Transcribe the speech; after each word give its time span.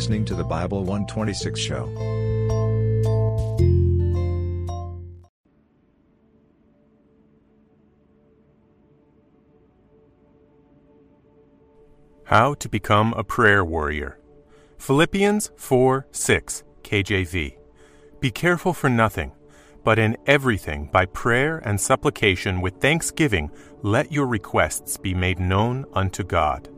listening 0.00 0.24
to 0.24 0.34
the 0.34 0.42
Bible 0.42 0.82
126 0.82 1.60
show. 1.60 1.84
How 12.24 12.54
to 12.54 12.66
become 12.70 13.12
a 13.12 13.22
prayer 13.22 13.62
warrior. 13.62 14.18
Philippians 14.78 15.50
4 15.56 16.06
6, 16.10 16.62
KJV. 16.82 17.58
Be 18.20 18.30
careful 18.30 18.72
for 18.72 18.88
nothing, 18.88 19.32
but 19.84 19.98
in 19.98 20.16
everything, 20.26 20.88
by 20.90 21.04
prayer 21.04 21.58
and 21.58 21.78
supplication 21.78 22.62
with 22.62 22.80
thanksgiving, 22.80 23.50
let 23.82 24.10
your 24.10 24.26
requests 24.26 24.96
be 24.96 25.12
made 25.12 25.38
known 25.38 25.84
unto 25.92 26.24
God. 26.24 26.70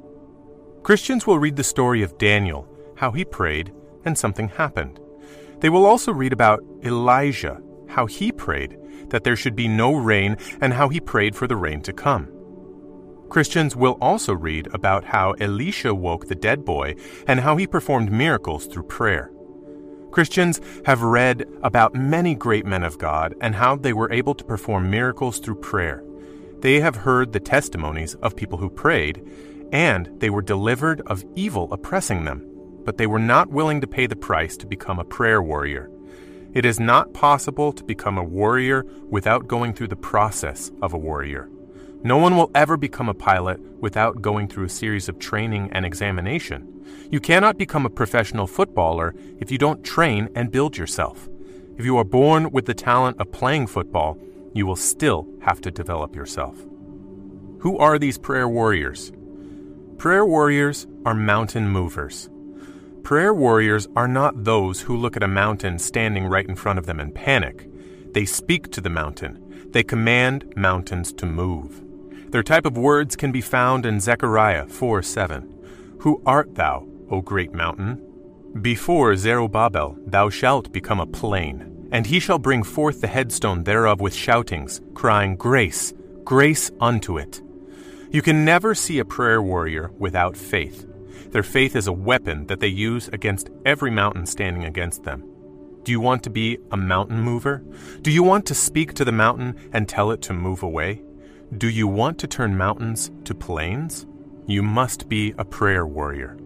Christians 0.82 1.24
will 1.28 1.38
read 1.38 1.54
the 1.54 1.62
story 1.62 2.02
of 2.02 2.18
Daniel, 2.18 2.66
how 3.02 3.10
he 3.10 3.24
prayed, 3.24 3.72
and 4.04 4.16
something 4.16 4.46
happened. 4.46 5.00
They 5.58 5.68
will 5.68 5.84
also 5.84 6.12
read 6.12 6.32
about 6.32 6.62
Elijah, 6.84 7.60
how 7.88 8.06
he 8.06 8.30
prayed 8.30 8.78
that 9.08 9.24
there 9.24 9.34
should 9.34 9.56
be 9.56 9.66
no 9.66 9.96
rain, 9.96 10.36
and 10.60 10.72
how 10.72 10.88
he 10.88 11.00
prayed 11.00 11.34
for 11.34 11.48
the 11.48 11.56
rain 11.56 11.82
to 11.82 11.92
come. 11.92 12.28
Christians 13.28 13.74
will 13.74 13.98
also 14.00 14.32
read 14.34 14.68
about 14.72 15.02
how 15.02 15.32
Elisha 15.32 15.92
woke 15.92 16.28
the 16.28 16.36
dead 16.36 16.64
boy 16.64 16.94
and 17.26 17.40
how 17.40 17.56
he 17.56 17.66
performed 17.66 18.12
miracles 18.12 18.66
through 18.66 18.84
prayer. 18.84 19.32
Christians 20.12 20.60
have 20.84 21.02
read 21.02 21.44
about 21.64 21.96
many 21.96 22.36
great 22.36 22.66
men 22.66 22.84
of 22.84 22.98
God 22.98 23.34
and 23.40 23.56
how 23.56 23.74
they 23.74 23.92
were 23.92 24.12
able 24.12 24.36
to 24.36 24.44
perform 24.44 24.88
miracles 24.88 25.40
through 25.40 25.56
prayer. 25.56 26.04
They 26.60 26.78
have 26.78 26.94
heard 26.94 27.32
the 27.32 27.40
testimonies 27.40 28.14
of 28.22 28.36
people 28.36 28.58
who 28.58 28.70
prayed, 28.70 29.26
and 29.72 30.08
they 30.20 30.30
were 30.30 30.42
delivered 30.54 31.00
of 31.06 31.24
evil 31.34 31.72
oppressing 31.72 32.26
them, 32.26 32.46
but 32.84 32.98
they 32.98 33.06
were 33.06 33.18
not 33.18 33.50
willing 33.50 33.80
to 33.80 33.86
pay 33.86 34.06
the 34.06 34.16
price 34.16 34.56
to 34.58 34.66
become 34.66 34.98
a 34.98 35.04
prayer 35.04 35.42
warrior. 35.42 35.90
It 36.52 36.64
is 36.64 36.78
not 36.78 37.14
possible 37.14 37.72
to 37.72 37.84
become 37.84 38.18
a 38.18 38.24
warrior 38.24 38.84
without 39.08 39.48
going 39.48 39.72
through 39.72 39.88
the 39.88 39.96
process 39.96 40.70
of 40.82 40.92
a 40.92 40.98
warrior. 40.98 41.48
No 42.04 42.16
one 42.16 42.36
will 42.36 42.50
ever 42.54 42.76
become 42.76 43.08
a 43.08 43.14
pilot 43.14 43.60
without 43.80 44.20
going 44.20 44.48
through 44.48 44.64
a 44.64 44.68
series 44.68 45.08
of 45.08 45.18
training 45.18 45.70
and 45.72 45.86
examination. 45.86 46.68
You 47.10 47.20
cannot 47.20 47.58
become 47.58 47.86
a 47.86 47.90
professional 47.90 48.46
footballer 48.46 49.14
if 49.38 49.50
you 49.50 49.58
don't 49.58 49.84
train 49.84 50.28
and 50.34 50.50
build 50.50 50.76
yourself. 50.76 51.28
If 51.78 51.84
you 51.84 51.96
are 51.96 52.04
born 52.04 52.50
with 52.50 52.66
the 52.66 52.74
talent 52.74 53.20
of 53.20 53.32
playing 53.32 53.68
football, 53.68 54.18
you 54.52 54.66
will 54.66 54.76
still 54.76 55.26
have 55.40 55.60
to 55.62 55.70
develop 55.70 56.14
yourself. 56.14 56.56
Who 57.60 57.78
are 57.78 57.98
these 57.98 58.18
prayer 58.18 58.48
warriors? 58.48 59.12
Prayer 59.96 60.26
warriors 60.26 60.86
are 61.06 61.14
mountain 61.14 61.68
movers. 61.68 62.28
Prayer 63.02 63.34
warriors 63.34 63.88
are 63.96 64.06
not 64.06 64.44
those 64.44 64.82
who 64.82 64.96
look 64.96 65.16
at 65.16 65.24
a 65.24 65.28
mountain 65.28 65.76
standing 65.78 66.26
right 66.26 66.48
in 66.48 66.54
front 66.54 66.78
of 66.78 66.86
them 66.86 67.00
and 67.00 67.12
panic. 67.12 67.68
They 68.12 68.24
speak 68.24 68.70
to 68.72 68.80
the 68.80 68.90
mountain. 68.90 69.70
They 69.72 69.82
command 69.82 70.52
mountains 70.56 71.12
to 71.14 71.26
move. 71.26 71.82
Their 72.30 72.44
type 72.44 72.64
of 72.64 72.78
words 72.78 73.16
can 73.16 73.32
be 73.32 73.40
found 73.40 73.86
in 73.86 73.98
Zechariah 73.98 74.66
4 74.68 75.02
7. 75.02 75.96
Who 76.00 76.22
art 76.24 76.54
thou, 76.54 76.86
O 77.10 77.20
great 77.20 77.52
mountain? 77.52 78.00
Before 78.60 79.16
Zerubbabel 79.16 79.96
thou 80.06 80.30
shalt 80.30 80.72
become 80.72 81.00
a 81.00 81.06
plain, 81.06 81.88
and 81.90 82.06
he 82.06 82.20
shall 82.20 82.38
bring 82.38 82.62
forth 82.62 83.00
the 83.00 83.08
headstone 83.08 83.64
thereof 83.64 84.00
with 84.00 84.14
shoutings, 84.14 84.80
crying, 84.94 85.34
Grace, 85.34 85.92
grace 86.22 86.70
unto 86.80 87.18
it. 87.18 87.42
You 88.12 88.22
can 88.22 88.44
never 88.44 88.74
see 88.76 89.00
a 89.00 89.04
prayer 89.04 89.42
warrior 89.42 89.90
without 89.98 90.36
faith. 90.36 90.86
Their 91.32 91.42
faith 91.42 91.74
is 91.76 91.86
a 91.86 91.92
weapon 91.92 92.46
that 92.46 92.60
they 92.60 92.68
use 92.68 93.08
against 93.08 93.48
every 93.64 93.90
mountain 93.90 94.26
standing 94.26 94.64
against 94.64 95.04
them. 95.04 95.24
Do 95.82 95.90
you 95.90 95.98
want 95.98 96.22
to 96.24 96.30
be 96.30 96.58
a 96.70 96.76
mountain 96.76 97.20
mover? 97.20 97.64
Do 98.02 98.10
you 98.10 98.22
want 98.22 98.44
to 98.46 98.54
speak 98.54 98.92
to 98.94 99.04
the 99.04 99.12
mountain 99.12 99.56
and 99.72 99.88
tell 99.88 100.10
it 100.10 100.20
to 100.22 100.34
move 100.34 100.62
away? 100.62 101.02
Do 101.56 101.70
you 101.70 101.88
want 101.88 102.18
to 102.18 102.26
turn 102.26 102.56
mountains 102.58 103.10
to 103.24 103.34
plains? 103.34 104.06
You 104.46 104.62
must 104.62 105.08
be 105.08 105.34
a 105.38 105.44
prayer 105.44 105.86
warrior. 105.86 106.36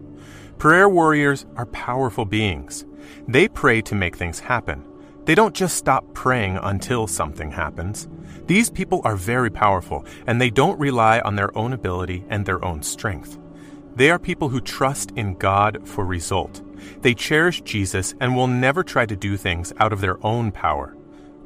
Prayer 0.57 0.87
warriors 0.87 1.45
are 1.57 1.65
powerful 1.65 2.23
beings. 2.23 2.85
They 3.27 3.49
pray 3.49 3.81
to 3.81 3.93
make 3.93 4.15
things 4.15 4.39
happen. 4.39 4.85
They 5.25 5.35
don't 5.35 5.53
just 5.53 5.75
stop 5.75 6.13
praying 6.13 6.59
until 6.63 7.07
something 7.07 7.51
happens. 7.51 8.07
These 8.45 8.69
people 8.69 9.01
are 9.03 9.17
very 9.17 9.49
powerful, 9.49 10.05
and 10.25 10.39
they 10.39 10.49
don't 10.49 10.79
rely 10.79 11.19
on 11.19 11.35
their 11.35 11.55
own 11.57 11.73
ability 11.73 12.23
and 12.29 12.45
their 12.45 12.63
own 12.63 12.81
strength. 12.81 13.37
They 13.97 14.11
are 14.11 14.19
people 14.19 14.49
who 14.49 14.61
trust 14.61 15.09
in 15.15 15.33
God 15.39 15.79
for 15.87 16.05
result. 16.05 16.61
They 17.01 17.15
cherish 17.15 17.61
Jesus 17.61 18.13
and 18.19 18.35
will 18.35 18.45
never 18.45 18.83
try 18.83 19.07
to 19.07 19.15
do 19.15 19.37
things 19.37 19.73
out 19.79 19.91
of 19.91 20.01
their 20.01 20.23
own 20.23 20.51
power. 20.51 20.95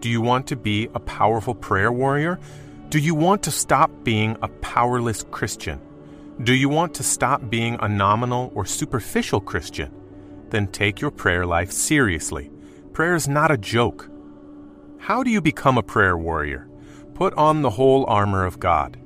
Do 0.02 0.10
you 0.10 0.20
want 0.20 0.48
to 0.48 0.58
be 0.58 0.90
a 0.94 1.00
powerful 1.00 1.56
prayer 1.56 1.94
warrior? 1.94 2.42
Do 2.90 3.00
you 3.00 3.16
want 3.16 3.42
to 3.44 3.52
stop 3.52 3.90
being 4.04 4.36
a 4.42 4.50
powerless 4.50 5.24
Christian? 5.32 5.80
Do 6.44 6.54
you 6.54 6.68
want 6.68 6.94
to 6.96 7.04
stop 7.04 7.50
being 7.50 7.78
a 7.80 7.88
nominal 7.88 8.52
or 8.54 8.66
superficial 8.66 9.40
Christian? 9.40 9.90
Then 10.50 10.68
take 10.68 11.00
your 11.00 11.12
prayer 11.12 11.46
life 11.46 11.72
seriously. 11.72 12.52
Prayer 12.92 13.16
is 13.16 13.30
not 13.30 13.52
a 13.52 13.58
joke. 13.58 14.10
How 14.98 15.24
do 15.24 15.32
you 15.32 15.40
become 15.40 15.78
a 15.78 15.84
prayer 15.84 16.18
warrior? 16.18 16.68
Put 17.14 17.34
on 17.36 17.62
the 17.62 17.70
whole 17.70 18.06
armor 18.10 18.44
of 18.44 18.60
God. 18.60 19.01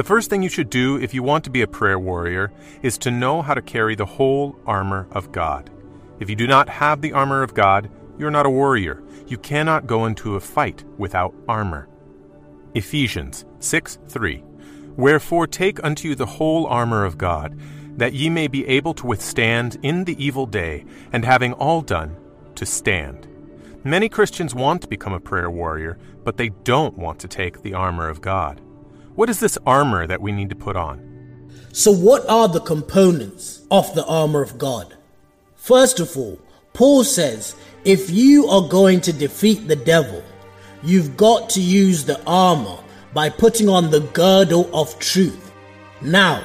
The 0.00 0.04
first 0.04 0.30
thing 0.30 0.42
you 0.42 0.48
should 0.48 0.70
do 0.70 0.96
if 0.96 1.12
you 1.12 1.22
want 1.22 1.44
to 1.44 1.50
be 1.50 1.60
a 1.60 1.66
prayer 1.66 1.98
warrior 1.98 2.50
is 2.80 2.96
to 2.96 3.10
know 3.10 3.42
how 3.42 3.52
to 3.52 3.60
carry 3.60 3.94
the 3.94 4.06
whole 4.06 4.58
armor 4.64 5.06
of 5.12 5.30
God. 5.30 5.68
If 6.20 6.30
you 6.30 6.36
do 6.36 6.46
not 6.46 6.70
have 6.70 7.02
the 7.02 7.12
armor 7.12 7.42
of 7.42 7.52
God, 7.52 7.90
you're 8.18 8.30
not 8.30 8.46
a 8.46 8.50
warrior. 8.50 9.02
You 9.26 9.36
cannot 9.36 9.86
go 9.86 10.06
into 10.06 10.36
a 10.36 10.40
fight 10.40 10.84
without 10.96 11.34
armor. 11.46 11.86
Ephesians 12.74 13.44
6 13.58 13.98
3 14.08 14.42
Wherefore 14.96 15.46
take 15.46 15.84
unto 15.84 16.08
you 16.08 16.14
the 16.14 16.24
whole 16.24 16.66
armor 16.66 17.04
of 17.04 17.18
God, 17.18 17.60
that 17.98 18.14
ye 18.14 18.30
may 18.30 18.48
be 18.48 18.66
able 18.68 18.94
to 18.94 19.06
withstand 19.06 19.76
in 19.82 20.04
the 20.04 20.16
evil 20.24 20.46
day, 20.46 20.86
and 21.12 21.26
having 21.26 21.52
all 21.52 21.82
done, 21.82 22.16
to 22.54 22.64
stand. 22.64 23.28
Many 23.84 24.08
Christians 24.08 24.54
want 24.54 24.80
to 24.80 24.88
become 24.88 25.12
a 25.12 25.20
prayer 25.20 25.50
warrior, 25.50 25.98
but 26.24 26.38
they 26.38 26.48
don't 26.64 26.96
want 26.96 27.18
to 27.18 27.28
take 27.28 27.60
the 27.60 27.74
armor 27.74 28.08
of 28.08 28.22
God. 28.22 28.62
What 29.20 29.28
is 29.28 29.38
this 29.38 29.58
armor 29.66 30.06
that 30.06 30.22
we 30.22 30.32
need 30.32 30.48
to 30.48 30.54
put 30.54 30.76
on? 30.76 30.98
So, 31.74 31.92
what 31.92 32.26
are 32.26 32.48
the 32.48 32.62
components 32.62 33.60
of 33.70 33.94
the 33.94 34.06
armor 34.06 34.40
of 34.40 34.56
God? 34.56 34.96
First 35.56 36.00
of 36.00 36.16
all, 36.16 36.38
Paul 36.72 37.04
says 37.04 37.54
if 37.84 38.08
you 38.08 38.46
are 38.46 38.66
going 38.66 39.02
to 39.02 39.12
defeat 39.12 39.68
the 39.68 39.76
devil, 39.76 40.24
you've 40.82 41.18
got 41.18 41.50
to 41.50 41.60
use 41.60 42.02
the 42.02 42.18
armor 42.26 42.78
by 43.12 43.28
putting 43.28 43.68
on 43.68 43.90
the 43.90 44.00
girdle 44.00 44.70
of 44.72 44.98
truth. 44.98 45.52
Now, 46.00 46.42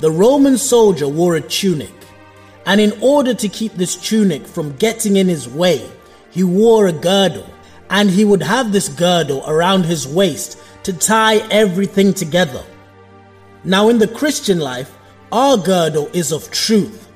the 0.00 0.10
Roman 0.10 0.58
soldier 0.58 1.06
wore 1.06 1.36
a 1.36 1.40
tunic, 1.40 1.94
and 2.66 2.80
in 2.80 2.98
order 3.00 3.32
to 3.32 3.48
keep 3.48 3.74
this 3.74 3.94
tunic 3.94 4.44
from 4.44 4.74
getting 4.78 5.18
in 5.18 5.28
his 5.28 5.48
way, 5.48 5.88
he 6.32 6.42
wore 6.42 6.88
a 6.88 6.92
girdle, 6.92 7.48
and 7.90 8.10
he 8.10 8.24
would 8.24 8.42
have 8.42 8.72
this 8.72 8.88
girdle 8.88 9.44
around 9.46 9.84
his 9.84 10.08
waist 10.08 10.58
to 10.88 10.92
tie 10.94 11.36
everything 11.50 12.14
together. 12.14 12.64
Now, 13.62 13.90
in 13.90 13.98
the 13.98 14.08
Christian 14.08 14.58
life, 14.58 14.96
our 15.30 15.58
girdle 15.58 16.08
is 16.14 16.32
of 16.32 16.50
truth, 16.50 17.10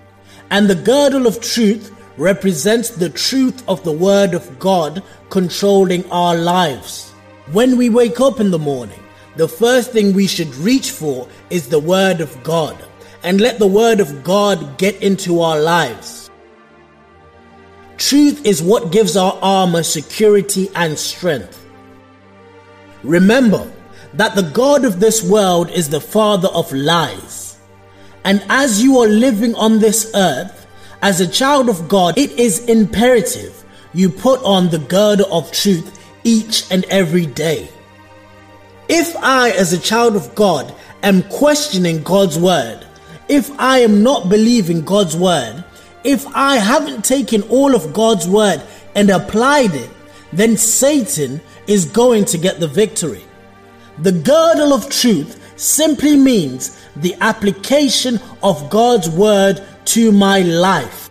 and 0.50 0.68
the 0.68 0.74
girdle 0.74 1.26
of 1.26 1.40
truth 1.40 1.90
represents 2.18 2.90
the 2.90 3.08
truth 3.08 3.66
of 3.66 3.82
the 3.82 3.90
Word 3.90 4.34
of 4.34 4.58
God 4.58 5.02
controlling 5.30 6.04
our 6.10 6.36
lives. 6.36 7.12
When 7.52 7.78
we 7.78 7.88
wake 7.88 8.20
up 8.20 8.40
in 8.40 8.50
the 8.50 8.58
morning, 8.58 9.02
the 9.36 9.48
first 9.48 9.92
thing 9.92 10.12
we 10.12 10.26
should 10.26 10.54
reach 10.56 10.90
for 10.90 11.26
is 11.48 11.70
the 11.70 11.80
Word 11.80 12.20
of 12.20 12.42
God 12.42 12.76
and 13.22 13.40
let 13.40 13.58
the 13.58 13.66
Word 13.66 14.00
of 14.00 14.22
God 14.22 14.76
get 14.76 15.02
into 15.02 15.40
our 15.40 15.58
lives. 15.58 16.30
Truth 17.96 18.44
is 18.44 18.62
what 18.62 18.92
gives 18.92 19.16
our 19.16 19.38
armor 19.40 19.82
security 19.82 20.68
and 20.74 20.98
strength. 20.98 21.61
Remember 23.02 23.70
that 24.14 24.34
the 24.34 24.42
God 24.42 24.84
of 24.84 25.00
this 25.00 25.22
world 25.22 25.70
is 25.70 25.88
the 25.88 26.00
father 26.00 26.48
of 26.48 26.72
lies. 26.72 27.58
And 28.24 28.44
as 28.48 28.82
you 28.82 28.98
are 28.98 29.08
living 29.08 29.54
on 29.54 29.78
this 29.78 30.10
earth, 30.14 30.66
as 31.02 31.20
a 31.20 31.26
child 31.26 31.68
of 31.68 31.88
God, 31.88 32.16
it 32.16 32.30
is 32.32 32.64
imperative 32.66 33.64
you 33.94 34.08
put 34.08 34.40
on 34.44 34.68
the 34.68 34.78
girdle 34.78 35.32
of 35.32 35.50
truth 35.52 35.98
each 36.24 36.70
and 36.70 36.84
every 36.84 37.26
day. 37.26 37.68
If 38.88 39.16
I, 39.16 39.50
as 39.50 39.72
a 39.72 39.80
child 39.80 40.16
of 40.16 40.34
God, 40.34 40.72
am 41.02 41.22
questioning 41.24 42.02
God's 42.02 42.38
word, 42.38 42.86
if 43.28 43.50
I 43.58 43.78
am 43.78 44.02
not 44.02 44.28
believing 44.28 44.82
God's 44.82 45.16
word, 45.16 45.64
if 46.04 46.26
I 46.34 46.56
haven't 46.56 47.04
taken 47.04 47.42
all 47.42 47.74
of 47.74 47.92
God's 47.92 48.28
word 48.28 48.62
and 48.94 49.10
applied 49.10 49.74
it, 49.74 49.90
then 50.32 50.56
Satan 50.56 51.40
is 51.66 51.84
going 51.84 52.24
to 52.26 52.38
get 52.38 52.60
the 52.60 52.68
victory. 52.68 53.24
The 53.98 54.12
girdle 54.12 54.72
of 54.72 54.90
truth 54.90 55.38
simply 55.56 56.16
means 56.16 56.78
the 56.96 57.14
application 57.20 58.20
of 58.42 58.70
God's 58.70 59.08
word 59.10 59.64
to 59.86 60.12
my 60.12 60.40
life. 60.40 61.10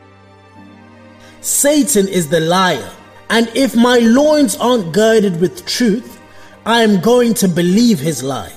Satan 1.42 2.08
is 2.08 2.28
the 2.28 2.40
liar, 2.40 2.92
and 3.30 3.50
if 3.56 3.76
my 3.76 3.98
loins 4.00 4.56
aren't 4.58 4.94
girded 4.94 5.40
with 5.40 5.66
truth, 5.66 6.20
I 6.66 6.82
am 6.84 7.00
going 7.00 7.34
to 7.36 7.48
believe 7.48 8.00
his 8.00 8.22
lie. 8.22 8.54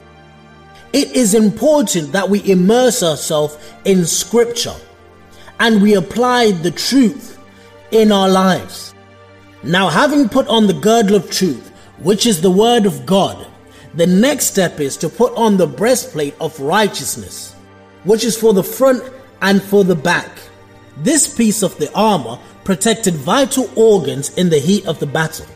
It 0.93 1.12
is 1.12 1.35
important 1.35 2.12
that 2.12 2.29
we 2.29 2.49
immerse 2.49 3.02
ourselves 3.02 3.58
in 3.85 4.05
scripture 4.05 4.76
and 5.58 5.82
we 5.82 5.94
apply 5.94 6.52
the 6.52 6.70
truth 6.70 7.38
in 7.91 8.12
our 8.12 8.29
lives. 8.29 8.94
Now, 9.62 9.88
having 9.88 10.29
put 10.29 10.46
on 10.49 10.67
the 10.67 10.75
girdle 10.75 11.17
of 11.17 11.31
truth, 11.31 11.73
which 11.99 12.26
is 12.26 12.41
the 12.41 12.50
word 12.50 12.87
of 12.87 13.06
God, 13.06 13.46
the 13.94 14.06
next 14.06 14.46
step 14.46 14.81
is 14.81 14.96
to 14.99 15.08
put 15.08 15.32
on 15.35 15.56
the 15.56 15.67
breastplate 15.67 16.35
of 16.41 16.58
righteousness, 16.58 17.55
which 18.05 18.25
is 18.25 18.37
for 18.37 18.52
the 18.52 18.64
front 18.64 19.02
and 19.41 19.62
for 19.62 19.85
the 19.85 19.94
back. 19.94 20.31
This 20.99 21.32
piece 21.32 21.62
of 21.62 21.76
the 21.79 21.93
armor 21.94 22.38
protected 22.64 23.14
vital 23.14 23.70
organs 23.76 24.37
in 24.37 24.50
the 24.50 24.58
heat 24.58 24.87
of 24.87 24.99
the 24.99 25.06
battle. 25.06 25.46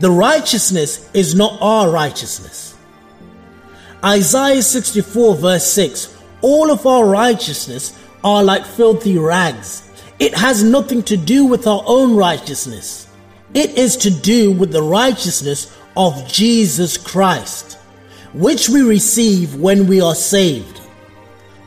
The 0.00 0.10
righteousness 0.10 1.08
is 1.14 1.34
not 1.34 1.58
our 1.60 1.90
righteousness. 1.90 2.76
Isaiah 4.04 4.62
64 4.62 5.36
verse 5.36 5.66
6 5.66 6.16
All 6.40 6.70
of 6.70 6.86
our 6.86 7.06
righteousness 7.06 7.98
are 8.22 8.42
like 8.42 8.64
filthy 8.64 9.18
rags. 9.18 9.90
It 10.18 10.34
has 10.34 10.62
nothing 10.62 11.02
to 11.04 11.16
do 11.16 11.44
with 11.44 11.66
our 11.66 11.82
own 11.86 12.16
righteousness. 12.16 13.08
It 13.54 13.78
is 13.78 13.96
to 13.98 14.10
do 14.10 14.50
with 14.50 14.72
the 14.72 14.82
righteousness 14.82 15.76
of 15.96 16.26
Jesus 16.26 16.96
Christ, 16.96 17.78
which 18.32 18.68
we 18.68 18.82
receive 18.82 19.54
when 19.54 19.86
we 19.86 20.00
are 20.00 20.16
saved. 20.16 20.80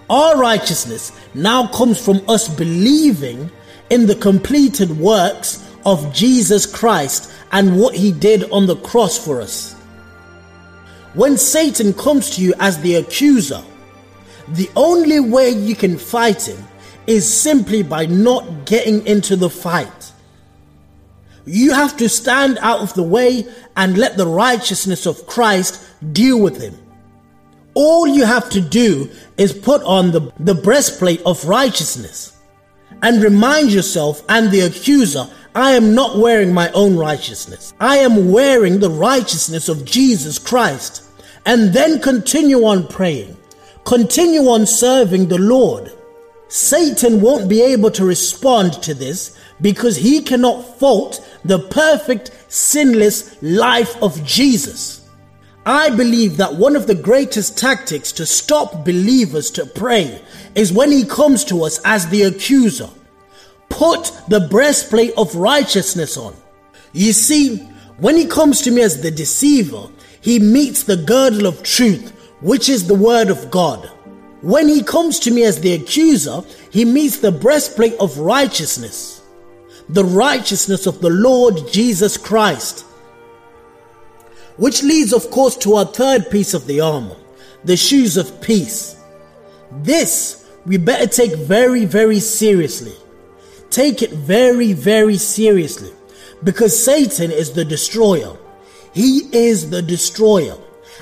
Our 0.10 0.38
righteousness 0.38 1.14
now 1.34 1.68
comes 1.68 2.04
from 2.04 2.22
us 2.30 2.50
believing 2.50 3.50
in 3.90 4.06
the 4.06 4.16
completed 4.16 4.92
works 4.92 5.66
of 5.86 6.14
Jesus 6.14 6.66
Christ 6.66 7.32
and 7.54 7.80
what 7.80 7.96
he 7.96 8.12
did 8.12 8.52
on 8.52 8.66
the 8.66 8.76
cross 8.76 9.18
for 9.18 9.42
us. 9.42 9.74
When 11.14 11.38
Satan 11.38 11.94
comes 11.94 12.36
to 12.36 12.42
you 12.42 12.54
as 12.60 12.82
the 12.82 12.96
accuser, 12.96 13.64
the 14.50 14.70
only 14.76 15.22
way 15.22 15.50
you 15.50 15.76
can 15.76 15.98
fight 15.98 16.48
him 16.48 16.62
is 17.08 17.26
simply 17.26 17.82
by 17.82 18.06
not 18.06 18.66
getting 18.66 19.06
into 19.08 19.38
the 19.38 19.50
fight. 19.50 19.97
You 21.48 21.74
have 21.74 21.96
to 21.98 22.10
stand 22.10 22.58
out 22.62 22.82
of 22.82 22.94
the 22.94 23.04
way 23.04 23.48
and 23.78 23.98
let 23.98 24.18
the 24.18 24.28
righteousness 24.28 25.06
of 25.06 25.26
Christ 25.26 25.82
deal 26.12 26.42
with 26.42 26.62
him. 26.62 26.78
All 27.74 28.06
you 28.06 28.26
have 28.26 28.50
to 28.50 28.60
do 28.62 29.10
is 29.38 29.54
put 29.54 29.82
on 29.84 30.12
the, 30.12 30.34
the 30.40 30.56
breastplate 30.56 31.22
of 31.26 31.46
righteousness 31.46 32.38
and 33.02 33.24
remind 33.24 33.72
yourself 33.72 34.24
and 34.28 34.52
the 34.52 34.62
accuser, 34.62 35.30
I 35.56 35.72
am 35.72 35.96
not 35.96 36.18
wearing 36.18 36.54
my 36.54 36.70
own 36.72 36.98
righteousness. 36.98 37.74
I 37.80 37.98
am 37.98 38.32
wearing 38.32 38.80
the 38.80 38.90
righteousness 38.90 39.70
of 39.70 39.86
Jesus 39.86 40.38
Christ. 40.38 41.04
And 41.46 41.72
then 41.74 42.02
continue 42.02 42.66
on 42.66 42.88
praying. 42.88 43.38
Continue 43.86 44.50
on 44.50 44.66
serving 44.66 45.28
the 45.28 45.38
Lord. 45.38 45.94
Satan 46.50 47.22
won't 47.22 47.50
be 47.50 47.62
able 47.62 47.92
to 47.92 48.06
respond 48.06 48.74
to 48.84 48.94
this 48.94 49.38
because 49.62 49.98
he 49.98 50.22
cannot 50.22 50.80
fault 50.80 51.28
the 51.44 51.60
perfect, 51.60 52.32
sinless 52.48 53.42
life 53.42 54.02
of 54.02 54.24
Jesus. 54.24 55.10
I 55.66 55.90
believe 55.90 56.38
that 56.38 56.56
one 56.56 56.76
of 56.76 56.88
the 56.88 56.96
greatest 56.96 57.58
tactics 57.58 58.12
to 58.14 58.26
stop 58.26 58.86
believers 58.86 59.52
to 59.52 59.66
pray 59.66 60.22
is 60.56 60.72
when 60.72 60.92
he 60.92 61.04
comes 61.04 61.44
to 61.46 61.64
us 61.64 61.82
as 61.84 62.08
the 62.08 62.24
accuser. 62.24 62.90
Put 63.70 64.14
the 64.30 64.48
breastplate 64.50 65.12
of 65.18 65.36
righteousness 65.36 66.18
on. 66.18 66.34
You 66.94 67.12
see, 67.12 67.58
when 67.98 68.16
he 68.16 68.26
comes 68.28 68.62
to 68.62 68.72
me 68.72 68.82
as 68.82 69.02
the 69.02 69.12
deceiver, 69.12 69.90
he 70.22 70.40
meets 70.40 70.84
the 70.84 70.98
girdle 70.98 71.48
of 71.48 71.64
truth, 71.64 72.12
which 72.42 72.70
is 72.70 72.88
the 72.88 72.96
word 72.96 73.30
of 73.30 73.52
God. 73.52 73.92
When 74.42 74.68
he 74.68 74.84
comes 74.84 75.20
to 75.20 75.32
me 75.32 75.44
as 75.44 75.60
the 75.60 75.74
accuser, 75.74 76.44
he 76.70 76.86
meets 76.86 77.18
the 77.18 77.32
breastplate 77.32 77.96
of 78.00 78.18
righteousness, 78.20 79.17
the 79.90 80.04
righteousness 80.04 80.86
of 80.86 81.02
the 81.02 81.10
Lord 81.10 81.72
Jesus 81.72 82.18
Christ. 82.18 82.86
Which 84.58 84.84
leads, 84.84 85.14
of 85.14 85.30
course, 85.30 85.56
to 85.58 85.76
our 85.76 85.86
third 85.86 86.30
piece 86.30 86.54
of 86.54 86.68
the 86.68 86.82
armor, 86.82 87.16
the 87.64 87.78
shoes 87.78 88.18
of 88.18 88.42
peace. 88.42 88.98
This 89.72 90.46
we 90.66 90.78
better 90.78 91.08
take 91.08 91.36
very, 91.36 91.86
very 91.86 92.20
seriously. 92.20 92.96
Take 93.70 94.02
it 94.02 94.12
very, 94.12 94.74
very 94.74 95.18
seriously 95.18 95.92
because 96.44 96.78
Satan 96.78 97.32
is 97.32 97.52
the 97.52 97.64
destroyer. 97.64 98.36
He 98.94 99.30
is 99.32 99.70
the 99.70 99.82
destroyer 99.82 100.58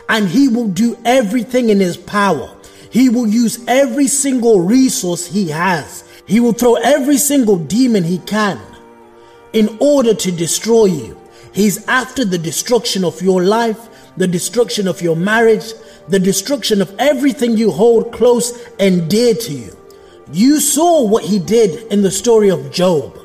and 0.09 0.27
he 0.27 0.49
will 0.49 0.67
do 0.67 0.97
everything 1.05 1.69
in 1.69 1.79
his 1.79 1.97
power. 1.97 2.55
He 2.91 3.09
will 3.09 3.27
use 3.27 3.63
every 3.67 4.07
single 4.07 4.61
resource 4.61 5.25
he 5.25 5.49
has. 5.49 6.03
He 6.27 6.39
will 6.39 6.53
throw 6.53 6.75
every 6.75 7.17
single 7.17 7.57
demon 7.57 8.03
he 8.03 8.19
can 8.19 8.59
in 9.55 9.77
order 9.79 10.13
to 10.13 10.31
destroy 10.31 10.85
you. 10.85 11.17
He's 11.53 11.87
after 11.87 12.25
the 12.25 12.37
destruction 12.37 13.05
of 13.05 13.21
your 13.21 13.41
life, 13.41 13.79
the 14.17 14.27
destruction 14.27 14.87
of 14.87 15.01
your 15.01 15.15
marriage, 15.15 15.73
the 16.09 16.19
destruction 16.19 16.81
of 16.81 16.93
everything 16.99 17.57
you 17.57 17.71
hold 17.71 18.11
close 18.11 18.51
and 18.77 19.09
dear 19.09 19.33
to 19.33 19.53
you. 19.53 19.75
You 20.31 20.59
saw 20.59 21.07
what 21.07 21.23
he 21.23 21.39
did 21.39 21.91
in 21.91 22.01
the 22.01 22.11
story 22.11 22.49
of 22.49 22.71
Job. 22.71 23.17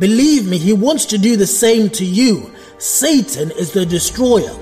Believe 0.00 0.48
me, 0.48 0.58
he 0.58 0.72
wants 0.72 1.06
to 1.06 1.18
do 1.18 1.36
the 1.36 1.46
same 1.46 1.88
to 1.90 2.04
you. 2.04 2.52
Satan 2.78 3.52
is 3.52 3.72
the 3.72 3.86
destroyer. 3.86 4.56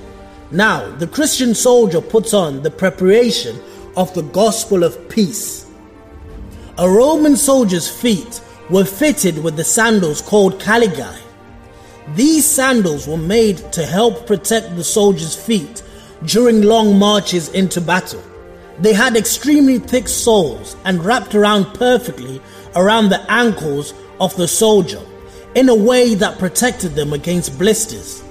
Now, 0.51 0.95
the 0.97 1.07
Christian 1.07 1.55
soldier 1.55 2.03
puts 2.03 2.35
on 2.35 2.63
the 2.63 2.71
preparation 2.71 3.59
of 3.97 4.13
the 4.13 4.23
gospel 4.23 4.85
of 4.85 5.09
peace. 5.09 5.67
A 6.77 6.89
Roman 6.89 7.37
soldier's 7.37 7.89
feet 7.89 8.43
were 8.71 8.85
fitted 8.85 9.43
with 9.43 9.57
the 9.57 9.65
sandals 9.65 10.21
called 10.21 10.61
caligae. 10.61 11.19
These 12.15 12.45
sandals 12.45 13.07
were 13.07 13.17
made 13.17 13.59
to 13.73 13.85
help 13.85 14.27
protect 14.27 14.77
the 14.77 14.85
soldier's 14.85 15.37
feet 15.37 15.83
during 16.25 16.63
long 16.63 16.99
marches 16.99 17.49
into 17.51 17.81
battle. 17.81 18.23
They 18.79 18.93
had 18.93 19.17
extremely 19.17 19.79
thick 19.79 20.09
soles 20.09 20.77
and 20.85 21.05
wrapped 21.05 21.35
around 21.35 21.75
perfectly 21.75 22.41
around 22.75 23.09
the 23.09 23.31
ankles 23.31 23.95
of 24.21 24.37
the 24.37 24.49
soldier 24.49 25.01
in 25.55 25.69
a 25.69 25.75
way 25.75 26.15
that 26.15 26.39
protected 26.39 26.95
them 26.95 27.13
against 27.13 27.59
blisters. 27.59 28.23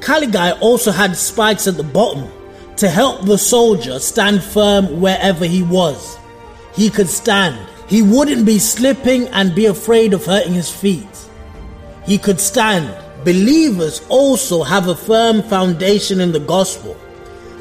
Caligae 0.00 0.58
also 0.60 0.90
had 0.90 1.16
spikes 1.16 1.66
at 1.66 1.76
the 1.76 1.82
bottom 1.82 2.30
to 2.76 2.88
help 2.88 3.24
the 3.24 3.38
soldier 3.38 3.98
stand 3.98 4.42
firm 4.42 5.00
wherever 5.00 5.46
he 5.46 5.62
was. 5.62 6.18
He 6.74 6.90
could 6.90 7.08
stand. 7.08 7.58
He 7.92 8.00
wouldn't 8.00 8.46
be 8.46 8.58
slipping 8.58 9.28
and 9.28 9.54
be 9.54 9.66
afraid 9.66 10.14
of 10.14 10.24
hurting 10.24 10.54
his 10.54 10.70
feet. 10.70 11.28
He 12.06 12.16
could 12.16 12.40
stand. 12.40 12.88
Believers 13.22 14.00
also 14.08 14.62
have 14.62 14.88
a 14.88 14.96
firm 14.96 15.42
foundation 15.42 16.18
in 16.18 16.32
the 16.32 16.40
gospel. 16.40 16.96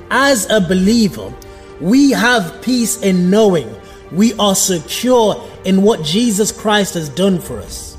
As 0.10 0.50
a 0.50 0.62
believer, 0.62 1.34
we 1.82 2.12
have 2.12 2.62
peace 2.62 3.02
in 3.02 3.30
knowing 3.30 3.76
we 4.14 4.32
are 4.36 4.56
secure 4.56 5.36
in 5.66 5.82
what 5.82 6.02
Jesus 6.06 6.54
Christ 6.54 6.94
has 6.94 7.10
done 7.10 7.38
for 7.38 7.60
us. 7.60 7.98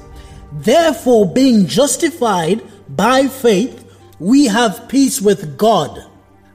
Therefore, 0.53 1.31
being 1.31 1.67
justified 1.67 2.63
by 2.97 3.27
faith, 3.27 3.85
we 4.19 4.47
have 4.47 4.89
peace 4.89 5.21
with 5.21 5.59
God. 5.59 6.03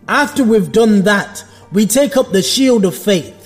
After 0.07 0.43
we've 0.43 0.71
done 0.71 1.03
that, 1.03 1.45
we 1.71 1.85
take 1.85 2.17
up 2.17 2.31
the 2.31 2.41
shield 2.41 2.83
of 2.83 2.97
faith. 2.97 3.36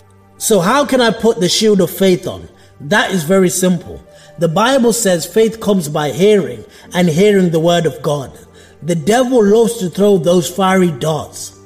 So, 0.41 0.59
how 0.59 0.87
can 0.87 1.01
I 1.01 1.11
put 1.11 1.39
the 1.39 1.47
shield 1.47 1.81
of 1.81 1.91
faith 1.91 2.25
on? 2.25 2.49
That 2.79 3.11
is 3.11 3.23
very 3.23 3.47
simple. 3.47 4.03
The 4.39 4.47
Bible 4.47 4.91
says 4.91 5.23
faith 5.23 5.59
comes 5.59 5.87
by 5.87 6.09
hearing, 6.09 6.65
and 6.95 7.07
hearing 7.07 7.51
the 7.51 7.59
word 7.59 7.85
of 7.85 8.01
God. 8.01 8.35
The 8.81 8.95
devil 8.95 9.45
loves 9.45 9.77
to 9.77 9.89
throw 9.91 10.17
those 10.17 10.49
fiery 10.49 10.89
darts. 10.89 11.59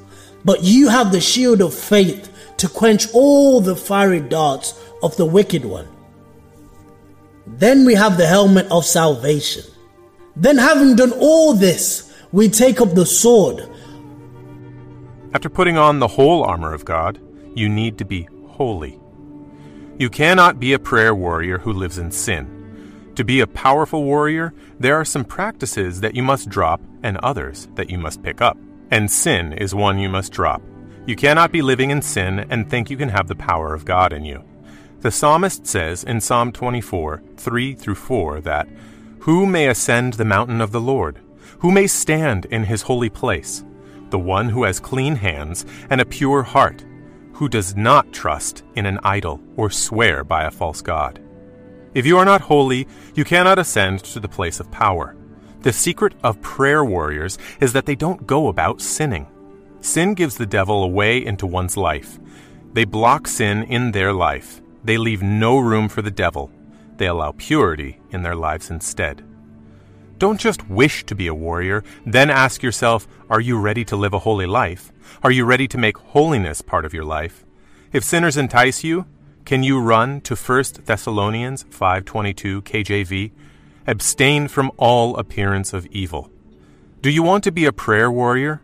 But 0.44 0.62
you 0.62 0.90
have 0.90 1.10
the 1.10 1.22
shield 1.22 1.62
of 1.62 1.72
faith 1.72 2.30
to 2.58 2.68
quench 2.68 3.06
all 3.14 3.62
the 3.62 3.74
fiery 3.74 4.20
darts 4.20 4.78
of 5.02 5.16
the 5.16 5.24
wicked 5.24 5.64
one. 5.64 5.88
Then 7.46 7.86
we 7.86 7.94
have 7.94 8.18
the 8.18 8.26
helmet 8.26 8.66
of 8.70 8.84
salvation. 8.84 9.64
Then, 10.36 10.58
having 10.58 10.96
done 10.96 11.12
all 11.12 11.54
this, 11.54 12.12
we 12.30 12.50
take 12.50 12.82
up 12.82 12.92
the 12.92 13.06
sword. 13.06 13.70
After 15.32 15.48
putting 15.48 15.78
on 15.78 15.98
the 15.98 16.08
whole 16.08 16.44
armor 16.44 16.74
of 16.74 16.84
God, 16.84 17.18
you 17.54 17.70
need 17.70 17.96
to 17.96 18.04
be 18.04 18.28
holy. 18.56 19.00
You 19.98 20.10
cannot 20.10 20.60
be 20.60 20.72
a 20.72 20.78
prayer 20.78 21.14
warrior 21.14 21.58
who 21.58 21.72
lives 21.72 21.98
in 21.98 22.10
sin. 22.10 23.12
To 23.14 23.24
be 23.24 23.40
a 23.40 23.46
powerful 23.46 24.04
warrior, 24.04 24.52
there 24.78 24.96
are 24.96 25.04
some 25.04 25.24
practices 25.24 26.00
that 26.00 26.14
you 26.14 26.22
must 26.22 26.48
drop 26.48 26.80
and 27.02 27.16
others 27.18 27.68
that 27.76 27.88
you 27.90 27.98
must 27.98 28.22
pick 28.22 28.42
up 28.42 28.58
and 28.90 29.10
sin 29.10 29.52
is 29.52 29.74
one 29.74 29.98
you 29.98 30.08
must 30.08 30.32
drop. 30.32 30.62
You 31.06 31.16
cannot 31.16 31.52
be 31.52 31.62
living 31.62 31.90
in 31.90 32.02
sin 32.02 32.46
and 32.50 32.68
think 32.68 32.90
you 32.90 32.96
can 32.96 33.08
have 33.08 33.28
the 33.28 33.36
power 33.36 33.74
of 33.74 33.84
God 33.84 34.12
in 34.12 34.24
you. 34.24 34.44
The 35.00 35.10
psalmist 35.10 35.66
says 35.66 36.04
in 36.04 36.20
Psalm 36.20 36.52
24, 36.52 37.22
3 37.36 37.74
through 37.74 37.94
4 37.94 38.40
that, 38.42 38.68
Who 39.20 39.46
may 39.46 39.68
ascend 39.68 40.14
the 40.14 40.24
mountain 40.24 40.60
of 40.60 40.72
the 40.72 40.80
Lord? 40.80 41.20
Who 41.60 41.70
may 41.70 41.86
stand 41.86 42.46
in 42.46 42.64
his 42.64 42.82
holy 42.82 43.10
place? 43.10 43.64
The 44.10 44.18
one 44.18 44.48
who 44.48 44.64
has 44.64 44.80
clean 44.80 45.16
hands 45.16 45.64
and 45.90 46.00
a 46.00 46.06
pure 46.06 46.42
heart, 46.42 46.84
who 47.36 47.50
does 47.50 47.76
not 47.76 48.10
trust 48.14 48.64
in 48.76 48.86
an 48.86 48.98
idol 49.02 49.38
or 49.58 49.68
swear 49.68 50.24
by 50.24 50.44
a 50.44 50.50
false 50.50 50.80
god. 50.80 51.20
If 51.92 52.06
you 52.06 52.16
are 52.16 52.24
not 52.24 52.40
holy, 52.40 52.88
you 53.14 53.24
cannot 53.24 53.58
ascend 53.58 54.04
to 54.04 54.20
the 54.20 54.28
place 54.28 54.58
of 54.58 54.70
power. 54.70 55.14
The 55.60 55.72
secret 55.72 56.14
of 56.22 56.40
prayer 56.40 56.82
warriors 56.82 57.36
is 57.60 57.74
that 57.74 57.84
they 57.84 57.94
don't 57.94 58.26
go 58.26 58.48
about 58.48 58.80
sinning. 58.80 59.26
Sin 59.82 60.14
gives 60.14 60.38
the 60.38 60.46
devil 60.46 60.82
a 60.82 60.88
way 60.88 61.22
into 61.22 61.46
one's 61.46 61.76
life. 61.76 62.18
They 62.72 62.86
block 62.86 63.28
sin 63.28 63.64
in 63.64 63.92
their 63.92 64.14
life. 64.14 64.62
They 64.82 64.96
leave 64.96 65.22
no 65.22 65.58
room 65.58 65.90
for 65.90 66.00
the 66.00 66.10
devil. 66.10 66.50
They 66.96 67.06
allow 67.06 67.32
purity 67.32 68.00
in 68.12 68.22
their 68.22 68.36
lives 68.36 68.70
instead. 68.70 69.22
Don't 70.16 70.40
just 70.40 70.70
wish 70.70 71.04
to 71.04 71.14
be 71.14 71.26
a 71.26 71.34
warrior, 71.34 71.84
then 72.06 72.30
ask 72.30 72.62
yourself, 72.62 73.06
are 73.28 73.40
you 73.42 73.58
ready 73.58 73.84
to 73.84 73.96
live 73.96 74.14
a 74.14 74.20
holy 74.20 74.46
life? 74.46 74.90
Are 75.22 75.30
you 75.30 75.44
ready 75.44 75.68
to 75.68 75.78
make 75.78 75.96
holiness 75.98 76.62
part 76.62 76.84
of 76.84 76.94
your 76.94 77.04
life? 77.04 77.44
If 77.92 78.04
sinners 78.04 78.36
entice 78.36 78.84
you, 78.84 79.06
can 79.44 79.62
you 79.62 79.80
run 79.80 80.20
to 80.22 80.34
1 80.34 80.86
Thessalonians 80.86 81.64
5:22 81.70 82.62
KJV? 82.62 83.32
Abstain 83.86 84.48
from 84.48 84.72
all 84.76 85.16
appearance 85.16 85.72
of 85.72 85.86
evil. 85.86 86.30
Do 87.00 87.10
you 87.10 87.22
want 87.22 87.44
to 87.44 87.52
be 87.52 87.64
a 87.64 87.72
prayer 87.72 88.10
warrior? 88.10 88.60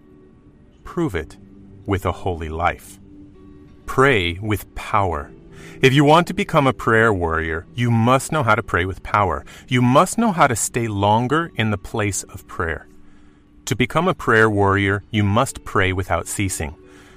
Prove 0.82 1.14
it 1.14 1.36
with 1.86 2.04
a 2.04 2.12
holy 2.12 2.48
life. 2.48 2.98
Pray 3.86 4.38
with 4.42 4.74
power. 4.74 5.30
If 5.80 5.92
you 5.92 6.04
want 6.04 6.26
to 6.26 6.34
become 6.34 6.66
a 6.66 6.72
prayer 6.72 7.12
warrior, 7.12 7.66
you 7.74 7.90
must 7.90 8.32
know 8.32 8.42
how 8.42 8.54
to 8.54 8.62
pray 8.62 8.84
with 8.84 9.02
power. 9.02 9.44
You 9.68 9.82
must 9.82 10.18
know 10.18 10.32
how 10.32 10.46
to 10.46 10.56
stay 10.56 10.88
longer 10.88 11.52
in 11.56 11.70
the 11.70 11.78
place 11.78 12.22
of 12.24 12.46
prayer. 12.46 12.86
To 13.72 13.76
become 13.76 14.06
a 14.06 14.12
prayer 14.12 14.50
warrior, 14.50 15.02
you 15.10 15.24
must 15.24 15.64
pray 15.64 15.94
without 15.94 16.28
ceasing. 16.28 16.76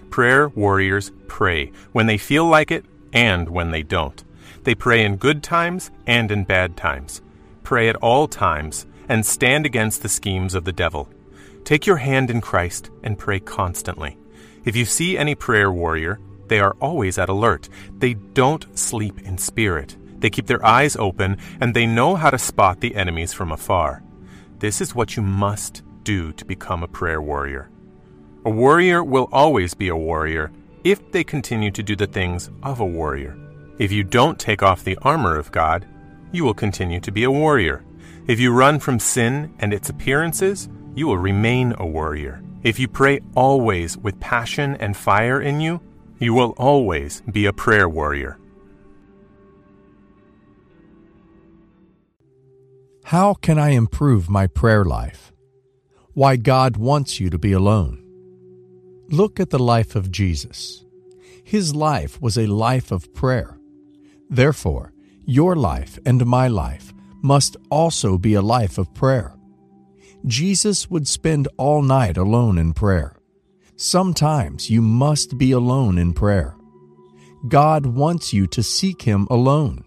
Prayer 0.09 0.47
warriors 0.47 1.11
pray 1.27 1.73
when 1.91 2.05
they 2.05 2.17
feel 2.17 2.45
like 2.45 2.71
it 2.71 2.85
and 3.11 3.49
when 3.49 3.71
they 3.71 3.83
don't. 3.83 4.23
They 4.63 4.73
pray 4.73 5.03
in 5.03 5.17
good 5.17 5.43
times 5.43 5.91
and 6.07 6.31
in 6.31 6.45
bad 6.45 6.77
times. 6.77 7.21
Pray 7.63 7.89
at 7.89 7.97
all 7.97 8.29
times 8.29 8.85
and 9.09 9.25
stand 9.25 9.65
against 9.65 10.01
the 10.01 10.07
schemes 10.07 10.55
of 10.55 10.63
the 10.63 10.71
devil. 10.71 11.09
Take 11.65 11.85
your 11.85 11.97
hand 11.97 12.31
in 12.31 12.39
Christ 12.39 12.89
and 13.03 13.19
pray 13.19 13.41
constantly. 13.41 14.17
If 14.63 14.77
you 14.77 14.85
see 14.85 15.17
any 15.17 15.35
prayer 15.35 15.73
warrior, 15.73 16.21
they 16.47 16.61
are 16.61 16.77
always 16.79 17.17
at 17.17 17.27
alert. 17.27 17.67
They 17.97 18.13
don't 18.13 18.79
sleep 18.79 19.19
in 19.23 19.37
spirit. 19.37 19.97
They 20.21 20.29
keep 20.29 20.47
their 20.47 20.65
eyes 20.65 20.95
open 20.95 21.37
and 21.59 21.73
they 21.73 21.85
know 21.85 22.15
how 22.15 22.29
to 22.29 22.37
spot 22.37 22.79
the 22.79 22.95
enemies 22.95 23.33
from 23.33 23.51
afar. 23.51 24.01
This 24.59 24.79
is 24.79 24.95
what 24.95 25.17
you 25.17 25.21
must 25.21 25.83
do 26.05 26.31
to 26.31 26.45
become 26.45 26.83
a 26.83 26.87
prayer 26.87 27.21
warrior. 27.21 27.69
A 28.45 28.49
warrior 28.49 29.03
will 29.03 29.27
always 29.33 29.73
be 29.73 29.89
a 29.89 29.95
warrior 29.97 30.51
if 30.85 31.11
they 31.11 31.23
continue 31.23 31.71
to 31.71 31.83
do 31.83 31.97
the 31.97 32.07
things 32.07 32.49
of 32.63 32.79
a 32.79 32.85
warrior. 32.85 33.37
If 33.79 33.91
you 33.91 34.03
don't 34.03 34.39
take 34.39 34.63
off 34.63 34.85
the 34.85 34.97
armor 35.01 35.35
of 35.35 35.51
God, 35.51 35.85
you 36.31 36.45
will 36.45 36.53
continue 36.53 37.01
to 37.01 37.11
be 37.11 37.25
a 37.25 37.31
warrior. 37.31 37.83
If 38.27 38.39
you 38.39 38.53
run 38.53 38.79
from 38.79 38.99
sin 38.99 39.53
and 39.59 39.73
its 39.73 39.89
appearances, 39.89 40.69
you 40.95 41.07
will 41.07 41.17
remain 41.17 41.73
a 41.77 41.85
warrior. 41.85 42.41
If 42.63 42.79
you 42.79 42.87
pray 42.87 43.19
always 43.35 43.97
with 43.97 44.19
passion 44.19 44.75
and 44.77 44.95
fire 44.95 45.41
in 45.41 45.59
you, 45.59 45.81
you 46.19 46.33
will 46.33 46.53
always 46.57 47.21
be 47.31 47.45
a 47.45 47.53
prayer 47.53 47.89
warrior. 47.89 48.39
How 53.05 53.35
can 53.35 53.59
I 53.59 53.69
improve 53.69 54.29
my 54.29 54.47
prayer 54.47 54.83
life? 54.83 55.31
Why 56.15 56.37
God 56.37 56.77
wants 56.77 57.19
you 57.19 57.29
to 57.29 57.37
be 57.37 57.51
alone. 57.51 58.01
Look 59.09 59.39
at 59.39 59.49
the 59.49 59.59
life 59.59 59.95
of 59.95 60.11
Jesus. 60.11 60.85
His 61.43 61.75
life 61.75 62.21
was 62.21 62.37
a 62.37 62.47
life 62.47 62.89
of 62.89 63.13
prayer. 63.13 63.57
Therefore, 64.29 64.93
your 65.25 65.57
life 65.57 65.99
and 66.05 66.25
my 66.25 66.47
life 66.47 66.93
must 67.21 67.57
also 67.69 68.17
be 68.17 68.33
a 68.33 68.41
life 68.41 68.77
of 68.77 68.93
prayer. 68.93 69.35
Jesus 70.25 70.89
would 70.89 71.05
spend 71.05 71.49
all 71.57 71.81
night 71.81 72.15
alone 72.15 72.57
in 72.57 72.71
prayer. 72.71 73.17
Sometimes 73.75 74.69
you 74.69 74.81
must 74.81 75.37
be 75.37 75.51
alone 75.51 75.97
in 75.97 76.13
prayer. 76.13 76.55
God 77.49 77.85
wants 77.85 78.31
you 78.31 78.47
to 78.47 78.63
seek 78.63 79.01
Him 79.01 79.27
alone. 79.29 79.83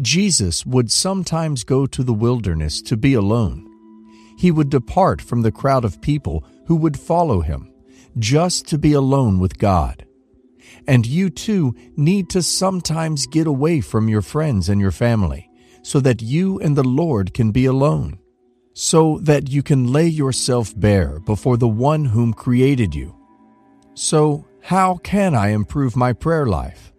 Jesus 0.00 0.66
would 0.66 0.90
sometimes 0.90 1.62
go 1.62 1.86
to 1.86 2.02
the 2.02 2.12
wilderness 2.12 2.82
to 2.82 2.96
be 2.96 3.14
alone. 3.14 3.65
He 4.36 4.50
would 4.50 4.70
depart 4.70 5.20
from 5.20 5.42
the 5.42 5.52
crowd 5.52 5.84
of 5.84 6.00
people 6.00 6.44
who 6.66 6.76
would 6.76 6.98
follow 6.98 7.40
Him 7.40 7.72
just 8.18 8.66
to 8.68 8.78
be 8.78 8.92
alone 8.92 9.38
with 9.38 9.58
God. 9.58 10.06
And 10.86 11.06
you 11.06 11.30
too 11.30 11.74
need 11.96 12.30
to 12.30 12.42
sometimes 12.42 13.26
get 13.26 13.46
away 13.46 13.80
from 13.80 14.08
your 14.08 14.22
friends 14.22 14.68
and 14.68 14.80
your 14.80 14.90
family 14.90 15.50
so 15.82 16.00
that 16.00 16.22
you 16.22 16.58
and 16.60 16.76
the 16.76 16.84
Lord 16.84 17.34
can 17.34 17.50
be 17.50 17.66
alone 17.66 18.18
so 18.78 19.18
that 19.22 19.48
you 19.48 19.62
can 19.62 19.90
lay 19.90 20.06
yourself 20.06 20.78
bare 20.78 21.18
before 21.20 21.56
the 21.56 21.66
one 21.66 22.04
whom 22.04 22.34
created 22.34 22.94
you. 22.94 23.16
So, 23.94 24.46
how 24.60 24.96
can 24.96 25.34
I 25.34 25.48
improve 25.48 25.96
my 25.96 26.12
prayer 26.12 26.44
life? 26.44 26.92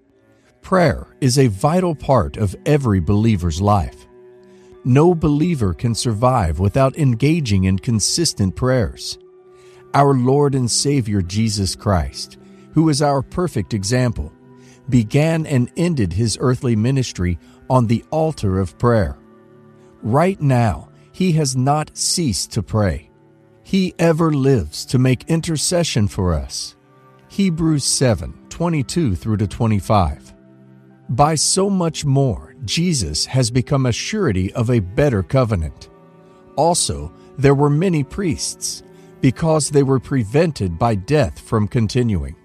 Prayer 0.63 1.15
is 1.21 1.37
a 1.37 1.47
vital 1.49 1.93
part 1.93 2.35
of 2.35 2.55
every 2.65 2.99
believer's 2.99 3.61
life. 3.61 4.06
No 4.87 5.13
believer 5.13 5.73
can 5.73 5.93
survive 5.93 6.59
without 6.59 6.97
engaging 6.97 7.65
in 7.65 7.77
consistent 7.77 8.55
prayers. 8.55 9.17
Our 9.93 10.13
Lord 10.13 10.55
and 10.55 10.71
Savior 10.71 11.21
Jesus 11.21 11.75
Christ, 11.75 12.37
who 12.71 12.87
is 12.87 13.01
our 13.01 13.21
perfect 13.21 13.73
example, 13.73 14.31
began 14.87 15.45
and 15.45 15.69
ended 15.75 16.13
his 16.13 16.37
earthly 16.39 16.77
ministry 16.77 17.37
on 17.69 17.87
the 17.87 18.01
altar 18.11 18.61
of 18.61 18.77
prayer. 18.77 19.17
Right 20.03 20.39
now, 20.39 20.87
he 21.11 21.33
has 21.33 21.57
not 21.57 21.97
ceased 21.97 22.53
to 22.53 22.63
pray. 22.63 23.11
He 23.63 23.93
ever 23.99 24.31
lives 24.31 24.85
to 24.85 24.97
make 24.97 25.29
intercession 25.29 26.07
for 26.07 26.33
us. 26.33 26.77
Hebrews 27.27 27.83
7 27.83 28.33
22 28.47 29.15
through 29.15 29.35
to 29.35 29.47
25. 29.47 30.33
By 31.09 31.35
so 31.35 31.69
much 31.69 32.05
more, 32.05 32.46
Jesus 32.65 33.25
has 33.25 33.51
become 33.51 33.85
a 33.85 33.91
surety 33.91 34.53
of 34.53 34.69
a 34.69 34.79
better 34.79 35.23
covenant. 35.23 35.89
Also, 36.55 37.13
there 37.37 37.55
were 37.55 37.69
many 37.69 38.03
priests, 38.03 38.83
because 39.21 39.69
they 39.69 39.83
were 39.83 39.99
prevented 39.99 40.77
by 40.77 40.95
death 40.95 41.39
from 41.39 41.67
continuing. 41.67 42.35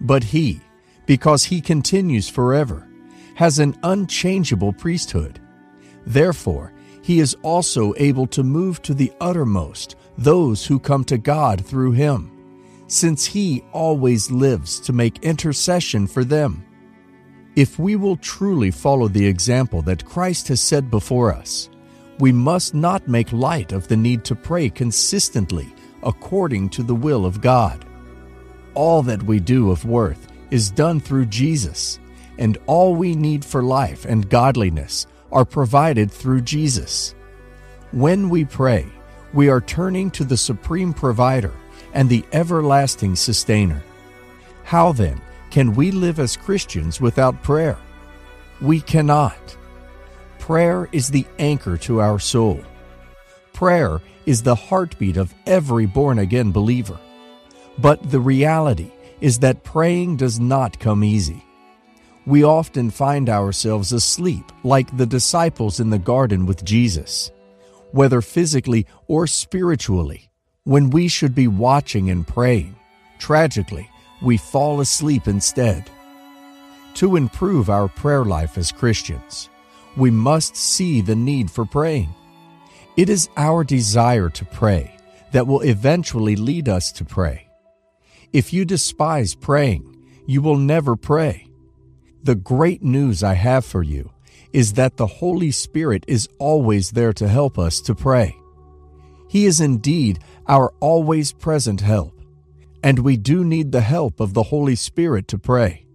But 0.00 0.24
he, 0.24 0.60
because 1.06 1.44
he 1.44 1.60
continues 1.60 2.28
forever, 2.28 2.88
has 3.34 3.58
an 3.58 3.76
unchangeable 3.82 4.72
priesthood. 4.72 5.40
Therefore, 6.06 6.72
he 7.02 7.20
is 7.20 7.34
also 7.42 7.94
able 7.96 8.26
to 8.28 8.42
move 8.42 8.82
to 8.82 8.94
the 8.94 9.12
uttermost 9.20 9.96
those 10.18 10.66
who 10.66 10.78
come 10.78 11.04
to 11.04 11.18
God 11.18 11.64
through 11.64 11.92
him, 11.92 12.30
since 12.86 13.24
he 13.24 13.64
always 13.72 14.30
lives 14.30 14.80
to 14.80 14.92
make 14.92 15.22
intercession 15.24 16.06
for 16.06 16.24
them. 16.24 16.64
If 17.56 17.78
we 17.78 17.96
will 17.96 18.16
truly 18.16 18.70
follow 18.70 19.08
the 19.08 19.26
example 19.26 19.82
that 19.82 20.04
Christ 20.04 20.48
has 20.48 20.60
set 20.60 20.88
before 20.88 21.34
us, 21.34 21.68
we 22.20 22.32
must 22.32 22.74
not 22.74 23.08
make 23.08 23.32
light 23.32 23.72
of 23.72 23.88
the 23.88 23.96
need 23.96 24.24
to 24.24 24.36
pray 24.36 24.70
consistently 24.70 25.74
according 26.02 26.68
to 26.70 26.82
the 26.82 26.94
will 26.94 27.26
of 27.26 27.40
God. 27.40 27.84
All 28.74 29.02
that 29.02 29.22
we 29.22 29.40
do 29.40 29.70
of 29.70 29.84
worth 29.84 30.28
is 30.50 30.70
done 30.70 31.00
through 31.00 31.26
Jesus, 31.26 31.98
and 32.38 32.56
all 32.66 32.94
we 32.94 33.16
need 33.16 33.44
for 33.44 33.62
life 33.62 34.04
and 34.04 34.30
godliness 34.30 35.06
are 35.32 35.44
provided 35.44 36.10
through 36.10 36.42
Jesus. 36.42 37.14
When 37.92 38.28
we 38.28 38.44
pray, 38.44 38.86
we 39.32 39.48
are 39.48 39.60
turning 39.60 40.10
to 40.12 40.24
the 40.24 40.36
Supreme 40.36 40.92
Provider 40.92 41.52
and 41.94 42.08
the 42.08 42.24
Everlasting 42.32 43.16
Sustainer. 43.16 43.82
How 44.62 44.92
then 44.92 45.20
can 45.50 45.74
we 45.74 45.90
live 45.90 46.18
as 46.18 46.36
Christians 46.36 47.00
without 47.00 47.42
prayer? 47.42 47.78
We 48.60 48.80
cannot. 48.80 49.56
Prayer 50.38 50.88
is 50.92 51.10
the 51.10 51.26
anchor 51.38 51.76
to 51.78 52.00
our 52.00 52.18
soul. 52.18 52.60
Prayer 53.52 54.00
is 54.26 54.42
the 54.42 54.54
heartbeat 54.54 55.16
of 55.16 55.34
every 55.46 55.86
born 55.86 56.18
again 56.18 56.52
believer. 56.52 56.98
But 57.78 58.10
the 58.10 58.20
reality 58.20 58.92
is 59.20 59.38
that 59.40 59.64
praying 59.64 60.16
does 60.16 60.38
not 60.40 60.78
come 60.78 61.04
easy 61.04 61.44
we 62.30 62.44
often 62.44 62.90
find 62.90 63.28
ourselves 63.28 63.92
asleep 63.92 64.44
like 64.62 64.96
the 64.96 65.04
disciples 65.04 65.80
in 65.80 65.90
the 65.90 65.98
garden 65.98 66.46
with 66.46 66.64
Jesus, 66.64 67.32
whether 67.90 68.22
physically 68.22 68.86
or 69.08 69.26
spiritually. 69.26 70.30
When 70.62 70.90
we 70.90 71.08
should 71.08 71.34
be 71.34 71.48
watching 71.48 72.08
and 72.08 72.24
praying, 72.24 72.76
tragically, 73.18 73.89
we 74.22 74.36
fall 74.36 74.80
asleep 74.80 75.26
instead. 75.26 75.90
To 76.94 77.16
improve 77.16 77.70
our 77.70 77.88
prayer 77.88 78.24
life 78.24 78.58
as 78.58 78.72
Christians, 78.72 79.48
we 79.96 80.10
must 80.10 80.56
see 80.56 81.00
the 81.00 81.16
need 81.16 81.50
for 81.50 81.64
praying. 81.64 82.14
It 82.96 83.08
is 83.08 83.28
our 83.36 83.64
desire 83.64 84.28
to 84.30 84.44
pray 84.44 84.96
that 85.32 85.46
will 85.46 85.60
eventually 85.60 86.36
lead 86.36 86.68
us 86.68 86.92
to 86.92 87.04
pray. 87.04 87.48
If 88.32 88.52
you 88.52 88.64
despise 88.64 89.34
praying, 89.34 89.96
you 90.26 90.42
will 90.42 90.56
never 90.56 90.96
pray. 90.96 91.46
The 92.22 92.34
great 92.34 92.82
news 92.82 93.22
I 93.22 93.34
have 93.34 93.64
for 93.64 93.82
you 93.82 94.12
is 94.52 94.74
that 94.74 94.96
the 94.96 95.06
Holy 95.06 95.50
Spirit 95.50 96.04
is 96.06 96.28
always 96.38 96.90
there 96.90 97.12
to 97.14 97.28
help 97.28 97.58
us 97.58 97.80
to 97.82 97.94
pray. 97.94 98.36
He 99.28 99.46
is 99.46 99.60
indeed 99.60 100.18
our 100.48 100.72
always 100.80 101.32
present 101.32 101.80
help, 101.80 102.19
and 102.82 103.00
we 103.00 103.16
do 103.16 103.44
need 103.44 103.72
the 103.72 103.80
help 103.80 104.20
of 104.20 104.34
the 104.34 104.44
Holy 104.44 104.76
Spirit 104.76 105.28
to 105.28 105.38
pray. 105.38 105.86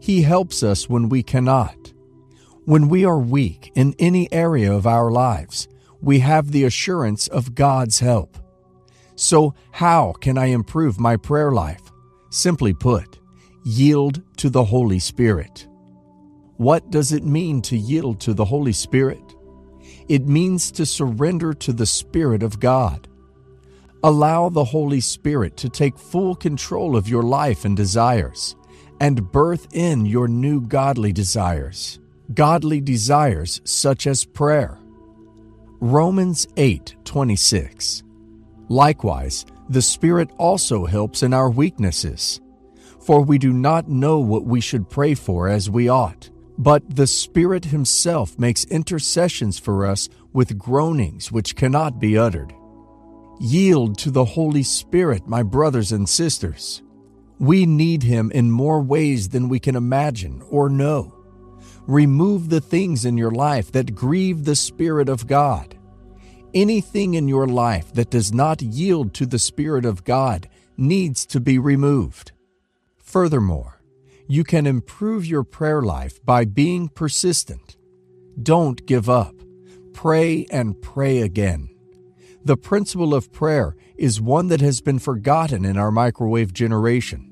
He 0.00 0.22
helps 0.22 0.62
us 0.62 0.88
when 0.88 1.08
we 1.08 1.22
cannot. 1.22 1.92
When 2.64 2.88
we 2.88 3.04
are 3.04 3.18
weak 3.18 3.72
in 3.74 3.94
any 3.98 4.32
area 4.32 4.72
of 4.72 4.86
our 4.86 5.10
lives, 5.10 5.68
we 6.00 6.18
have 6.20 6.50
the 6.50 6.64
assurance 6.64 7.28
of 7.28 7.54
God's 7.54 8.00
help. 8.00 8.36
So, 9.14 9.54
how 9.70 10.12
can 10.20 10.38
I 10.38 10.46
improve 10.46 10.98
my 10.98 11.16
prayer 11.16 11.52
life? 11.52 11.82
Simply 12.30 12.72
put, 12.72 13.20
yield 13.64 14.22
to 14.38 14.50
the 14.50 14.64
Holy 14.64 14.98
Spirit. 14.98 15.68
What 16.56 16.90
does 16.90 17.12
it 17.12 17.24
mean 17.24 17.62
to 17.62 17.76
yield 17.76 18.20
to 18.20 18.34
the 18.34 18.44
Holy 18.44 18.72
Spirit? 18.72 19.22
It 20.08 20.26
means 20.26 20.70
to 20.72 20.86
surrender 20.86 21.54
to 21.54 21.72
the 21.72 21.86
Spirit 21.86 22.42
of 22.42 22.60
God. 22.60 23.08
Allow 24.04 24.48
the 24.48 24.64
Holy 24.64 25.00
Spirit 25.00 25.56
to 25.58 25.68
take 25.68 25.96
full 25.96 26.34
control 26.34 26.96
of 26.96 27.08
your 27.08 27.22
life 27.22 27.64
and 27.64 27.76
desires 27.76 28.56
and 29.00 29.30
birth 29.30 29.68
in 29.72 30.06
your 30.06 30.26
new 30.26 30.60
godly 30.60 31.12
desires, 31.12 32.00
godly 32.34 32.80
desires 32.80 33.60
such 33.64 34.08
as 34.08 34.24
prayer. 34.24 34.76
Romans 35.80 36.48
8:26. 36.56 38.02
Likewise, 38.68 39.46
the 39.68 39.82
Spirit 39.82 40.30
also 40.36 40.86
helps 40.86 41.22
in 41.22 41.32
our 41.32 41.50
weaknesses. 41.50 42.40
For 42.98 43.20
we 43.20 43.38
do 43.38 43.52
not 43.52 43.88
know 43.88 44.18
what 44.18 44.44
we 44.44 44.60
should 44.60 44.88
pray 44.88 45.14
for 45.14 45.48
as 45.48 45.70
we 45.70 45.88
ought, 45.88 46.28
but 46.58 46.82
the 46.96 47.06
Spirit 47.06 47.66
Himself 47.66 48.36
makes 48.36 48.64
intercessions 48.64 49.60
for 49.60 49.86
us 49.86 50.08
with 50.32 50.58
groanings 50.58 51.30
which 51.30 51.54
cannot 51.54 52.00
be 52.00 52.18
uttered. 52.18 52.52
Yield 53.42 53.98
to 53.98 54.12
the 54.12 54.24
Holy 54.24 54.62
Spirit, 54.62 55.26
my 55.26 55.42
brothers 55.42 55.90
and 55.90 56.08
sisters. 56.08 56.80
We 57.40 57.66
need 57.66 58.04
Him 58.04 58.30
in 58.30 58.52
more 58.52 58.80
ways 58.80 59.30
than 59.30 59.48
we 59.48 59.58
can 59.58 59.74
imagine 59.74 60.44
or 60.48 60.70
know. 60.70 61.12
Remove 61.88 62.50
the 62.50 62.60
things 62.60 63.04
in 63.04 63.18
your 63.18 63.32
life 63.32 63.72
that 63.72 63.96
grieve 63.96 64.44
the 64.44 64.54
Spirit 64.54 65.08
of 65.08 65.26
God. 65.26 65.76
Anything 66.54 67.14
in 67.14 67.26
your 67.26 67.48
life 67.48 67.92
that 67.94 68.10
does 68.10 68.32
not 68.32 68.62
yield 68.62 69.12
to 69.14 69.26
the 69.26 69.40
Spirit 69.40 69.86
of 69.86 70.04
God 70.04 70.48
needs 70.76 71.26
to 71.26 71.40
be 71.40 71.58
removed. 71.58 72.30
Furthermore, 72.96 73.82
you 74.28 74.44
can 74.44 74.68
improve 74.68 75.26
your 75.26 75.42
prayer 75.42 75.82
life 75.82 76.24
by 76.24 76.44
being 76.44 76.88
persistent. 76.88 77.76
Don't 78.40 78.86
give 78.86 79.10
up. 79.10 79.34
Pray 79.92 80.46
and 80.48 80.80
pray 80.80 81.22
again. 81.22 81.71
The 82.44 82.56
principle 82.56 83.14
of 83.14 83.32
prayer 83.32 83.76
is 83.96 84.20
one 84.20 84.48
that 84.48 84.60
has 84.60 84.80
been 84.80 84.98
forgotten 84.98 85.64
in 85.64 85.76
our 85.76 85.92
microwave 85.92 86.52
generation. 86.52 87.28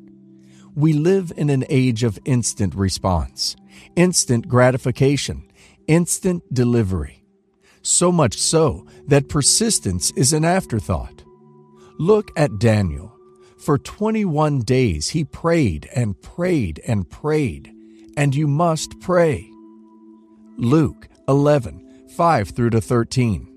We 0.76 0.93
live 0.93 1.33
in 1.37 1.50
an 1.50 1.64
age 1.69 2.05
of 2.05 2.21
instant 2.25 2.76
response, 2.76 3.57
instant 3.97 4.47
gratification, 4.47 5.50
instant 5.88 6.44
delivery. 6.55 7.25
So 7.83 8.12
much 8.12 8.38
so 8.38 8.87
that 9.09 9.29
persistence 9.29 10.12
is 10.12 10.33
an 10.33 10.44
afterthought. 10.44 11.25
Look 11.99 12.31
at 12.37 12.61
Daniel. 12.61 13.12
For 13.59 13.79
21 13.79 14.61
days 14.61 15.09
he 15.09 15.25
prayed 15.25 15.88
and 15.94 16.20
prayed 16.23 16.81
and 16.87 17.11
prayed, 17.11 17.73
and 18.16 18.35
you 18.35 18.46
must 18.46 19.01
pray. 19.01 19.51
Luke 20.57 21.09
11, 21.27 22.07
5 22.16 22.51
through 22.51 22.70
to 22.70 22.81
13. 22.81 23.49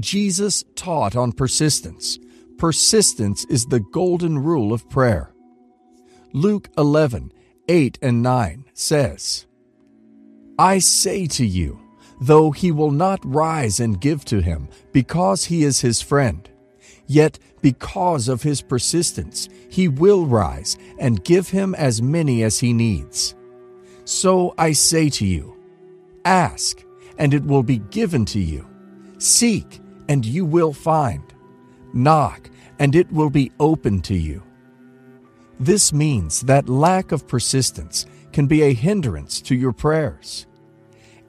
Jesus 0.00 0.64
taught 0.74 1.16
on 1.16 1.32
persistence. 1.32 2.18
Persistence 2.58 3.44
is 3.46 3.66
the 3.66 3.80
golden 3.80 4.38
rule 4.38 4.72
of 4.72 4.88
prayer. 4.88 5.32
Luke 6.32 6.68
11, 6.78 7.32
8 7.68 7.98
and 8.00 8.22
9 8.22 8.64
says, 8.72 9.46
I 10.58 10.78
say 10.78 11.26
to 11.26 11.44
you, 11.44 11.80
though 12.20 12.50
he 12.52 12.70
will 12.70 12.90
not 12.90 13.20
rise 13.24 13.80
and 13.80 14.00
give 14.00 14.24
to 14.26 14.40
him, 14.40 14.68
because 14.92 15.46
he 15.46 15.64
is 15.64 15.80
his 15.80 16.00
friend, 16.00 16.48
Yet, 17.12 17.38
because 17.60 18.26
of 18.26 18.42
his 18.42 18.62
persistence, 18.62 19.46
he 19.68 19.86
will 19.86 20.24
rise 20.24 20.78
and 20.98 21.22
give 21.24 21.50
him 21.50 21.74
as 21.74 22.00
many 22.00 22.42
as 22.42 22.58
he 22.58 22.72
needs. 22.72 23.34
So 24.04 24.54
I 24.56 24.72
say 24.72 25.10
to 25.10 25.26
you 25.26 25.54
ask, 26.24 26.82
and 27.18 27.34
it 27.34 27.44
will 27.44 27.62
be 27.62 27.78
given 27.78 28.24
to 28.24 28.40
you. 28.40 28.66
Seek, 29.18 29.80
and 30.08 30.24
you 30.24 30.44
will 30.44 30.72
find. 30.72 31.22
Knock, 31.92 32.50
and 32.78 32.94
it 32.94 33.10
will 33.12 33.30
be 33.30 33.52
open 33.60 34.00
to 34.02 34.14
you. 34.14 34.42
This 35.60 35.92
means 35.92 36.40
that 36.42 36.68
lack 36.68 37.12
of 37.12 37.28
persistence 37.28 38.06
can 38.32 38.46
be 38.46 38.62
a 38.62 38.74
hindrance 38.74 39.40
to 39.42 39.54
your 39.54 39.72
prayers. 39.72 40.46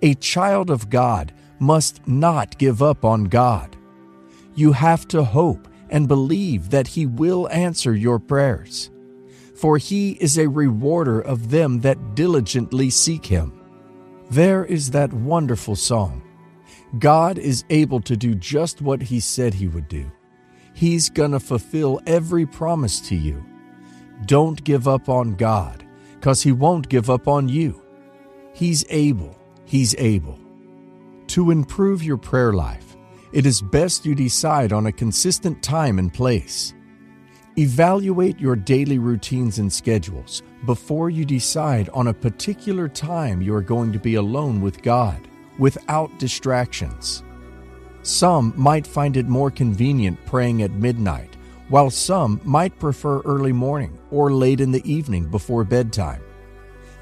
A 0.01 0.15
child 0.15 0.69
of 0.69 0.89
God 0.89 1.33
must 1.59 2.07
not 2.07 2.57
give 2.57 2.81
up 2.81 3.05
on 3.05 3.25
God 3.25 3.77
you 4.55 4.71
have 4.73 5.07
to 5.09 5.23
hope 5.23 5.67
and 5.89 6.07
believe 6.07 6.69
that 6.69 6.87
He 6.87 7.05
will 7.05 7.49
answer 7.49 7.95
your 7.95 8.19
prayers. 8.19 8.89
For 9.55 9.77
He 9.77 10.11
is 10.13 10.37
a 10.37 10.49
rewarder 10.49 11.19
of 11.19 11.49
them 11.49 11.81
that 11.81 12.15
diligently 12.15 12.89
seek 12.89 13.25
Him. 13.25 13.59
There 14.29 14.65
is 14.65 14.91
that 14.91 15.13
wonderful 15.13 15.75
song 15.75 16.21
God 16.99 17.39
is 17.39 17.65
able 17.71 18.01
to 18.01 18.15
do 18.15 18.35
just 18.35 18.81
what 18.81 19.01
He 19.01 19.19
said 19.19 19.53
He 19.53 19.67
would 19.67 19.87
do. 19.87 20.11
He's 20.73 21.09
gonna 21.09 21.39
fulfill 21.39 21.99
every 22.05 22.45
promise 22.45 22.99
to 23.01 23.15
you. 23.15 23.43
Don't 24.25 24.63
give 24.63 24.87
up 24.87 25.09
on 25.09 25.35
God, 25.35 25.83
because 26.15 26.43
He 26.43 26.51
won't 26.51 26.89
give 26.89 27.09
up 27.09 27.27
on 27.27 27.49
you. 27.49 27.81
He's 28.53 28.85
able, 28.89 29.35
He's 29.65 29.95
able. 29.97 30.39
To 31.27 31.49
improve 31.49 32.03
your 32.03 32.17
prayer 32.17 32.53
life, 32.53 32.95
it 33.31 33.47
is 33.47 33.61
best 33.61 34.05
you 34.05 34.13
decide 34.13 34.71
on 34.71 34.85
a 34.85 34.91
consistent 34.91 35.63
time 35.63 35.97
and 35.97 36.13
place. 36.13 36.75
Evaluate 37.57 38.39
your 38.39 38.55
daily 38.55 38.99
routines 38.99 39.57
and 39.57 39.71
schedules 39.71 40.43
before 40.65 41.09
you 41.09 41.25
decide 41.25 41.89
on 41.89 42.07
a 42.07 42.13
particular 42.13 42.87
time 42.87 43.41
you 43.41 43.53
are 43.55 43.61
going 43.61 43.91
to 43.93 43.99
be 43.99 44.15
alone 44.15 44.61
with 44.61 44.81
God 44.83 45.27
without 45.57 46.17
distractions. 46.19 47.23
Some 48.01 48.53
might 48.57 48.85
find 48.85 49.15
it 49.15 49.27
more 49.27 49.49
convenient 49.49 50.23
praying 50.25 50.61
at 50.61 50.71
midnight, 50.71 51.35
while 51.69 51.89
some 51.89 52.41
might 52.43 52.77
prefer 52.79 53.21
early 53.21 53.53
morning 53.53 53.97
or 54.11 54.31
late 54.31 54.59
in 54.59 54.71
the 54.71 54.91
evening 54.91 55.29
before 55.29 55.63
bedtime. 55.63 56.21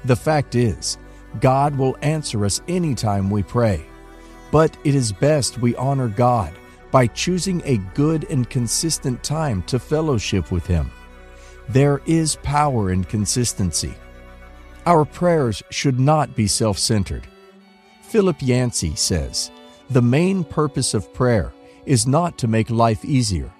The 0.04 0.16
fact 0.16 0.54
is, 0.54 0.98
God 1.40 1.76
will 1.76 1.96
answer 2.02 2.44
us 2.44 2.62
anytime 2.68 3.30
we 3.30 3.42
pray. 3.42 3.84
But 4.50 4.76
it 4.84 4.94
is 4.94 5.12
best 5.12 5.58
we 5.58 5.74
honor 5.76 6.08
God 6.08 6.52
by 6.90 7.06
choosing 7.06 7.62
a 7.64 7.78
good 7.94 8.26
and 8.30 8.48
consistent 8.50 9.22
time 9.22 9.62
to 9.64 9.78
fellowship 9.78 10.52
with 10.52 10.66
Him. 10.66 10.90
There 11.68 12.02
is 12.06 12.36
power 12.42 12.92
in 12.92 13.04
consistency. 13.04 13.94
Our 14.84 15.04
prayers 15.04 15.62
should 15.70 15.98
not 15.98 16.36
be 16.36 16.46
self 16.46 16.78
centered. 16.78 17.26
Philip 18.12 18.42
Yancey 18.42 18.94
says 18.94 19.50
The 19.88 20.02
main 20.02 20.44
purpose 20.44 20.92
of 20.92 21.14
prayer 21.14 21.50
is 21.86 22.06
not 22.06 22.36
to 22.36 22.46
make 22.46 22.68
life 22.68 23.06
easier, 23.06 23.50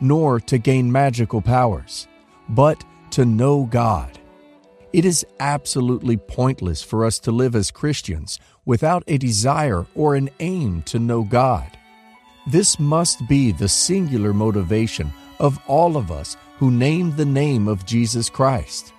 nor 0.00 0.40
to 0.40 0.58
gain 0.58 0.90
magical 0.90 1.40
powers, 1.40 2.08
but 2.48 2.82
to 3.12 3.24
know 3.24 3.68
God. 3.70 4.18
It 4.92 5.04
is 5.04 5.24
absolutely 5.38 6.16
pointless 6.16 6.82
for 6.82 7.04
us 7.04 7.20
to 7.20 7.30
live 7.30 7.54
as 7.54 7.70
Christians 7.70 8.40
without 8.64 9.04
a 9.06 9.16
desire 9.16 9.86
or 9.94 10.16
an 10.16 10.28
aim 10.40 10.82
to 10.86 10.98
know 10.98 11.22
God. 11.22 11.70
This 12.48 12.80
must 12.80 13.28
be 13.28 13.52
the 13.52 13.68
singular 13.68 14.32
motivation 14.32 15.12
of 15.38 15.60
all 15.68 15.96
of 15.96 16.10
us 16.10 16.36
who 16.58 16.72
name 16.72 17.14
the 17.14 17.24
name 17.24 17.68
of 17.68 17.86
Jesus 17.86 18.28
Christ. 18.28 18.92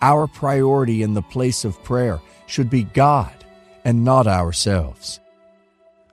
Our 0.00 0.26
priority 0.26 1.02
in 1.02 1.12
the 1.12 1.20
place 1.20 1.66
of 1.66 1.84
prayer 1.84 2.22
should 2.46 2.70
be 2.70 2.84
God 2.84 3.39
and 3.84 4.04
not 4.04 4.26
ourselves. 4.26 5.20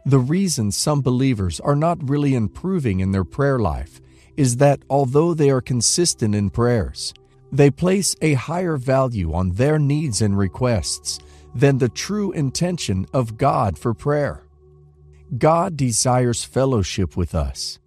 The 0.06 0.20
reason 0.20 0.72
some 0.72 1.02
believers 1.02 1.60
are 1.60 1.76
not 1.76 2.10
really 2.10 2.34
improving 2.34 3.02
in 3.02 3.12
their 3.12 3.26
prayer 3.26 3.60
life 3.60 4.00
is 4.38 4.58
that 4.58 4.82
although 4.90 5.34
they 5.34 5.50
are 5.50 5.62
consistent 5.62 6.34
in 6.34 6.50
prayers, 6.50 7.14
they 7.52 7.72
place 7.72 8.16
a 8.22 8.36
higher 8.36 8.78
value 8.78 9.34
on 9.34 9.52
their 9.52 9.80
needs 9.80 10.22
and 10.22 10.38
requests 10.38 11.20
than 11.56 11.78
the 11.78 11.90
true 11.90 12.32
intention 12.32 13.06
of 13.14 13.38
God 13.38 13.78
for 13.78 13.94
prayer. 13.94 14.44
God 15.38 15.76
desires 15.76 16.44
fellowship 16.44 17.18
with 17.18 17.36
us. 17.36 17.80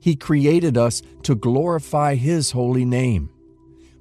He 0.00 0.16
created 0.16 0.78
us 0.78 1.02
to 1.24 1.34
glorify 1.34 2.14
His 2.14 2.52
holy 2.52 2.84
name. 2.84 3.30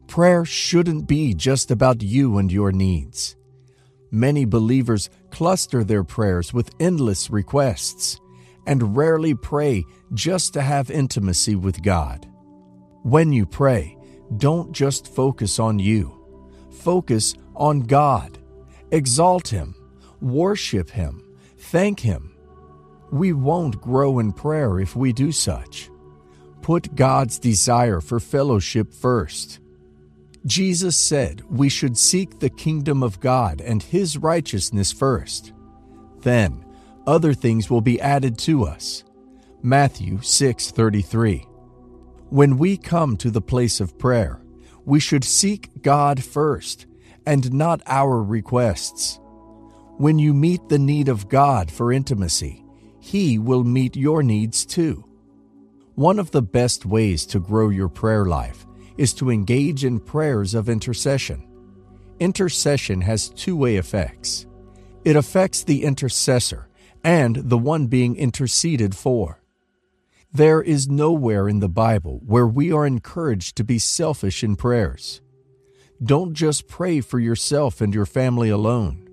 Prayer 0.07 0.45
shouldn't 0.45 1.07
be 1.07 1.33
just 1.33 1.71
about 1.71 2.03
you 2.03 2.37
and 2.37 2.51
your 2.51 2.71
needs. 2.71 3.35
Many 4.11 4.45
believers 4.45 5.09
cluster 5.35 5.83
their 5.83 6.05
prayers 6.05 6.53
with 6.53 6.73
endless 6.79 7.29
requests 7.29 8.21
and 8.65 8.95
rarely 8.95 9.35
pray 9.35 9.83
just 10.13 10.53
to 10.53 10.61
have 10.61 10.89
intimacy 10.89 11.57
with 11.57 11.83
God. 11.83 12.25
When 13.03 13.33
you 13.33 13.45
pray, 13.45 13.97
don't 14.37 14.71
just 14.71 15.13
focus 15.13 15.59
on 15.59 15.77
you, 15.77 16.25
focus 16.71 17.35
on 17.53 17.81
God. 17.81 18.37
Exalt 18.91 19.49
Him, 19.49 19.75
worship 20.21 20.89
Him, 20.89 21.21
thank 21.57 21.99
Him. 21.99 22.33
We 23.11 23.33
won't 23.33 23.81
grow 23.81 24.19
in 24.19 24.31
prayer 24.31 24.79
if 24.79 24.95
we 24.95 25.11
do 25.11 25.33
such. 25.33 25.89
Put 26.61 26.95
God's 26.95 27.39
desire 27.39 27.99
for 27.99 28.21
fellowship 28.21 28.93
first. 28.93 29.59
Jesus 30.45 30.95
said 30.95 31.41
we 31.49 31.69
should 31.69 31.97
seek 31.97 32.39
the 32.39 32.51
kingdom 32.51 33.01
of 33.01 33.19
God 33.19 33.61
and 33.61 33.81
His 33.81 34.17
righteousness 34.17 34.91
first. 34.91 35.53
Then, 36.19 36.63
other 37.07 37.33
things 37.33 37.69
will 37.69 37.81
be 37.81 37.99
added 37.99 38.37
to 38.39 38.63
us. 38.63 39.03
Matthew 39.63 40.19
6:33. 40.19 41.47
When 42.29 42.57
we 42.57 42.77
come 42.77 43.17
to 43.17 43.31
the 43.31 43.41
place 43.41 43.79
of 43.79 43.97
prayer, 43.97 44.41
we 44.85 44.99
should 44.99 45.23
seek 45.23 45.81
God 45.81 46.23
first 46.23 46.85
and 47.25 47.51
not 47.51 47.81
our 47.87 48.21
requests. 48.21 49.19
When 49.97 50.19
you 50.19 50.33
meet 50.33 50.69
the 50.69 50.79
need 50.79 51.09
of 51.09 51.27
God 51.27 51.71
for 51.71 51.91
intimacy, 51.91 52.63
He 52.99 53.39
will 53.39 53.63
meet 53.63 53.95
your 53.95 54.21
needs 54.21 54.63
too. 54.63 55.05
One 55.95 56.19
of 56.19 56.29
the 56.31 56.43
best 56.43 56.85
ways 56.85 57.25
to 57.27 57.39
grow 57.39 57.69
your 57.69 57.89
prayer 57.89 58.25
life 58.25 58.64
is 58.97 59.13
to 59.15 59.29
engage 59.29 59.83
in 59.83 59.99
prayers 59.99 60.53
of 60.53 60.69
intercession. 60.69 61.47
Intercession 62.19 63.01
has 63.01 63.29
two 63.29 63.55
way 63.55 63.75
effects 63.75 64.45
it 65.05 65.15
affects 65.15 65.63
the 65.63 65.83
intercessor 65.83 66.67
and 67.03 67.35
the 67.35 67.59
one 67.59 67.85
being 67.85 68.15
interceded 68.15 68.95
for. 68.95 69.39
There 70.33 70.61
is 70.63 70.89
nowhere 70.89 71.47
in 71.47 71.59
the 71.59 71.69
Bible 71.69 72.19
where 72.25 72.47
we 72.47 72.71
are 72.71 72.87
encouraged 72.87 73.55
to 73.57 73.63
be 73.63 73.77
selfish 73.77 74.43
in 74.43 74.55
prayers. 74.55 75.21
Don't 76.03 76.33
just 76.33 76.67
pray 76.67 77.01
for 77.01 77.19
yourself 77.19 77.79
and 77.79 77.93
your 77.93 78.07
family 78.07 78.49
alone. 78.49 79.07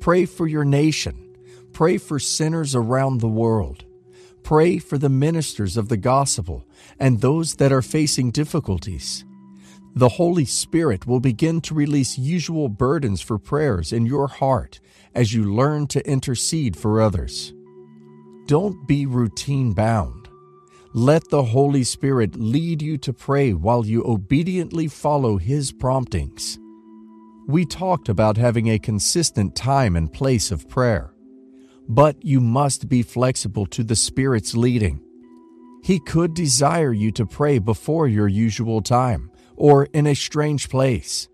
Pray 0.00 0.26
for 0.26 0.46
your 0.46 0.64
nation. 0.64 1.34
Pray 1.72 1.96
for 1.96 2.18
sinners 2.18 2.74
around 2.74 3.20
the 3.20 3.26
world. 3.26 3.86
Pray 4.42 4.78
for 4.78 4.98
the 4.98 5.08
ministers 5.08 5.76
of 5.76 5.88
the 5.88 5.96
gospel 5.96 6.66
and 7.00 7.20
those 7.20 7.56
that 7.56 7.72
are 7.72 7.82
facing 7.82 8.30
difficulties 8.30 9.24
the 9.98 10.10
Holy 10.10 10.44
Spirit 10.44 11.08
will 11.08 11.18
begin 11.18 11.60
to 11.60 11.74
release 11.74 12.16
usual 12.16 12.68
burdens 12.68 13.20
for 13.20 13.36
prayers 13.36 13.92
in 13.92 14.06
your 14.06 14.28
heart 14.28 14.78
as 15.12 15.34
you 15.34 15.52
learn 15.52 15.88
to 15.88 16.08
intercede 16.08 16.76
for 16.76 17.00
others. 17.00 17.52
Don't 18.46 18.86
be 18.86 19.06
routine 19.06 19.72
bound. 19.72 20.28
Let 20.94 21.28
the 21.30 21.42
Holy 21.42 21.82
Spirit 21.82 22.36
lead 22.36 22.80
you 22.80 22.96
to 22.98 23.12
pray 23.12 23.52
while 23.52 23.84
you 23.84 24.04
obediently 24.04 24.86
follow 24.86 25.36
His 25.36 25.72
promptings. 25.72 26.60
We 27.48 27.66
talked 27.66 28.08
about 28.08 28.36
having 28.36 28.68
a 28.68 28.78
consistent 28.78 29.56
time 29.56 29.96
and 29.96 30.12
place 30.12 30.52
of 30.52 30.68
prayer, 30.68 31.12
but 31.88 32.24
you 32.24 32.40
must 32.40 32.88
be 32.88 33.02
flexible 33.02 33.66
to 33.66 33.82
the 33.82 33.96
Spirit's 33.96 34.54
leading. 34.54 35.00
He 35.82 35.98
could 35.98 36.34
desire 36.34 36.92
you 36.92 37.10
to 37.12 37.26
pray 37.26 37.58
before 37.58 38.06
your 38.06 38.28
usual 38.28 38.80
time 38.80 39.32
or 39.58 39.86
in 39.92 40.06
a 40.06 40.14
strange 40.14 40.70
place. 40.70 41.28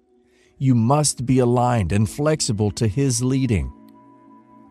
You 0.59 0.75
must 0.75 1.27
be 1.27 1.39
aligned 1.39 1.93
and 1.93 2.09
flexible 2.09 2.71
to 2.73 2.89
His 2.89 3.23
leading. 3.23 3.73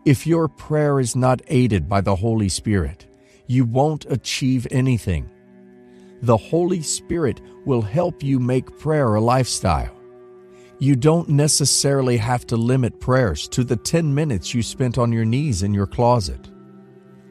If 0.04 0.26
your 0.26 0.48
prayer 0.48 1.00
is 1.00 1.16
not 1.16 1.40
aided 1.46 1.88
by 1.88 2.00
the 2.00 2.16
Holy 2.16 2.48
Spirit, 2.48 3.06
you 3.46 3.64
won't 3.64 4.06
achieve 4.06 4.66
anything. 4.70 5.30
The 6.20 6.36
Holy 6.36 6.82
Spirit 6.82 7.40
will 7.64 7.82
help 7.82 8.22
you 8.22 8.38
make 8.40 8.78
prayer 8.78 9.14
a 9.14 9.20
lifestyle. 9.20 9.94
You 10.80 10.96
don't 10.96 11.28
necessarily 11.28 12.16
have 12.16 12.46
to 12.48 12.56
limit 12.56 12.98
prayers 12.98 13.46
to 13.48 13.62
the 13.62 13.76
10 13.76 14.12
minutes 14.12 14.52
you 14.52 14.62
spent 14.62 14.98
on 14.98 15.12
your 15.12 15.24
knees 15.24 15.62
in 15.62 15.72
your 15.72 15.86
closet. 15.86 16.50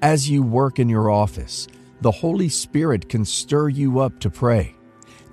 As 0.01 0.29
you 0.29 0.41
work 0.41 0.79
in 0.79 0.87
your 0.87 1.09
office, 1.09 1.67
the 2.01 2.11
Holy 2.11 2.49
Spirit 2.49 3.09
can 3.09 3.25
stir 3.25 3.69
you 3.69 3.99
up 3.99 4.19
to 4.19 4.29
pray 4.29 4.75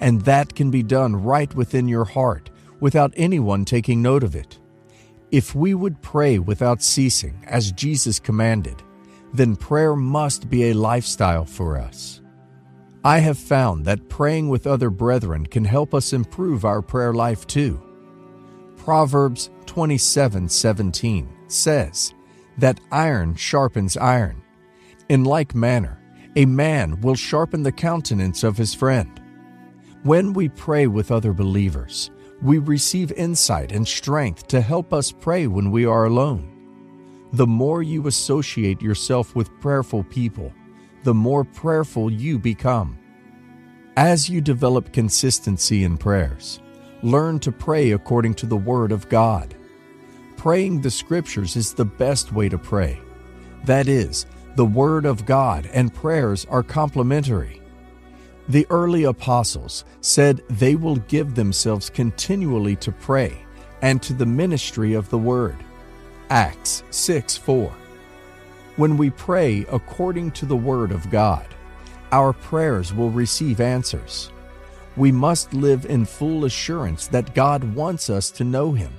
and 0.01 0.23
that 0.23 0.55
can 0.55 0.71
be 0.71 0.83
done 0.83 1.15
right 1.15 1.55
within 1.55 1.89
your 1.89 2.05
heart 2.05 2.51
without 2.81 3.13
anyone 3.17 3.65
taking 3.65 4.03
note 4.03 4.25
of 4.25 4.35
it. 4.35 4.59
If 5.31 5.55
we 5.55 5.75
would 5.75 6.03
pray 6.03 6.39
without 6.39 6.83
ceasing, 6.83 7.45
as 7.47 7.73
Jesus 7.73 8.19
commanded, 8.19 8.83
then 9.33 9.55
prayer 9.55 9.95
must 9.95 10.51
be 10.51 10.71
a 10.71 10.75
lifestyle 10.75 11.45
for 11.45 11.79
us. 11.79 12.21
I 13.05 13.19
have 13.21 13.39
found 13.39 13.85
that 13.85 14.09
praying 14.09 14.49
with 14.49 14.67
other 14.67 14.91
brethren 14.91 15.47
can 15.47 15.65
help 15.65 15.95
us 15.95 16.13
improve 16.13 16.65
our 16.65 16.83
prayer 16.83 17.15
life 17.15 17.47
too. 17.47 17.81
Proverbs 18.77 19.51
27:17 19.67 21.29
says 21.47 22.13
that 22.59 22.81
iron 22.91 23.35
sharpens 23.37 23.97
iron. 23.97 24.43
In 25.09 25.25
like 25.25 25.55
manner, 25.55 25.99
a 26.37 26.45
man 26.45 27.01
will 27.01 27.15
sharpen 27.15 27.63
the 27.63 27.73
countenance 27.73 28.43
of 28.43 28.57
his 28.57 28.75
friend. 28.75 29.21
When 30.03 30.33
we 30.33 30.49
pray 30.49 30.87
with 30.87 31.11
other 31.11 31.35
believers, 31.35 32.11
we 32.41 32.57
receive 32.57 33.13
insight 33.13 33.71
and 33.71 33.87
strength 33.87 34.47
to 34.47 34.63
help 34.63 34.95
us 34.95 35.13
pray 35.13 35.47
when 35.47 35.71
we 35.71 35.85
are 35.85 36.07
alone. 36.07 37.29
The 37.35 37.47
more 37.47 37.83
you 37.83 38.07
associate 38.07 38.81
yourself 38.81 39.37
with 39.37 39.61
prayerful 39.61 40.05
people, 40.05 40.55
the 41.05 41.13
more 41.13 41.45
prayerful 41.45 42.11
you 42.11 42.39
become. 42.39 42.99
As 43.99 44.31
you 44.31 44.41
develop 44.41 44.91
consistency 44.91 45.85
in 45.85 45.99
prayers, 45.99 46.61
learn 47.03 47.39
to 47.41 47.53
pray 47.53 47.91
according 47.91 48.33
to 48.37 48.47
the 48.47 48.57
Word 48.57 48.93
of 48.93 49.07
God. 49.11 49.55
Praying 50.39 50.81
the 50.81 50.91
Scriptures 50.91 51.57
is 51.57 51.75
the 51.75 51.85
best 51.85 52.33
way 52.33 52.49
to 52.49 52.57
pray. 52.57 52.99
That 53.65 53.87
is, 53.87 54.25
the 54.57 54.65
Word 54.65 55.05
of 55.05 55.27
God 55.27 55.69
and 55.75 55.93
prayers 55.93 56.47
are 56.49 56.63
complementary. 56.63 57.60
The 58.51 58.67
early 58.69 59.05
apostles 59.05 59.85
said 60.01 60.43
they 60.49 60.75
will 60.75 60.97
give 60.97 61.37
themselves 61.37 61.89
continually 61.89 62.75
to 62.77 62.91
pray 62.91 63.39
and 63.81 64.03
to 64.03 64.13
the 64.13 64.27
ministry 64.27 64.95
of 64.95 65.09
the 65.09 65.19
word. 65.19 65.55
Acts 66.31 66.83
6 66.91 67.37
4. 67.37 67.73
When 68.75 68.97
we 68.97 69.11
pray 69.11 69.65
according 69.71 70.33
to 70.33 70.47
the 70.47 70.57
word 70.57 70.91
of 70.91 71.09
God, 71.13 71.47
our 72.11 72.33
prayers 72.33 72.93
will 72.93 73.11
receive 73.11 73.61
answers. 73.61 74.33
We 74.97 75.13
must 75.13 75.55
live 75.55 75.87
in 75.87 76.05
full 76.05 76.45
assurance 76.45 77.07
that 77.07 77.37
God 77.37 77.63
wants 77.63 78.11
us 78.11 78.33
to 78.33 78.43
know 78.43 78.73
Him, 78.73 78.93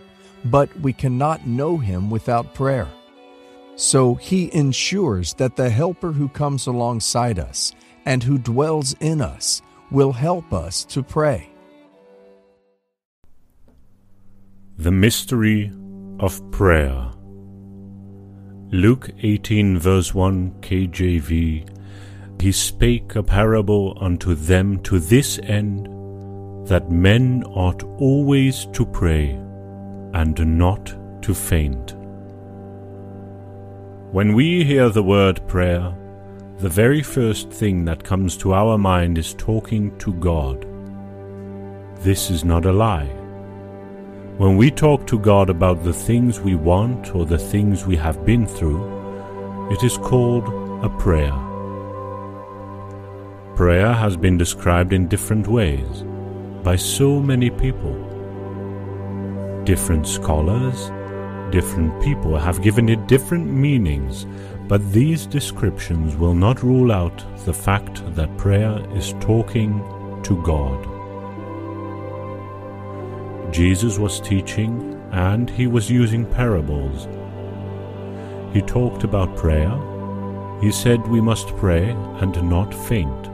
but 0.46 0.74
we 0.80 0.94
cannot 0.94 1.46
know 1.46 1.78
Him 1.78 2.10
without 2.10 2.54
prayer. 2.54 2.88
So 3.76 4.16
He 4.16 4.50
ensures 4.54 5.34
that 5.34 5.58
the 5.58 5.70
Helper 5.70 6.14
who 6.14 6.30
comes 6.30 6.68
alongside 6.68 7.38
us 7.38 7.74
and 8.06 8.24
who 8.24 8.38
dwells 8.38 8.96
in 9.00 9.22
us 9.22 9.62
will 9.92 10.12
help 10.12 10.54
us 10.54 10.84
to 10.86 11.04
pray. 11.04 11.50
The 14.78 14.92
Mystery 14.92 15.72
of 16.20 16.40
Prayer. 16.52 17.12
Luke 18.72 19.10
18, 19.20 19.78
verse 19.78 20.14
1 20.14 20.52
KJV 20.62 21.68
He 22.42 22.52
spake 22.52 23.16
a 23.16 23.22
parable 23.22 23.98
unto 24.00 24.34
them 24.34 24.82
to 24.84 24.98
this 24.98 25.40
end, 25.44 25.88
that 26.68 26.90
men 26.90 27.44
ought 27.44 27.84
always 28.00 28.66
to 28.68 28.86
pray, 28.86 29.32
and 30.14 30.58
not 30.58 30.96
to 31.24 31.34
faint. 31.34 31.96
When 34.12 34.34
we 34.34 34.64
hear 34.64 34.90
the 34.90 35.04
word 35.04 35.46
prayer, 35.48 35.94
the 36.62 36.70
very 36.70 37.02
first 37.02 37.50
thing 37.50 37.86
that 37.86 38.04
comes 38.04 38.38
to 38.38 38.54
our 38.54 38.78
mind 38.78 39.18
is 39.18 39.34
talking 39.34 39.98
to 39.98 40.14
God. 40.14 40.64
This 42.04 42.30
is 42.30 42.46
not 42.46 42.68
a 42.68 42.72
lie. 42.72 43.10
When 44.38 44.58
we 44.58 44.70
talk 44.70 45.08
to 45.08 45.18
God 45.18 45.50
about 45.50 45.84
the 45.84 45.92
things 45.92 46.40
we 46.40 46.54
want 46.54 47.16
or 47.16 47.26
the 47.26 47.40
things 47.40 47.88
we 47.88 47.96
have 47.96 48.28
been 48.28 48.46
through, 48.46 48.80
it 49.72 49.84
is 49.84 49.98
called 49.98 50.50
a 50.86 50.90
prayer. 51.00 51.34
Prayer 53.56 53.92
has 53.92 54.16
been 54.16 54.38
described 54.38 54.94
in 54.94 55.08
different 55.08 55.48
ways 55.48 56.04
by 56.64 56.76
so 56.76 57.20
many 57.20 57.50
people. 57.50 57.96
Different 59.64 60.08
scholars, 60.08 60.92
different 61.52 62.00
people 62.04 62.38
have 62.38 62.62
given 62.62 62.88
it 62.88 63.08
different 63.08 63.48
meanings 63.48 64.28
But 64.72 64.94
these 64.94 65.26
descriptions 65.26 66.16
will 66.16 66.34
not 66.34 66.64
rule 66.64 66.94
out 66.94 67.26
the 67.44 67.54
fact 67.54 68.02
that 68.16 68.38
prayer 68.38 68.82
is 68.96 69.12
talking 69.20 69.84
to 70.24 70.42
God. 70.44 70.88
Jesus 73.54 74.00
was 74.00 74.22
teaching 74.22 74.98
and 75.12 75.50
he 75.50 75.68
was 75.68 75.92
using 75.92 76.26
parables. 76.26 77.10
He 78.54 78.62
talked 78.62 79.04
about 79.04 79.36
prayer. 79.36 79.78
He 80.62 80.72
said 80.72 81.06
we 81.06 81.20
must 81.20 81.50
pray 81.58 81.90
and 82.22 82.42
not 82.50 82.74
faint. 82.74 83.30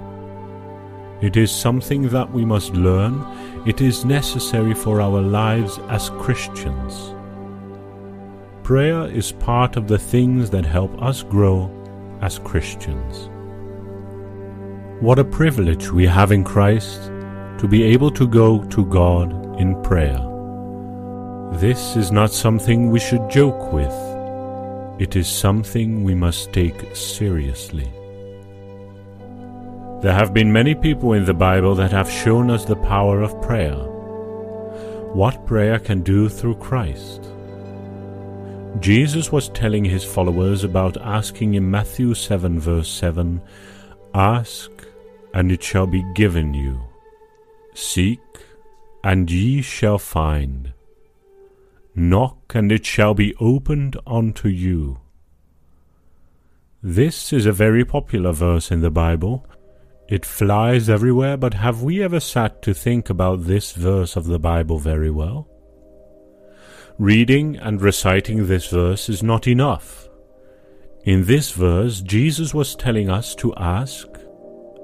It 1.21 1.37
is 1.37 1.51
something 1.51 2.09
that 2.09 2.31
we 2.31 2.45
must 2.45 2.73
learn. 2.73 3.23
It 3.67 3.79
is 3.79 4.05
necessary 4.05 4.73
for 4.73 5.01
our 5.01 5.21
lives 5.21 5.77
as 5.89 6.09
Christians. 6.09 7.13
Prayer 8.67 9.05
is 9.05 9.31
part 9.31 9.77
of 9.77 9.87
the 9.87 9.97
things 9.97 10.49
that 10.49 10.65
help 10.65 11.01
us 11.01 11.23
grow 11.23 11.71
as 12.21 12.37
Christians. 12.39 13.29
What 15.01 15.19
a 15.19 15.23
privilege 15.23 15.89
we 15.89 16.05
have 16.05 16.33
in 16.33 16.43
Christ 16.43 17.03
to 17.59 17.67
be 17.69 17.83
able 17.83 18.11
to 18.11 18.27
go 18.27 18.61
to 18.65 18.85
God 18.87 19.57
in 19.57 19.81
prayer. 19.83 20.19
This 21.53 21.95
is 21.95 22.11
not 22.11 22.33
something 22.33 22.91
we 22.91 22.99
should 22.99 23.29
joke 23.29 23.71
with. 23.71 23.95
It 24.99 25.15
is 25.15 25.29
something 25.29 26.03
we 26.03 26.13
must 26.13 26.51
take 26.51 26.93
seriously. 26.93 27.89
There 30.01 30.11
have 30.13 30.33
been 30.33 30.51
many 30.51 30.75
people 30.75 31.13
in 31.13 31.23
the 31.23 31.33
Bible 31.33 31.73
that 31.75 31.91
have 31.93 32.11
shown 32.11 32.51
us 32.51 32.65
the 32.65 32.75
power 32.75 33.21
of 33.21 33.41
prayer. 33.41 33.77
What 35.13 35.45
prayer 35.45 35.79
can 35.79 36.01
do 36.01 36.27
through 36.27 36.55
Christ. 36.55 37.31
Jesus 38.79 39.31
was 39.31 39.49
telling 39.49 39.85
his 39.85 40.03
followers 40.03 40.63
about 40.63 40.97
asking 40.97 41.55
in 41.55 41.69
Matthew 41.69 42.13
7, 42.13 42.59
verse 42.59 42.89
7 42.89 43.41
Ask, 44.13 44.71
and 45.33 45.51
it 45.51 45.63
shall 45.63 45.87
be 45.87 46.03
given 46.13 46.53
you. 46.53 46.81
Seek, 47.73 48.19
and 49.03 49.31
ye 49.31 49.61
shall 49.61 49.97
find. 49.97 50.73
Knock, 51.95 52.53
and 52.53 52.71
it 52.71 52.85
shall 52.85 53.13
be 53.13 53.33
opened 53.39 53.97
unto 54.05 54.47
you. 54.47 54.99
This 56.83 57.33
is 57.33 57.45
a 57.45 57.51
very 57.51 57.83
popular 57.83 58.31
verse 58.31 58.69
in 58.69 58.81
the 58.81 58.91
Bible. 58.91 59.45
It 60.07 60.25
flies 60.25 60.87
everywhere, 60.87 61.35
but 61.35 61.55
have 61.55 61.81
we 61.81 62.03
ever 62.03 62.19
sat 62.19 62.61
to 62.61 62.73
think 62.73 63.09
about 63.09 63.45
this 63.45 63.71
verse 63.71 64.15
of 64.15 64.25
the 64.25 64.39
Bible 64.39 64.77
very 64.77 65.09
well? 65.09 65.47
Reading 66.99 67.57
and 67.57 67.79
reciting 67.79 68.47
this 68.47 68.65
verse 68.71 69.07
is 69.07 69.21
not 69.21 69.45
enough. 69.45 70.09
In 71.03 71.25
this 71.25 71.51
verse, 71.51 72.01
Jesus 72.01 72.55
was 72.55 72.75
telling 72.75 73.07
us 73.07 73.35
to 73.35 73.53
ask, 73.55 74.07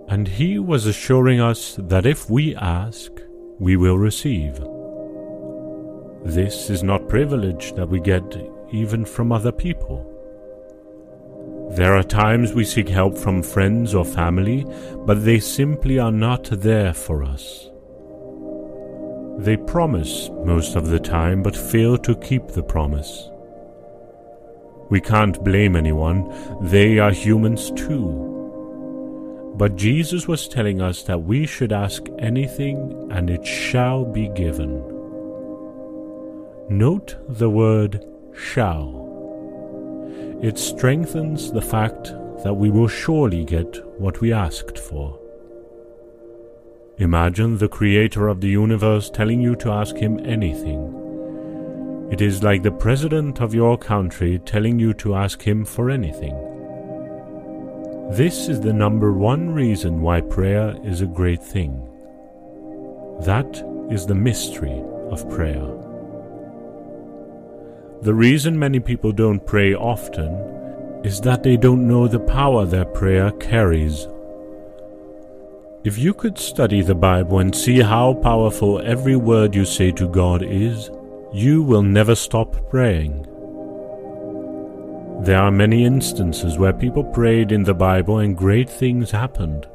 and 0.10 0.28
he 0.28 0.60
was 0.60 0.86
assuring 0.86 1.42
us 1.42 1.76
that 1.80 2.06
if 2.06 2.30
we 2.30 2.56
ask, 2.56 3.12
we 3.60 3.78
will 3.78 3.98
receive. 3.98 4.64
This 6.24 6.70
is 6.70 6.84
not 6.84 7.10
privilege 7.10 7.74
that 7.74 7.90
we 7.90 8.00
get 8.00 8.24
even 8.72 9.06
from 9.06 9.32
other 9.32 9.52
people. 9.52 10.08
There 11.72 11.96
are 11.96 12.04
times 12.04 12.54
we 12.54 12.64
seek 12.64 12.90
help 12.90 13.18
from 13.18 13.42
friends 13.42 13.96
or 13.96 14.06
family, 14.06 14.68
but 15.08 15.26
they 15.26 15.40
simply 15.40 15.98
are 15.98 16.12
not 16.12 16.44
there 16.44 16.94
for 16.94 17.24
us. 17.24 17.72
They 19.38 19.58
promise 19.58 20.30
most 20.46 20.76
of 20.76 20.88
the 20.88 21.00
time 21.00 21.42
but 21.44 21.56
fail 21.56 21.98
to 21.98 22.16
keep 22.16 22.48
the 22.48 22.64
promise. 22.64 23.30
We 24.90 25.02
can't 25.02 25.44
blame 25.44 25.76
anyone, 25.76 26.32
they 26.62 27.00
are 27.00 27.12
humans 27.12 27.72
too. 27.72 28.30
But 29.56 29.76
Jesus 29.76 30.28
was 30.28 30.48
telling 30.48 30.82
us 30.82 31.04
that 31.04 31.24
we 31.24 31.46
should 31.46 31.72
ask 31.72 32.04
anything 32.20 33.10
and 33.12 33.30
it 33.30 33.46
shall 33.46 34.06
be 34.06 34.28
given. 34.30 34.82
Note 36.70 37.16
the 37.28 37.50
word 37.50 38.06
shall. 38.36 39.10
It 40.42 40.58
strengthens 40.58 41.52
the 41.52 41.62
fact 41.62 42.14
that 42.44 42.54
we 42.54 42.70
will 42.70 42.88
surely 42.88 43.46
get 43.46 43.84
what 44.00 44.22
we 44.22 44.34
asked 44.34 44.78
for. 44.78 45.20
Imagine 47.00 47.58
the 47.58 47.68
creator 47.68 48.28
of 48.28 48.40
the 48.40 48.50
universe 48.50 49.10
telling 49.10 49.42
you 49.42 49.56
to 49.56 49.72
ask 49.72 49.96
him 49.96 50.20
anything. 50.24 52.08
It 52.12 52.22
is 52.22 52.44
like 52.44 52.62
the 52.62 52.72
president 52.72 53.42
of 53.42 53.56
your 53.56 53.80
country 53.80 54.38
telling 54.46 54.78
you 54.78 54.94
to 54.96 55.16
ask 55.16 55.42
him 55.42 55.66
for 55.66 55.90
anything. 55.90 56.36
This 58.12 58.48
is 58.48 58.62
the 58.62 58.74
number 58.74 59.12
one 59.12 59.50
reason 59.50 60.02
why 60.02 60.22
prayer 60.22 60.78
is 60.84 61.02
a 61.02 61.08
great 61.08 61.42
thing. 61.42 61.82
That 63.22 63.64
is 63.90 64.06
the 64.06 64.14
mystery 64.14 64.84
of 65.10 65.28
prayer. 65.32 65.66
The 68.04 68.14
reason 68.14 68.60
many 68.60 68.80
people 68.80 69.12
don't 69.12 69.44
pray 69.44 69.74
often 69.74 70.36
is 71.04 71.20
that 71.22 71.42
they 71.42 71.58
don't 71.58 71.88
know 71.88 72.08
the 72.08 72.20
power 72.20 72.66
their 72.66 72.86
prayer 72.86 73.32
carries 73.32 74.08
if 75.84 75.98
you 75.98 76.14
could 76.14 76.38
study 76.38 76.82
the 76.82 76.96
Bible 76.96 77.40
and 77.40 77.54
see 77.54 77.82
how 77.82 78.14
powerful 78.14 78.82
every 78.86 79.18
word 79.18 79.54
you 79.54 79.66
say 79.66 79.92
to 79.92 80.08
God 80.08 80.42
is, 80.42 80.90
you 81.34 81.62
will 81.62 81.82
never 81.82 82.16
stop 82.16 82.56
praying. 82.70 83.28
There 85.24 85.42
are 85.42 85.52
many 85.52 85.84
instances 85.84 86.58
where 86.58 86.72
people 86.72 87.04
prayed 87.04 87.52
in 87.52 87.64
the 87.64 87.74
Bible 87.74 88.20
and 88.20 88.38
great 88.38 88.70
things 88.70 89.12
happened. 89.12 89.68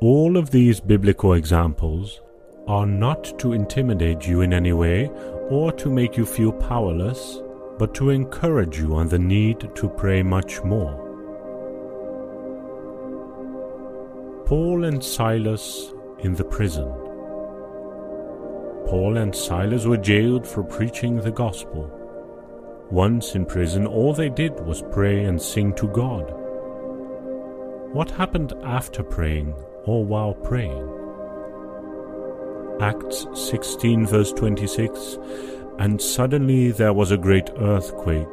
All 0.00 0.36
of 0.36 0.50
these 0.50 0.80
biblical 0.80 1.32
examples 1.32 2.20
are 2.68 2.86
not 2.86 3.38
to 3.38 3.54
intimidate 3.54 4.26
you 4.26 4.42
in 4.42 4.52
any 4.52 4.74
way 4.74 5.08
or 5.48 5.72
to 5.72 5.88
make 5.88 6.18
you 6.18 6.26
feel 6.26 6.52
powerless, 6.52 7.40
but 7.78 7.94
to 7.94 8.10
encourage 8.10 8.78
you 8.78 8.94
on 8.94 9.08
the 9.08 9.18
need 9.18 9.74
to 9.76 9.88
pray 9.88 10.22
much 10.22 10.62
more. 10.62 10.99
Paul 14.50 14.82
and 14.82 15.00
Silas 15.04 15.92
in 16.24 16.34
the 16.34 16.42
prison. 16.42 16.88
Paul 18.88 19.16
and 19.16 19.32
Silas 19.32 19.86
were 19.86 19.96
jailed 19.96 20.44
for 20.44 20.64
preaching 20.64 21.20
the 21.20 21.30
gospel. 21.30 21.88
Once 22.90 23.36
in 23.36 23.46
prison, 23.46 23.86
all 23.86 24.12
they 24.12 24.28
did 24.28 24.58
was 24.66 24.82
pray 24.90 25.22
and 25.22 25.40
sing 25.40 25.72
to 25.74 25.86
God. 25.86 26.32
What 27.92 28.10
happened 28.10 28.52
after 28.64 29.04
praying 29.04 29.54
or 29.84 30.04
while 30.04 30.34
praying? 30.34 30.82
Acts 32.80 33.28
16, 33.32 34.04
verse 34.04 34.32
26 34.32 35.16
And 35.78 36.02
suddenly 36.02 36.72
there 36.72 36.92
was 36.92 37.12
a 37.12 37.16
great 37.16 37.50
earthquake 37.56 38.26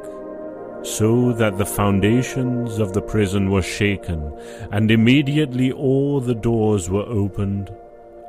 so 0.82 1.32
that 1.32 1.58
the 1.58 1.66
foundations 1.66 2.78
of 2.78 2.92
the 2.92 3.02
prison 3.02 3.50
were 3.50 3.62
shaken, 3.62 4.32
and 4.70 4.90
immediately 4.90 5.72
all 5.72 6.20
the 6.20 6.34
doors 6.34 6.88
were 6.88 7.06
opened, 7.06 7.70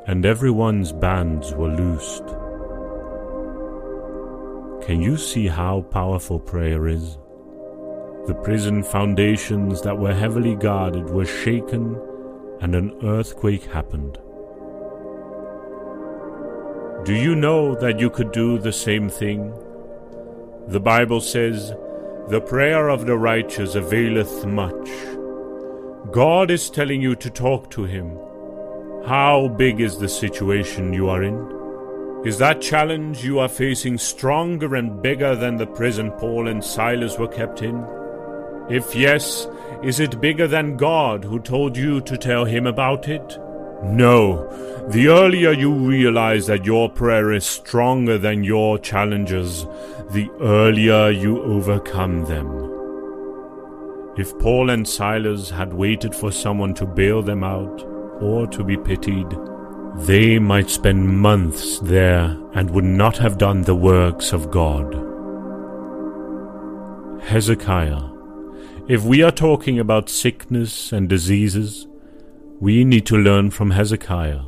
and 0.08 0.26
everyone's 0.26 0.92
bands 0.92 1.54
were 1.54 1.70
loosed. 1.70 2.26
Can 4.86 5.02
you 5.02 5.18
see 5.18 5.48
how 5.48 5.82
powerful 5.92 6.40
prayer 6.40 6.88
is? 6.88 7.18
The 8.26 8.40
prison 8.44 8.84
foundations 8.84 9.82
that 9.84 9.98
were 9.98 10.14
heavily 10.14 10.56
guarded 10.56 11.10
were 11.10 11.26
shaken, 11.26 12.00
and 12.62 12.76
an 12.76 12.94
earthquake 13.04 13.66
happened. 13.66 14.18
Do 17.06 17.14
you 17.14 17.36
know 17.36 17.76
that 17.76 18.00
you 18.00 18.10
could 18.10 18.32
do 18.32 18.58
the 18.58 18.74
same 18.74 19.10
thing? 19.10 19.54
The 20.68 20.80
Bible 20.80 21.22
says, 21.22 21.74
the 22.30 22.40
prayer 22.40 22.90
of 22.90 23.08
the 23.08 23.18
righteous 23.18 23.74
availeth 23.74 24.46
much. 24.46 24.90
God 26.12 26.52
is 26.52 26.70
telling 26.70 27.02
you 27.02 27.16
to 27.16 27.30
talk 27.32 27.72
to 27.72 27.86
Him. 27.86 28.16
How 29.08 29.48
big 29.58 29.82
is 29.82 29.98
the 29.98 30.08
situation 30.08 30.94
you 30.94 31.10
are 31.10 31.24
in? 31.24 32.22
Is 32.28 32.38
that 32.38 32.62
challenge 32.62 33.26
you 33.26 33.40
are 33.40 33.50
facing 33.50 33.98
stronger 33.98 34.76
and 34.76 35.02
bigger 35.02 35.36
than 35.36 35.58
the 35.58 35.66
prison 35.66 36.12
Paul 36.20 36.48
and 36.48 36.64
Silas 36.64 37.18
were 37.18 37.28
kept 37.28 37.64
in? 37.64 37.84
If 38.70 38.94
yes, 38.94 39.48
is 39.82 40.00
it 40.00 40.22
bigger 40.22 40.48
than 40.48 40.78
God 40.78 41.24
who 41.24 41.40
told 41.40 41.76
you 41.76 42.00
to 42.02 42.16
tell 42.16 42.46
Him 42.46 42.68
about 42.68 43.08
it? 43.08 43.40
No. 43.84 44.48
The 44.90 45.08
earlier 45.08 45.52
you 45.52 45.72
realize 45.72 46.48
that 46.48 46.66
your 46.66 46.90
prayer 46.90 47.32
is 47.32 47.46
stronger 47.46 48.18
than 48.18 48.44
your 48.44 48.80
challenges, 48.80 49.66
the 50.12 50.30
earlier 50.42 51.10
you 51.10 51.42
overcome 51.44 52.26
them. 52.26 52.48
If 54.18 54.38
Paul 54.40 54.70
and 54.70 54.88
Silas 54.88 55.50
had 55.50 55.74
waited 55.74 56.14
for 56.14 56.32
someone 56.32 56.74
to 56.74 56.86
bail 56.86 57.22
them 57.22 57.44
out 57.44 57.84
or 58.20 58.48
to 58.48 58.64
be 58.64 58.76
pitied, 58.76 59.28
they 59.96 60.40
might 60.40 60.70
spend 60.70 61.20
months 61.20 61.80
there 61.80 62.38
and 62.54 62.70
would 62.72 62.84
not 62.84 63.18
have 63.18 63.38
done 63.38 63.62
the 63.62 63.76
works 63.76 64.34
of 64.34 64.50
God. 64.52 64.94
Hezekiah 67.24 68.02
If 68.88 69.04
we 69.04 69.22
are 69.22 69.32
talking 69.32 69.80
about 69.80 70.10
sickness 70.10 70.92
and 70.92 71.08
diseases, 71.08 71.88
we 72.60 72.84
need 72.84 73.06
to 73.06 73.18
learn 73.18 73.50
from 73.50 73.72
Hezekiah. 73.72 74.42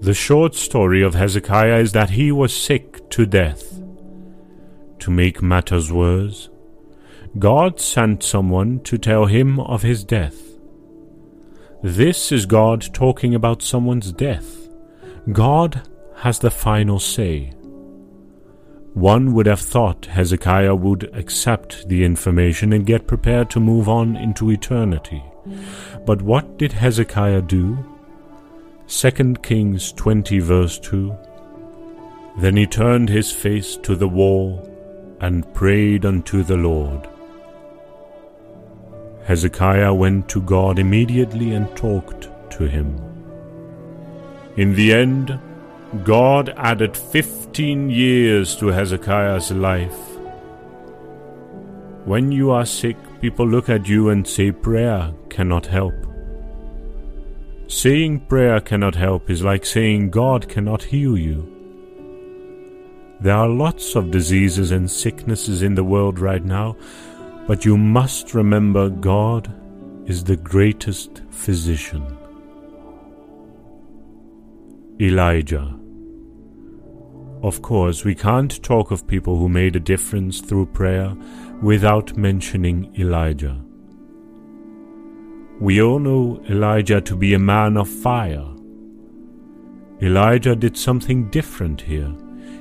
The 0.00 0.14
short 0.14 0.54
story 0.54 1.02
of 1.02 1.14
Hezekiah 1.14 1.78
is 1.78 1.92
that 1.92 2.10
he 2.10 2.30
was 2.32 2.54
sick 2.54 3.08
to 3.10 3.24
death. 3.24 3.80
To 5.00 5.10
make 5.10 5.42
matters 5.42 5.90
worse, 5.90 6.50
God 7.38 7.80
sent 7.80 8.22
someone 8.22 8.80
to 8.80 8.98
tell 8.98 9.26
him 9.26 9.58
of 9.60 9.82
his 9.82 10.04
death. 10.04 10.36
This 11.82 12.30
is 12.30 12.44
God 12.44 12.92
talking 12.92 13.34
about 13.34 13.62
someone's 13.62 14.12
death. 14.12 14.68
God 15.32 15.88
has 16.16 16.38
the 16.38 16.50
final 16.50 16.98
say. 16.98 17.54
One 18.92 19.32
would 19.32 19.46
have 19.46 19.60
thought 19.60 20.06
Hezekiah 20.06 20.74
would 20.74 21.04
accept 21.14 21.88
the 21.88 22.04
information 22.04 22.74
and 22.74 22.84
get 22.84 23.06
prepared 23.06 23.48
to 23.50 23.60
move 23.60 23.88
on 23.88 24.16
into 24.16 24.50
eternity. 24.50 25.22
But 26.04 26.22
what 26.22 26.58
did 26.58 26.72
Hezekiah 26.72 27.42
do? 27.42 27.78
2 28.88 29.34
Kings 29.42 29.92
20, 29.92 30.38
verse 30.40 30.78
2. 30.78 31.16
Then 32.38 32.56
he 32.56 32.66
turned 32.66 33.08
his 33.08 33.32
face 33.32 33.76
to 33.78 33.94
the 33.94 34.08
wall 34.08 34.68
and 35.20 35.52
prayed 35.54 36.04
unto 36.04 36.42
the 36.42 36.56
Lord. 36.56 37.08
Hezekiah 39.24 39.94
went 39.94 40.28
to 40.30 40.40
God 40.42 40.78
immediately 40.78 41.52
and 41.52 41.74
talked 41.76 42.28
to 42.52 42.64
him. 42.64 42.98
In 44.56 44.74
the 44.74 44.92
end, 44.92 45.38
God 46.04 46.52
added 46.56 46.96
fifteen 46.96 47.90
years 47.90 48.56
to 48.56 48.68
Hezekiah's 48.68 49.52
life. 49.52 50.09
When 52.04 52.32
you 52.32 52.50
are 52.50 52.64
sick, 52.64 52.96
people 53.20 53.46
look 53.46 53.68
at 53.68 53.88
you 53.88 54.08
and 54.08 54.26
say 54.26 54.52
prayer 54.52 55.12
cannot 55.28 55.66
help. 55.66 55.94
Saying 57.66 58.20
prayer 58.20 58.60
cannot 58.60 58.94
help 58.94 59.28
is 59.28 59.44
like 59.44 59.64
saying 59.64 60.10
God 60.10 60.48
cannot 60.48 60.82
heal 60.82 61.16
you. 61.16 61.46
There 63.20 63.36
are 63.36 63.48
lots 63.48 63.96
of 63.96 64.10
diseases 64.10 64.70
and 64.70 64.90
sicknesses 64.90 65.60
in 65.62 65.74
the 65.74 65.84
world 65.84 66.18
right 66.18 66.42
now, 66.42 66.74
but 67.46 67.66
you 67.66 67.76
must 67.76 68.32
remember 68.34 68.88
God 68.88 69.52
is 70.06 70.24
the 70.24 70.36
greatest 70.36 71.22
physician. 71.30 72.16
Elijah. 75.00 75.76
Of 77.42 77.62
course, 77.62 78.04
we 78.04 78.14
can't 78.14 78.62
talk 78.62 78.90
of 78.90 79.06
people 79.06 79.36
who 79.36 79.48
made 79.48 79.76
a 79.76 79.80
difference 79.80 80.40
through 80.40 80.66
prayer 80.66 81.14
without 81.62 82.16
mentioning 82.16 82.92
Elijah. 82.98 83.56
We 85.60 85.82
all 85.82 85.98
know 85.98 86.42
Elijah 86.48 87.00
to 87.02 87.16
be 87.16 87.34
a 87.34 87.38
man 87.38 87.76
of 87.76 87.88
fire. 87.88 88.46
Elijah 90.00 90.56
did 90.56 90.76
something 90.76 91.28
different 91.28 91.82
here. 91.82 92.10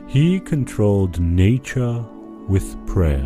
He 0.07 0.39
controlled 0.41 1.19
nature 1.19 2.03
with 2.49 2.75
prayer. 2.85 3.25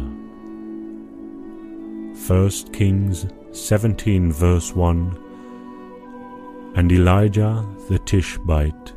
1 2.28 2.50
Kings 2.72 3.26
17, 3.52 4.32
verse 4.32 4.76
1 4.76 6.74
And 6.76 6.92
Elijah 6.92 7.66
the 7.90 7.98
Tishbite 8.00 8.94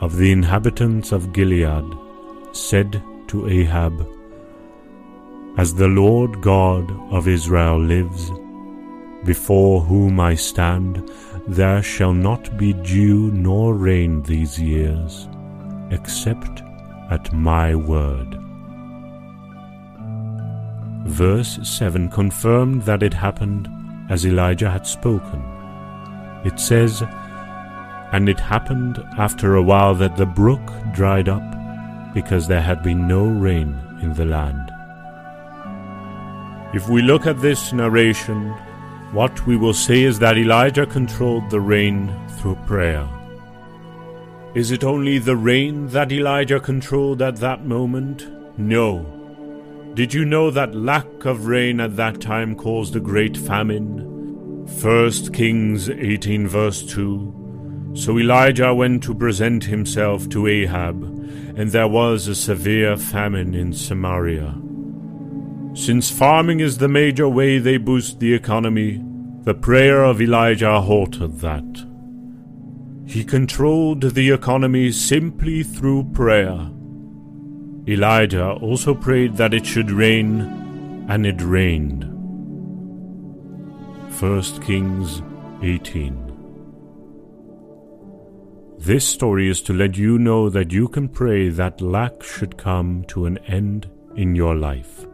of 0.00 0.16
the 0.16 0.30
inhabitants 0.30 1.12
of 1.12 1.32
Gilead 1.32 1.84
said 2.52 3.02
to 3.28 3.48
Ahab, 3.48 4.06
As 5.58 5.74
the 5.74 5.88
Lord 5.88 6.40
God 6.40 6.90
of 7.12 7.28
Israel 7.28 7.78
lives, 7.78 8.32
before 9.24 9.82
whom 9.82 10.18
I 10.18 10.34
stand, 10.34 11.10
there 11.46 11.82
shall 11.82 12.14
not 12.14 12.56
be 12.56 12.72
dew 12.72 13.30
nor 13.32 13.74
rain 13.74 14.22
these 14.22 14.58
years, 14.58 15.28
except 15.90 16.62
at 17.10 17.30
my 17.34 17.74
word. 17.74 18.38
Verse 21.04 21.58
7 21.62 22.08
confirmed 22.08 22.82
that 22.82 23.02
it 23.02 23.12
happened 23.12 23.68
as 24.08 24.24
Elijah 24.24 24.70
had 24.70 24.86
spoken. 24.86 25.42
It 26.46 26.58
says, 26.58 27.02
And 28.12 28.26
it 28.26 28.40
happened 28.40 29.04
after 29.18 29.56
a 29.56 29.62
while 29.62 29.94
that 29.96 30.16
the 30.16 30.24
brook 30.24 30.62
dried 30.94 31.28
up, 31.28 31.44
because 32.14 32.48
there 32.48 32.62
had 32.62 32.82
been 32.82 33.06
no 33.06 33.26
rain 33.26 33.78
in 34.00 34.14
the 34.14 34.24
land. 34.24 34.71
If 36.74 36.88
we 36.88 37.02
look 37.02 37.26
at 37.26 37.40
this 37.40 37.74
narration, 37.74 38.48
what 39.12 39.46
we 39.46 39.58
will 39.58 39.74
say 39.74 40.04
is 40.04 40.18
that 40.20 40.38
Elijah 40.38 40.86
controlled 40.86 41.50
the 41.50 41.60
rain 41.60 42.10
through 42.38 42.54
prayer. 42.66 43.06
Is 44.54 44.70
it 44.70 44.82
only 44.82 45.18
the 45.18 45.36
rain 45.36 45.88
that 45.88 46.10
Elijah 46.10 46.60
controlled 46.60 47.20
at 47.20 47.36
that 47.36 47.66
moment? 47.66 48.26
No. 48.58 49.04
Did 49.92 50.14
you 50.14 50.24
know 50.24 50.50
that 50.50 50.74
lack 50.74 51.26
of 51.26 51.46
rain 51.46 51.78
at 51.78 51.96
that 51.96 52.22
time 52.22 52.56
caused 52.56 52.96
a 52.96 53.00
great 53.00 53.36
famine? 53.36 54.64
1 54.64 55.10
Kings 55.34 55.90
18 55.90 56.48
verse 56.48 56.82
2 56.84 57.92
So 57.94 58.18
Elijah 58.18 58.74
went 58.74 59.02
to 59.02 59.14
present 59.14 59.64
himself 59.64 60.26
to 60.30 60.46
Ahab, 60.46 61.02
and 61.54 61.70
there 61.70 61.88
was 61.88 62.28
a 62.28 62.34
severe 62.34 62.96
famine 62.96 63.54
in 63.54 63.74
Samaria. 63.74 64.54
Since 65.74 66.10
farming 66.10 66.60
is 66.60 66.76
the 66.76 66.88
major 66.88 67.28
way 67.28 67.58
they 67.58 67.78
boost 67.78 68.20
the 68.20 68.34
economy, 68.34 69.02
the 69.42 69.54
prayer 69.54 70.04
of 70.04 70.20
Elijah 70.20 70.80
halted 70.80 71.40
that. 71.40 71.86
He 73.06 73.24
controlled 73.24 74.02
the 74.02 74.30
economy 74.30 74.92
simply 74.92 75.62
through 75.62 76.12
prayer. 76.12 76.70
Elijah 77.88 78.50
also 78.52 78.94
prayed 78.94 79.36
that 79.36 79.54
it 79.54 79.66
should 79.66 79.90
rain, 79.90 81.06
and 81.08 81.26
it 81.26 81.40
rained. 81.40 82.04
1 84.20 84.42
Kings 84.60 85.22
18 85.62 86.32
This 88.78 89.06
story 89.06 89.48
is 89.48 89.62
to 89.62 89.72
let 89.72 89.96
you 89.96 90.18
know 90.18 90.50
that 90.50 90.70
you 90.70 90.86
can 90.86 91.08
pray 91.08 91.48
that 91.48 91.80
lack 91.80 92.22
should 92.22 92.56
come 92.58 93.04
to 93.08 93.24
an 93.26 93.38
end 93.38 93.90
in 94.14 94.36
your 94.36 94.54
life. 94.54 95.06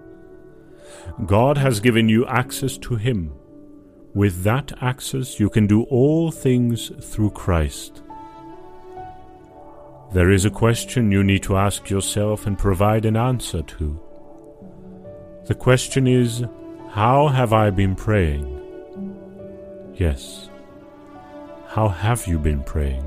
God 1.27 1.59
has 1.59 1.81
given 1.81 2.09
you 2.09 2.27
access 2.27 2.79
to 2.79 2.97
Him. 2.97 3.33
With 4.15 4.43
that 4.43 4.73
access, 4.83 5.39
you 5.39 5.51
can 5.51 5.67
do 5.67 5.83
all 5.85 6.31
things 6.31 6.91
through 7.01 7.31
Christ. 7.31 8.03
There 10.13 10.31
is 10.31 10.45
a 10.45 10.51
question 10.51 11.13
you 11.13 11.23
need 11.23 11.43
to 11.43 11.57
ask 11.57 11.91
yourself 11.91 12.47
and 12.47 12.59
provide 12.59 13.05
an 13.05 13.17
answer 13.17 13.63
to. 13.63 14.01
The 15.47 15.55
question 15.55 16.07
is, 16.07 16.45
How 16.91 17.29
have 17.29 17.53
I 17.53 17.71
been 17.71 17.95
praying? 17.95 18.55
Yes. 19.95 20.49
How 21.69 21.89
have 21.89 22.27
you 22.27 22.39
been 22.39 22.63
praying? 22.63 23.05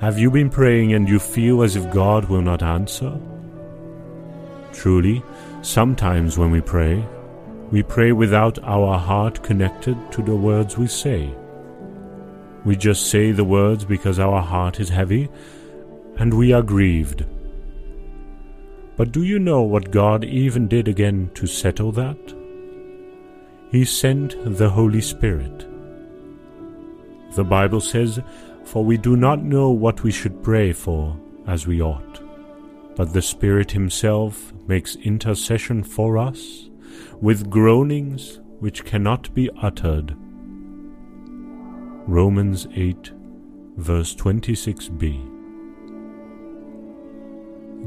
Have 0.00 0.18
you 0.18 0.30
been 0.30 0.50
praying 0.50 0.92
and 0.92 1.08
you 1.08 1.18
feel 1.18 1.62
as 1.62 1.76
if 1.76 1.90
God 1.92 2.24
will 2.26 2.42
not 2.42 2.62
answer? 2.62 3.18
Truly, 4.72 5.22
sometimes 5.64 6.36
when 6.38 6.50
we 6.50 6.60
pray, 6.60 7.04
we 7.70 7.82
pray 7.82 8.12
without 8.12 8.58
our 8.64 8.98
heart 8.98 9.42
connected 9.42 9.96
to 10.12 10.22
the 10.22 10.36
words 10.36 10.76
we 10.76 10.86
say. 10.86 11.34
We 12.64 12.76
just 12.76 13.10
say 13.10 13.32
the 13.32 13.44
words 13.44 13.84
because 13.84 14.18
our 14.18 14.40
heart 14.40 14.80
is 14.80 14.88
heavy 14.88 15.28
and 16.16 16.34
we 16.34 16.52
are 16.52 16.62
grieved. 16.62 17.24
But 18.96 19.10
do 19.10 19.24
you 19.24 19.38
know 19.38 19.62
what 19.62 19.90
God 19.90 20.24
even 20.24 20.68
did 20.68 20.86
again 20.86 21.30
to 21.34 21.46
settle 21.46 21.90
that? 21.92 22.34
He 23.70 23.84
sent 23.84 24.36
the 24.56 24.70
Holy 24.70 25.00
Spirit. 25.00 25.66
The 27.34 27.42
Bible 27.42 27.80
says, 27.80 28.20
For 28.64 28.84
we 28.84 28.96
do 28.96 29.16
not 29.16 29.42
know 29.42 29.70
what 29.70 30.04
we 30.04 30.12
should 30.12 30.44
pray 30.44 30.72
for 30.72 31.18
as 31.48 31.66
we 31.66 31.82
ought, 31.82 32.20
but 32.96 33.12
the 33.12 33.22
Spirit 33.22 33.70
Himself 33.72 34.52
makes 34.66 34.96
intercession 34.96 35.82
for 35.82 36.18
us 36.18 36.70
with 37.20 37.50
groanings 37.50 38.40
which 38.60 38.84
cannot 38.84 39.32
be 39.34 39.50
uttered. 39.60 40.16
Romans 42.06 42.66
8, 42.74 43.12
verse 43.76 44.14
26b. 44.14 45.32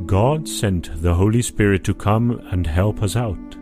God 0.06 0.48
sent 0.48 1.02
the 1.02 1.14
Holy 1.14 1.42
Spirit 1.42 1.84
to 1.86 1.94
come 1.94 2.40
and 2.52 2.68
help 2.68 3.02
us 3.02 3.16
out. 3.16 3.58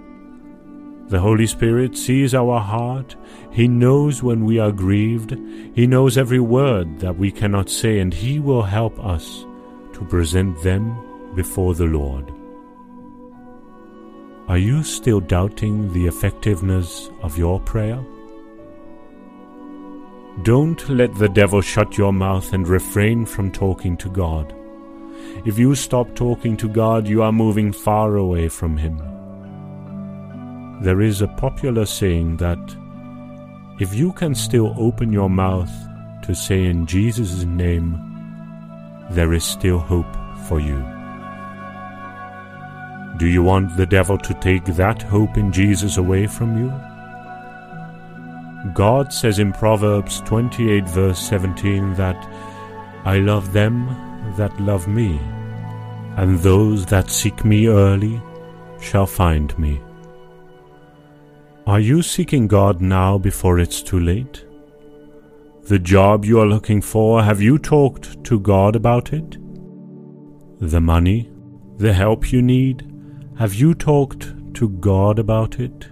The 1.07 1.19
Holy 1.19 1.45
Spirit 1.45 1.95
sees 1.95 2.33
our 2.33 2.59
heart, 2.59 3.15
He 3.51 3.67
knows 3.67 4.23
when 4.23 4.43
we 4.43 4.57
are 4.57 4.71
grieved, 4.71 5.37
He 5.75 5.85
knows 5.85 6.17
every 6.17 6.39
word 6.39 6.99
that 6.99 7.15
we 7.15 7.31
cannot 7.31 7.69
say, 7.69 7.99
and 7.99 8.13
He 8.13 8.39
will 8.39 8.63
help 8.63 8.99
us 9.05 9.45
to 9.93 10.05
present 10.09 10.61
them 10.63 10.97
before 11.35 11.75
the 11.75 11.85
Lord. 11.85 12.33
Are 14.47 14.57
you 14.57 14.83
still 14.83 15.19
doubting 15.19 15.91
the 15.91 16.05
effectiveness 16.05 17.09
of 17.21 17.37
your 17.37 17.59
prayer? 17.59 18.03
Don't 20.43 20.87
let 20.89 21.15
the 21.15 21.29
devil 21.29 21.61
shut 21.61 21.97
your 21.97 22.13
mouth 22.13 22.53
and 22.53 22.67
refrain 22.67 23.25
from 23.25 23.51
talking 23.51 23.97
to 23.97 24.09
God. 24.09 24.53
If 25.45 25.57
you 25.57 25.75
stop 25.75 26.13
talking 26.13 26.57
to 26.57 26.67
God, 26.67 27.07
you 27.07 27.23
are 27.23 27.31
moving 27.31 27.71
far 27.71 28.17
away 28.17 28.49
from 28.49 28.77
Him. 28.77 28.97
There 30.83 31.01
is 31.01 31.21
a 31.21 31.27
popular 31.27 31.85
saying 31.85 32.37
that 32.37 32.59
if 33.79 33.93
you 33.93 34.11
can 34.13 34.35
still 34.35 34.75
open 34.77 35.11
your 35.11 35.29
mouth 35.29 35.71
to 36.25 36.35
say 36.35 36.65
in 36.65 36.85
Jesus' 36.85 37.45
name, 37.45 37.97
there 39.11 39.33
is 39.33 39.43
still 39.43 39.79
hope 39.79 40.15
for 40.47 40.59
you. 40.59 40.94
Do 43.17 43.27
you 43.27 43.43
want 43.43 43.77
the 43.77 43.85
devil 43.85 44.17
to 44.17 44.33
take 44.35 44.65
that 44.65 45.01
hope 45.01 45.37
in 45.37 45.51
Jesus 45.51 45.97
away 45.97 46.27
from 46.27 46.57
you? 46.57 46.73
God 48.73 49.13
says 49.13 49.39
in 49.39 49.53
Proverbs 49.53 50.21
28, 50.21 50.89
verse 50.89 51.19
17, 51.19 51.93
that 51.93 52.17
I 53.05 53.19
love 53.19 53.53
them 53.53 53.87
that 54.37 54.59
love 54.59 54.87
me, 54.87 55.19
and 56.17 56.39
those 56.39 56.85
that 56.87 57.09
seek 57.09 57.45
me 57.45 57.67
early 57.67 58.21
shall 58.81 59.05
find 59.05 59.57
me. 59.57 59.81
Are 61.67 61.79
you 61.79 62.01
seeking 62.01 62.47
God 62.47 62.81
now 62.81 63.17
before 63.17 63.59
it's 63.59 63.81
too 63.81 63.99
late? 63.99 64.45
The 65.63 65.79
job 65.79 66.25
you 66.25 66.39
are 66.39 66.45
looking 66.45 66.81
for, 66.81 67.23
have 67.23 67.41
you 67.41 67.57
talked 67.57 68.23
to 68.25 68.39
God 68.39 68.75
about 68.75 69.13
it? 69.13 69.37
The 70.59 70.81
money, 70.81 71.31
the 71.77 71.93
help 71.93 72.31
you 72.31 72.41
need, 72.41 72.91
have 73.37 73.53
you 73.53 73.73
talked 73.73 74.33
to 74.55 74.69
God 74.69 75.19
about 75.19 75.59
it? 75.59 75.89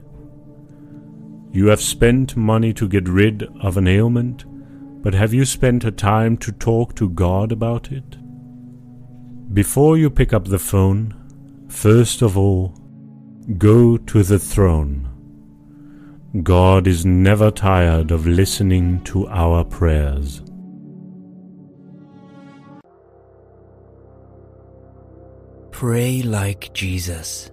You 1.51 1.67
have 1.67 1.81
spent 1.81 2.37
money 2.37 2.73
to 2.73 2.87
get 2.87 3.07
rid 3.09 3.43
of 3.59 3.75
an 3.75 3.85
ailment, 3.85 4.45
but 5.03 5.13
have 5.13 5.33
you 5.33 5.43
spent 5.43 5.83
a 5.83 5.91
time 5.91 6.37
to 6.37 6.53
talk 6.53 6.95
to 6.95 7.09
God 7.09 7.51
about 7.51 7.91
it? 7.91 8.17
Before 9.53 9.97
you 9.97 10.09
pick 10.09 10.31
up 10.31 10.45
the 10.45 10.57
phone, 10.57 11.13
first 11.67 12.21
of 12.21 12.37
all, 12.37 12.73
go 13.57 13.97
to 13.97 14.23
the 14.23 14.39
throne. 14.39 15.09
God 16.43 16.87
is 16.87 17.05
never 17.05 17.51
tired 17.51 18.11
of 18.11 18.25
listening 18.25 19.03
to 19.03 19.27
our 19.27 19.65
prayers. 19.65 20.41
Pray 25.73 26.21
like 26.21 26.71
Jesus. 26.73 27.49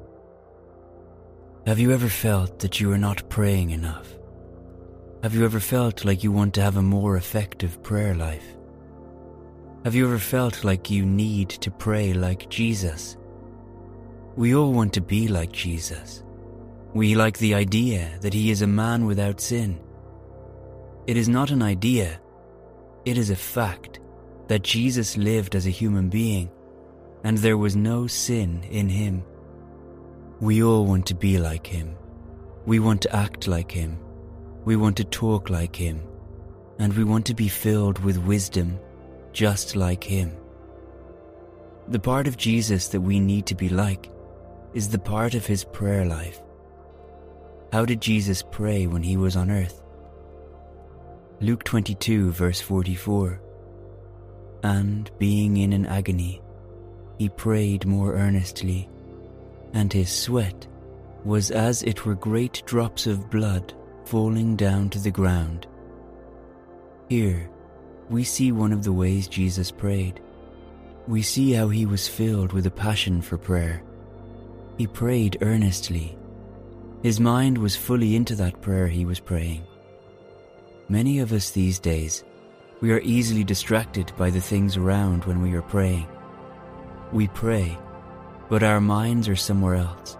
Have 1.66 1.78
you 1.78 1.90
ever 1.90 2.08
felt 2.08 2.58
that 2.58 2.78
you 2.78 2.92
are 2.92 2.98
not 2.98 3.26
praying 3.30 3.70
enough? 3.70 4.14
Have 5.22 5.34
you 5.34 5.42
ever 5.42 5.58
felt 5.58 6.04
like 6.04 6.22
you 6.22 6.30
want 6.30 6.52
to 6.54 6.62
have 6.62 6.76
a 6.76 6.82
more 6.82 7.16
effective 7.16 7.82
prayer 7.82 8.14
life? 8.14 8.44
Have 9.84 9.94
you 9.94 10.06
ever 10.06 10.18
felt 10.18 10.64
like 10.64 10.90
you 10.90 11.06
need 11.06 11.48
to 11.48 11.70
pray 11.70 12.12
like 12.12 12.50
Jesus? 12.50 13.16
We 14.36 14.54
all 14.54 14.74
want 14.74 14.92
to 14.92 15.00
be 15.00 15.26
like 15.26 15.50
Jesus. 15.50 16.22
We 16.92 17.14
like 17.14 17.38
the 17.38 17.54
idea 17.54 18.18
that 18.20 18.34
he 18.34 18.50
is 18.50 18.60
a 18.60 18.66
man 18.66 19.06
without 19.06 19.40
sin. 19.40 19.80
It 21.06 21.16
is 21.16 21.30
not 21.30 21.50
an 21.50 21.62
idea, 21.62 22.20
it 23.06 23.16
is 23.16 23.30
a 23.30 23.34
fact 23.34 23.98
that 24.48 24.62
Jesus 24.62 25.16
lived 25.16 25.54
as 25.54 25.66
a 25.66 25.70
human 25.70 26.10
being 26.10 26.50
and 27.24 27.38
there 27.38 27.58
was 27.58 27.76
no 27.76 28.06
sin 28.06 28.62
in 28.70 28.88
him. 28.88 29.24
We 30.40 30.62
all 30.62 30.86
want 30.86 31.06
to 31.06 31.14
be 31.14 31.38
like 31.38 31.66
him. 31.66 31.96
We 32.66 32.78
want 32.78 33.02
to 33.02 33.14
act 33.14 33.46
like 33.46 33.70
him. 33.70 33.98
We 34.64 34.76
want 34.76 34.96
to 34.98 35.04
talk 35.04 35.50
like 35.50 35.76
him. 35.76 36.02
And 36.78 36.96
we 36.96 37.04
want 37.04 37.26
to 37.26 37.34
be 37.34 37.48
filled 37.48 37.98
with 37.98 38.16
wisdom 38.18 38.78
just 39.32 39.76
like 39.76 40.02
him. 40.02 40.36
The 41.88 41.98
part 41.98 42.26
of 42.26 42.36
Jesus 42.36 42.88
that 42.88 43.00
we 43.00 43.20
need 43.20 43.46
to 43.46 43.54
be 43.54 43.68
like 43.68 44.10
is 44.74 44.88
the 44.88 44.98
part 44.98 45.34
of 45.34 45.46
his 45.46 45.64
prayer 45.64 46.04
life. 46.04 46.40
How 47.72 47.84
did 47.84 48.00
Jesus 48.00 48.42
pray 48.50 48.86
when 48.86 49.02
he 49.02 49.16
was 49.16 49.36
on 49.36 49.50
earth? 49.50 49.82
Luke 51.40 51.64
22, 51.64 52.32
verse 52.32 52.60
44. 52.60 53.40
And 54.62 55.10
being 55.18 55.56
in 55.56 55.72
an 55.72 55.86
agony, 55.86 56.42
he 57.20 57.28
prayed 57.28 57.84
more 57.84 58.14
earnestly 58.14 58.88
and 59.74 59.92
his 59.92 60.10
sweat 60.10 60.66
was 61.22 61.50
as 61.50 61.82
it 61.82 62.06
were 62.06 62.14
great 62.14 62.62
drops 62.64 63.06
of 63.06 63.28
blood 63.28 63.74
falling 64.06 64.56
down 64.56 64.88
to 64.88 64.98
the 64.98 65.10
ground. 65.10 65.66
Here, 67.10 67.50
we 68.08 68.24
see 68.24 68.52
one 68.52 68.72
of 68.72 68.84
the 68.84 68.94
ways 68.94 69.28
Jesus 69.28 69.70
prayed. 69.70 70.18
We 71.06 71.20
see 71.20 71.52
how 71.52 71.68
he 71.68 71.84
was 71.84 72.08
filled 72.08 72.54
with 72.54 72.64
a 72.64 72.70
passion 72.70 73.20
for 73.20 73.36
prayer. 73.36 73.82
He 74.78 74.86
prayed 74.86 75.36
earnestly. 75.42 76.16
His 77.02 77.20
mind 77.20 77.58
was 77.58 77.76
fully 77.76 78.16
into 78.16 78.34
that 78.36 78.62
prayer 78.62 78.88
he 78.88 79.04
was 79.04 79.20
praying. 79.20 79.66
Many 80.88 81.18
of 81.18 81.34
us 81.34 81.50
these 81.50 81.78
days, 81.78 82.24
we 82.80 82.92
are 82.92 83.00
easily 83.00 83.44
distracted 83.44 84.10
by 84.16 84.30
the 84.30 84.40
things 84.40 84.78
around 84.78 85.26
when 85.26 85.42
we 85.42 85.52
are 85.52 85.60
praying. 85.60 86.08
We 87.12 87.28
pray 87.28 87.78
but 88.50 88.64
our 88.64 88.80
minds 88.80 89.28
are 89.28 89.36
somewhere 89.36 89.76
else. 89.76 90.18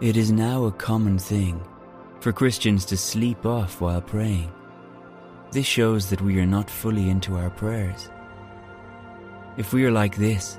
It 0.00 0.16
is 0.16 0.32
now 0.32 0.64
a 0.64 0.72
common 0.72 1.16
thing 1.16 1.64
for 2.20 2.32
Christians 2.32 2.84
to 2.86 2.96
sleep 2.96 3.46
off 3.46 3.80
while 3.80 4.02
praying. 4.02 4.52
This 5.52 5.64
shows 5.64 6.10
that 6.10 6.20
we 6.20 6.40
are 6.40 6.46
not 6.46 6.68
fully 6.68 7.08
into 7.08 7.36
our 7.36 7.50
prayers. 7.50 8.10
If 9.56 9.72
we 9.72 9.84
are 9.84 9.92
like 9.92 10.16
this, 10.16 10.58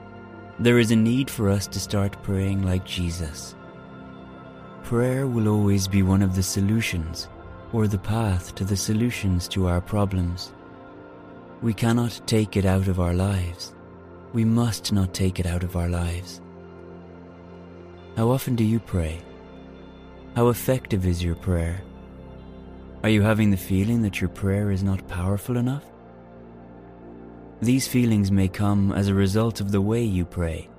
there 0.60 0.80
is 0.80 0.92
a 0.92 0.96
need 0.96 1.30
for 1.30 1.50
us 1.50 1.68
to 1.68 1.80
start 1.80 2.24
praying 2.24 2.64
like 2.64 2.86
Jesus. 2.86 3.54
Prayer 4.84 5.28
will 5.28 5.50
always 5.50 5.90
be 5.90 6.04
one 6.04 6.22
of 6.22 6.36
the 6.36 6.44
solutions 6.44 7.28
or 7.74 7.86
the 7.86 7.98
path 8.00 8.56
to 8.56 8.64
the 8.64 8.78
solutions 8.78 9.48
to 9.50 9.68
our 9.68 9.82
problems. 9.82 10.54
We 11.62 11.74
cannot 11.74 12.22
take 12.26 12.56
it 12.56 12.66
out 12.66 12.88
of 12.88 13.02
our 13.02 13.14
lives. 13.14 13.74
We 14.34 14.46
must 14.46 14.94
not 14.94 15.14
take 15.14 15.40
it 15.40 15.46
out 15.46 15.64
of 15.64 15.76
our 15.76 15.90
lives. 15.90 16.42
How 18.16 18.30
often 18.30 18.56
do 18.56 18.64
you 18.64 18.80
pray? 18.80 19.20
How 20.36 20.50
effective 20.50 21.06
is 21.06 21.24
your 21.24 21.36
prayer? 21.36 21.82
Are 23.02 23.10
you 23.10 23.22
having 23.22 23.50
the 23.50 23.58
feeling 23.58 24.02
that 24.04 24.22
your 24.22 24.30
prayer 24.30 24.72
is 24.72 24.84
not 24.84 25.08
powerful 25.08 25.58
enough? 25.58 25.86
These 27.62 27.88
feelings 27.88 28.32
may 28.32 28.48
come 28.48 28.92
as 28.92 29.08
a 29.08 29.14
result 29.14 29.62
of 29.62 29.72
the 29.72 29.82
way 29.82 30.04
you 30.04 30.26
pray. 30.26 30.70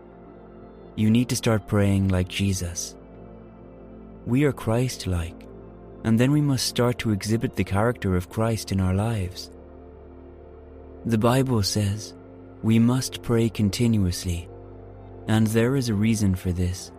You 0.96 1.11
need 1.11 1.28
to 1.30 1.36
start 1.36 1.66
praying 1.66 2.09
like 2.09 2.28
Jesus. 2.28 2.94
We 4.26 4.44
are 4.44 4.53
Christ 4.53 5.07
like, 5.07 5.46
and 6.05 6.20
then 6.20 6.30
we 6.30 6.40
must 6.40 6.66
start 6.66 6.98
to 6.98 7.11
exhibit 7.11 7.57
the 7.57 7.64
character 7.64 8.16
of 8.16 8.30
Christ 8.30 8.70
in 8.70 8.80
our 8.80 8.94
lives. 8.94 9.51
The 11.05 11.18
Bible 11.18 11.62
says, 11.62 12.14
we 12.62 12.78
must 12.78 13.22
pray 13.22 13.48
continuously, 13.48 14.48
and 15.28 15.46
there 15.46 15.76
is 15.76 15.88
a 15.88 15.94
reason 15.94 16.34
for 16.34 16.52
this. 16.52 16.92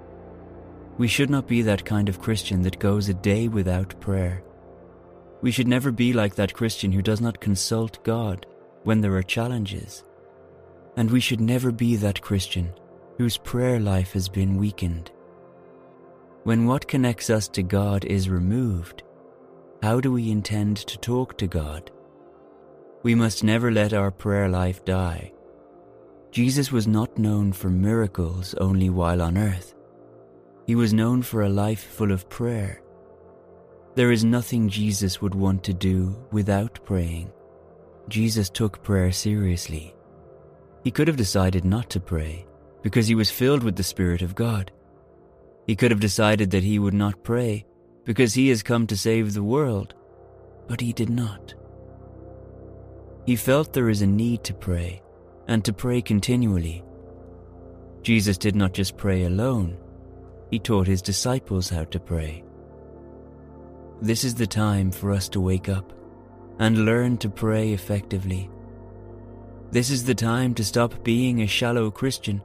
We 0.97 1.07
should 1.07 1.29
not 1.29 1.47
be 1.47 1.61
that 1.61 1.85
kind 1.85 2.09
of 2.09 2.19
Christian 2.19 2.63
that 2.63 2.79
goes 2.79 3.09
a 3.09 3.13
day 3.13 3.47
without 3.47 3.99
prayer. 3.99 4.43
We 5.41 5.51
should 5.51 5.67
never 5.67 5.91
be 5.91 6.13
like 6.13 6.35
that 6.35 6.53
Christian 6.53 6.91
who 6.91 7.01
does 7.01 7.21
not 7.21 7.39
consult 7.39 8.03
God 8.03 8.47
when 8.83 9.01
there 9.01 9.15
are 9.15 9.23
challenges. 9.23 10.03
And 10.97 11.09
we 11.09 11.19
should 11.19 11.41
never 11.41 11.71
be 11.71 11.95
that 11.97 12.21
Christian 12.21 12.73
whose 13.17 13.37
prayer 13.37 13.79
life 13.79 14.13
has 14.13 14.27
been 14.27 14.57
weakened. 14.57 15.11
When 16.43 16.65
what 16.65 16.87
connects 16.87 17.29
us 17.29 17.47
to 17.49 17.61
God 17.61 18.03
is 18.05 18.29
removed, 18.29 19.03
how 19.83 19.99
do 19.99 20.11
we 20.11 20.31
intend 20.31 20.77
to 20.77 20.97
talk 20.97 21.37
to 21.37 21.45
God? 21.45 21.91
We 23.03 23.13
must 23.13 23.43
never 23.43 23.71
let 23.71 23.93
our 23.93 24.09
prayer 24.09 24.49
life 24.49 24.83
die 24.85 25.33
Jesus 26.31 26.71
was 26.71 26.87
not 26.87 27.17
known 27.17 27.51
for 27.51 27.69
miracles 27.69 28.53
only 28.55 28.89
while 28.89 29.21
on 29.21 29.37
earth. 29.37 29.75
He 30.65 30.75
was 30.75 30.93
known 30.93 31.21
for 31.21 31.41
a 31.41 31.49
life 31.49 31.83
full 31.83 32.13
of 32.13 32.29
prayer. 32.29 32.81
There 33.95 34.13
is 34.13 34.23
nothing 34.23 34.69
Jesus 34.69 35.21
would 35.21 35.35
want 35.35 35.61
to 35.65 35.73
do 35.73 36.15
without 36.31 36.79
praying. 36.85 37.33
Jesus 38.07 38.49
took 38.49 38.81
prayer 38.81 39.11
seriously. 39.11 39.93
He 40.85 40.91
could 40.91 41.09
have 41.09 41.17
decided 41.17 41.65
not 41.65 41.89
to 41.89 41.99
pray 41.99 42.45
because 42.81 43.07
he 43.07 43.15
was 43.15 43.29
filled 43.29 43.61
with 43.61 43.75
the 43.75 43.83
Spirit 43.83 44.21
of 44.21 44.33
God. 44.33 44.71
He 45.67 45.75
could 45.75 45.91
have 45.91 45.99
decided 45.99 46.49
that 46.51 46.63
he 46.63 46.79
would 46.79 46.93
not 46.93 47.23
pray 47.23 47.65
because 48.05 48.33
he 48.33 48.47
has 48.47 48.63
come 48.63 48.87
to 48.87 48.97
save 48.97 49.33
the 49.33 49.43
world, 49.43 49.95
but 50.67 50.79
he 50.79 50.93
did 50.93 51.09
not. 51.09 51.53
He 53.25 53.35
felt 53.35 53.73
there 53.73 53.89
is 53.89 54.01
a 54.01 54.07
need 54.07 54.45
to 54.45 54.53
pray 54.53 55.01
and 55.47 55.63
to 55.65 55.73
pray 55.73 56.01
continually. 56.01 56.83
Jesus 58.01 58.37
did 58.37 58.55
not 58.55 58.73
just 58.73 58.97
pray 58.97 59.23
alone, 59.23 59.77
He 60.49 60.59
taught 60.59 60.87
his 60.87 61.01
disciples 61.01 61.69
how 61.69 61.85
to 61.85 61.99
pray. 61.99 62.43
This 64.01 64.23
is 64.23 64.35
the 64.35 64.47
time 64.47 64.91
for 64.91 65.11
us 65.11 65.29
to 65.29 65.39
wake 65.39 65.69
up 65.69 65.93
and 66.59 66.85
learn 66.85 67.17
to 67.17 67.29
pray 67.29 67.71
effectively. 67.71 68.49
This 69.71 69.89
is 69.89 70.03
the 70.03 70.15
time 70.15 70.53
to 70.55 70.65
stop 70.65 71.03
being 71.03 71.41
a 71.41 71.47
shallow 71.47 71.91
Christian 71.91 72.41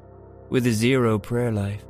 with 0.48 0.66
a 0.66 0.72
zero 0.72 1.18
prayer 1.18 1.50
life. 1.50 1.84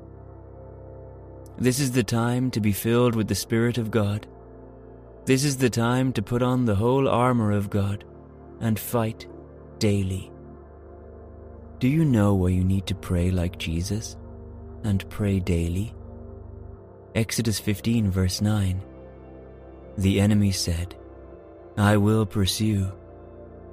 This 1.59 1.81
is 1.81 1.93
the 1.93 2.05
time 2.05 2.51
to 2.53 2.61
be 2.61 2.73
filled 2.73 3.15
with 3.15 3.29
the 3.29 3.35
Spirit 3.35 3.79
of 3.79 3.91
God. 3.91 4.27
This 5.25 5.45
is 5.45 5.57
the 5.57 5.71
time 5.71 6.13
to 6.13 6.23
put 6.23 6.43
on 6.43 6.65
the 6.65 6.75
whole 6.75 7.09
armor 7.09 7.53
of 7.53 7.69
God 7.69 8.05
and 8.61 8.79
fight 8.79 9.27
daily. 9.79 10.31
Do 11.79 11.89
you 11.89 12.07
know 12.07 12.35
why 12.35 12.49
you 12.49 12.65
need 12.65 12.87
to 12.87 12.95
pray 12.95 13.31
like 13.31 13.59
Jesus 13.59 14.17
and 14.83 15.09
pray 15.11 15.41
daily? 15.41 15.95
Exodus 17.15 17.59
15, 17.59 18.11
verse 18.11 18.41
9. 18.41 18.81
The 19.99 20.19
enemy 20.21 20.53
said, 20.53 20.95
I 21.77 21.99
will 21.99 22.25
pursue, 22.25 22.91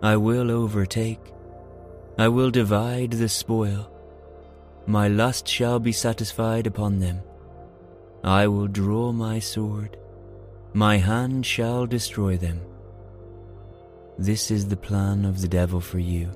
I 0.01 0.17
will 0.17 0.51
overtake, 0.51 1.21
I 2.17 2.27
will 2.27 2.51
divide 2.51 3.11
the 3.11 3.29
spoil. 3.29 3.89
My 4.85 5.07
lust 5.07 5.47
shall 5.47 5.79
be 5.79 5.93
satisfied 5.93 6.67
upon 6.67 6.99
them. 6.99 7.21
I 8.21 8.47
will 8.47 8.67
draw 8.67 9.13
my 9.13 9.39
sword, 9.39 9.95
my 10.73 10.97
hand 10.97 11.45
shall 11.45 11.85
destroy 11.85 12.35
them. 12.35 12.59
This 14.17 14.51
is 14.51 14.67
the 14.67 14.75
plan 14.75 15.23
of 15.23 15.39
the 15.39 15.47
devil 15.47 15.79
for 15.79 15.99
you. 15.99 16.31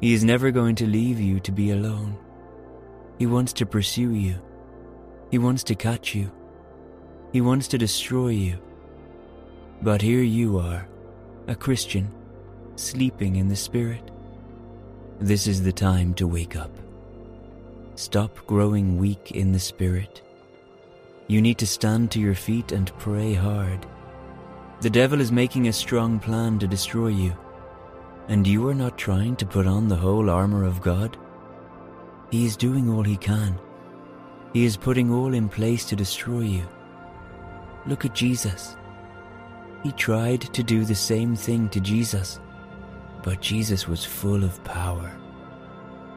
He 0.00 0.14
is 0.14 0.22
never 0.22 0.50
going 0.50 0.76
to 0.76 0.86
leave 0.86 1.18
you 1.18 1.40
to 1.40 1.50
be 1.50 1.70
alone. 1.70 2.16
He 3.18 3.26
wants 3.26 3.52
to 3.54 3.66
pursue 3.66 4.12
you. 4.12 4.40
He 5.30 5.38
wants 5.38 5.64
to 5.64 5.74
catch 5.74 6.14
you. 6.14 6.30
He 7.32 7.40
wants 7.40 7.66
to 7.68 7.78
destroy 7.78 8.28
you. 8.28 8.58
But 9.82 10.00
here 10.00 10.22
you 10.22 10.58
are, 10.58 10.88
a 11.48 11.54
Christian, 11.54 12.10
sleeping 12.76 13.36
in 13.36 13.48
the 13.48 13.56
Spirit. 13.56 14.10
This 15.18 15.46
is 15.48 15.62
the 15.62 15.72
time 15.72 16.14
to 16.14 16.28
wake 16.28 16.54
up. 16.54 16.70
Stop 17.96 18.46
growing 18.46 18.98
weak 18.98 19.32
in 19.32 19.50
the 19.50 19.58
Spirit. 19.58 20.22
You 21.26 21.42
need 21.42 21.58
to 21.58 21.66
stand 21.66 22.12
to 22.12 22.20
your 22.20 22.36
feet 22.36 22.70
and 22.70 22.96
pray 22.98 23.34
hard. 23.34 23.84
The 24.80 24.90
devil 24.90 25.20
is 25.20 25.32
making 25.32 25.66
a 25.66 25.72
strong 25.72 26.20
plan 26.20 26.60
to 26.60 26.68
destroy 26.68 27.08
you 27.08 27.36
and 28.28 28.46
you 28.46 28.68
are 28.68 28.74
not 28.74 28.98
trying 28.98 29.34
to 29.36 29.46
put 29.46 29.66
on 29.66 29.88
the 29.88 29.96
whole 29.96 30.28
armor 30.28 30.64
of 30.64 30.82
God? 30.82 31.16
He 32.30 32.44
is 32.44 32.56
doing 32.56 32.90
all 32.90 33.02
he 33.02 33.16
can. 33.16 33.58
He 34.52 34.64
is 34.64 34.76
putting 34.76 35.10
all 35.10 35.32
in 35.32 35.48
place 35.48 35.84
to 35.86 35.96
destroy 35.96 36.40
you. 36.40 36.68
Look 37.86 38.04
at 38.04 38.14
Jesus. 38.14 38.76
He 39.82 39.92
tried 39.92 40.42
to 40.42 40.62
do 40.62 40.84
the 40.84 40.94
same 40.94 41.34
thing 41.34 41.68
to 41.70 41.80
Jesus, 41.80 42.38
but 43.22 43.40
Jesus 43.40 43.88
was 43.88 44.04
full 44.04 44.44
of 44.44 44.62
power. 44.64 45.16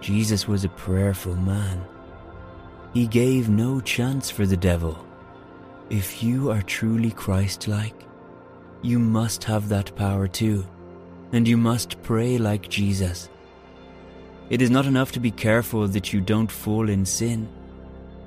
Jesus 0.01 0.47
was 0.47 0.65
a 0.65 0.69
prayerful 0.69 1.35
man. 1.35 1.81
He 2.93 3.07
gave 3.07 3.47
no 3.47 3.79
chance 3.79 4.29
for 4.29 4.45
the 4.45 4.57
devil. 4.57 5.05
If 5.89 6.23
you 6.23 6.51
are 6.51 6.61
truly 6.61 7.11
Christ 7.11 7.67
like, 7.67 8.05
you 8.81 8.99
must 8.99 9.43
have 9.45 9.69
that 9.69 9.95
power 9.95 10.27
too 10.27 10.65
and 11.33 11.47
you 11.47 11.57
must 11.57 12.01
pray 12.03 12.37
like 12.37 12.69
Jesus. 12.69 13.29
It 14.49 14.61
is 14.61 14.69
not 14.69 14.85
enough 14.85 15.11
to 15.13 15.19
be 15.19 15.31
careful 15.31 15.87
that 15.87 16.11
you 16.11 16.19
don't 16.19 16.51
fall 16.51 16.89
in 16.89 17.05
sin. 17.05 17.47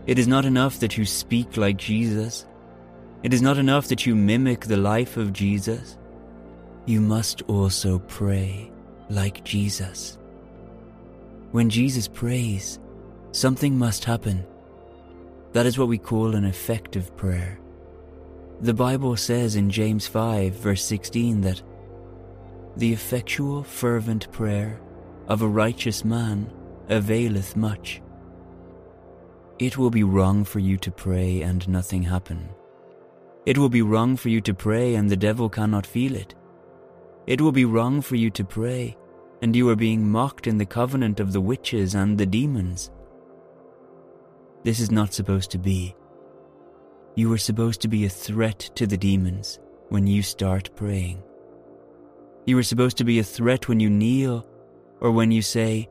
It 0.06 0.18
is 0.18 0.26
not 0.26 0.44
enough 0.44 0.80
that 0.80 0.96
you 0.96 1.04
speak 1.04 1.56
like 1.56 1.76
Jesus. 1.76 2.46
It 3.22 3.34
is 3.34 3.42
not 3.42 3.58
enough 3.58 3.88
that 3.88 4.06
you 4.06 4.14
mimic 4.14 4.62
the 4.66 4.76
life 4.76 5.16
of 5.16 5.32
Jesus. 5.32 5.98
You 6.86 7.00
must 7.00 7.42
also 7.42 7.98
pray 7.98 8.70
like 9.08 9.44
Jesus. 9.44 10.18
When 11.52 11.70
Jesus 11.70 12.08
prays, 12.08 12.78
something 13.32 13.78
must 13.78 14.04
happen. 14.04 14.46
That 15.52 15.66
is 15.66 15.78
what 15.78 15.88
we 15.88 15.98
call 15.98 16.34
an 16.34 16.44
effective 16.44 17.16
prayer. 17.16 17.58
The 18.60 18.74
Bible 18.74 19.16
says 19.16 19.56
in 19.56 19.70
James 19.70 20.06
5, 20.06 20.54
verse 20.54 20.84
16, 20.84 21.42
that 21.42 21.62
the 22.76 22.92
effectual 22.92 23.62
fervent 23.62 24.30
prayer 24.32 24.80
of 25.28 25.42
a 25.42 25.48
righteous 25.48 26.04
man 26.04 26.50
availeth 26.88 27.56
much. 27.56 28.02
It 29.58 29.78
will 29.78 29.90
be 29.90 30.02
wrong 30.02 30.44
for 30.44 30.58
you 30.58 30.76
to 30.78 30.90
pray 30.90 31.42
and 31.42 31.68
nothing 31.68 32.02
happen. 32.02 32.48
It 33.46 33.56
will 33.56 33.68
be 33.68 33.82
wrong 33.82 34.16
for 34.16 34.28
you 34.28 34.40
to 34.40 34.54
pray 34.54 34.94
and 34.94 35.08
the 35.08 35.16
devil 35.16 35.48
cannot 35.48 35.86
feel 35.86 36.16
it. 36.16 36.34
It 37.26 37.40
will 37.40 37.52
be 37.52 37.64
wrong 37.64 38.00
for 38.00 38.16
you 38.16 38.30
to 38.30 38.44
pray 38.44 38.96
and 39.42 39.54
you 39.54 39.68
are 39.68 39.76
being 39.76 40.08
mocked 40.08 40.46
in 40.46 40.58
the 40.58 40.66
covenant 40.66 41.20
of 41.20 41.32
the 41.32 41.40
witches 41.40 41.94
and 41.94 42.18
the 42.18 42.26
demons. 42.26 42.90
This 44.64 44.80
is 44.80 44.90
not 44.90 45.12
supposed 45.12 45.50
to 45.52 45.58
be. 45.58 45.94
You 47.14 47.32
are 47.32 47.38
supposed 47.38 47.80
to 47.82 47.88
be 47.88 48.06
a 48.06 48.10
threat 48.10 48.58
to 48.74 48.86
the 48.86 48.96
demons 48.96 49.60
when 49.90 50.06
you 50.06 50.22
start 50.22 50.74
praying. 50.74 51.22
You 52.46 52.58
are 52.58 52.62
supposed 52.62 52.98
to 52.98 53.04
be 53.04 53.18
a 53.18 53.24
threat 53.24 53.68
when 53.68 53.80
you 53.80 53.88
kneel 53.88 54.46
or 55.00 55.10
when 55.10 55.30
you 55.30 55.40
say, 55.40 55.88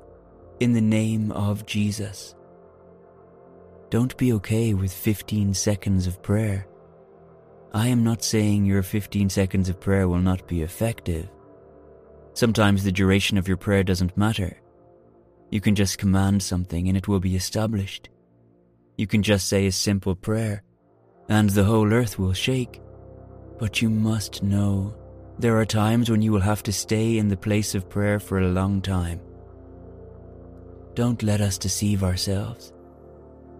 In 0.60 0.74
the 0.74 0.82
name 0.82 1.32
of 1.32 1.66
Jesus. 1.66 2.36
Don't 3.90 4.16
be 4.18 4.34
okay 4.34 4.74
with 4.74 4.94
15 4.94 5.54
seconds 5.54 6.08
of 6.08 6.22
prayer. 6.22 6.68
I 7.74 7.88
am 7.88 8.04
not 8.04 8.24
saying 8.24 8.66
your 8.66 8.84
15 8.84 9.30
seconds 9.30 9.68
of 9.68 9.80
prayer 9.80 10.08
will 10.08 10.20
not 10.20 10.48
be 10.48 10.62
effective. 10.62 11.28
Sometimes 12.34 12.84
the 12.84 12.92
duration 12.92 13.38
of 13.38 13.48
your 13.48 13.58
prayer 13.58 13.84
doesn't 13.84 14.18
matter. 14.18 14.60
You 15.50 15.62
can 15.62 15.76
just 15.76 15.98
command 15.98 16.42
something 16.42 16.88
and 16.88 16.98
it 16.98 17.08
will 17.08 17.20
be 17.20 17.36
established. 17.36 18.10
You 18.98 19.08
can 19.08 19.24
just 19.24 19.48
say 19.48 19.66
a 19.66 19.72
simple 19.72 20.16
prayer 20.16 20.64
and 21.30 21.50
the 21.50 21.64
whole 21.64 21.92
earth 21.92 22.20
will 22.20 22.34
shake. 22.34 22.80
But 23.58 23.82
you 23.82 23.90
must 23.90 24.44
know 24.44 24.96
there 25.40 25.58
are 25.58 25.66
times 25.66 26.10
when 26.10 26.22
you 26.22 26.32
will 26.32 26.42
have 26.42 26.64
to 26.64 26.72
stay 26.72 27.18
in 27.18 27.28
the 27.28 27.38
place 27.38 27.74
of 27.74 27.90
prayer 27.90 28.20
for 28.20 28.40
a 28.40 28.48
long 28.48 28.82
time. 28.82 29.20
Don't 30.94 31.24
let 31.24 31.42
us 31.42 31.58
deceive 31.58 32.04
ourselves. 32.04 32.72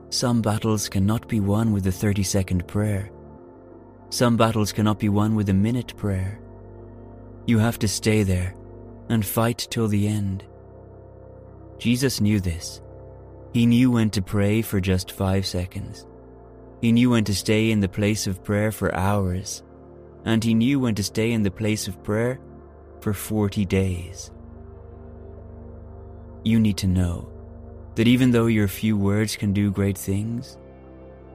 Some 0.10 0.42
battles 0.42 0.88
cannot 0.88 1.28
be 1.28 1.40
won 1.40 1.72
with 1.72 1.88
a 1.88 1.92
30 1.92 2.22
second 2.22 2.68
prayer. 2.68 3.10
Some 4.10 4.38
battles 4.38 4.72
cannot 4.72 5.00
be 5.00 5.10
won 5.10 5.34
with 5.34 5.50
a 5.50 5.54
minute 5.54 5.98
prayer. 5.98 6.40
You 7.48 7.58
have 7.58 7.80
to 7.80 7.88
stay 7.88 8.22
there 8.22 8.56
and 9.10 9.26
fight 9.26 9.68
till 9.72 9.88
the 9.88 10.08
end. 10.08 10.46
Jesus 11.80 12.22
knew 12.22 12.40
this. 12.40 12.82
He 13.54 13.66
knew 13.66 13.90
when 13.90 14.12
to 14.12 14.22
pray 14.22 14.62
for 14.62 14.80
just 14.80 15.12
five 15.12 15.46
seconds. 15.46 16.06
He 16.82 16.92
knew 16.92 17.10
when 17.10 17.24
to 17.24 17.34
stay 17.34 17.72
in 17.72 17.80
the 17.80 17.90
place 17.90 18.28
of 18.28 18.44
prayer 18.44 18.72
for 18.72 18.94
hours 18.94 19.64
and 20.26 20.44
he 20.44 20.54
knew 20.54 20.80
when 20.80 20.96
to 20.96 21.04
stay 21.04 21.32
in 21.32 21.44
the 21.44 21.52
place 21.52 21.88
of 21.88 22.04
prayer 22.04 22.40
for 23.02 23.14
40 23.14 23.66
days. 23.66 24.32
You 26.44 26.60
need 26.60 26.78
to 26.78 26.88
know 26.88 27.30
that 27.96 28.08
even 28.08 28.32
though 28.32 28.48
your 28.48 28.68
few 28.68 28.98
words 28.98 29.36
can 29.36 29.54
do 29.54 29.72
great 29.72 29.98
things, 29.98 30.58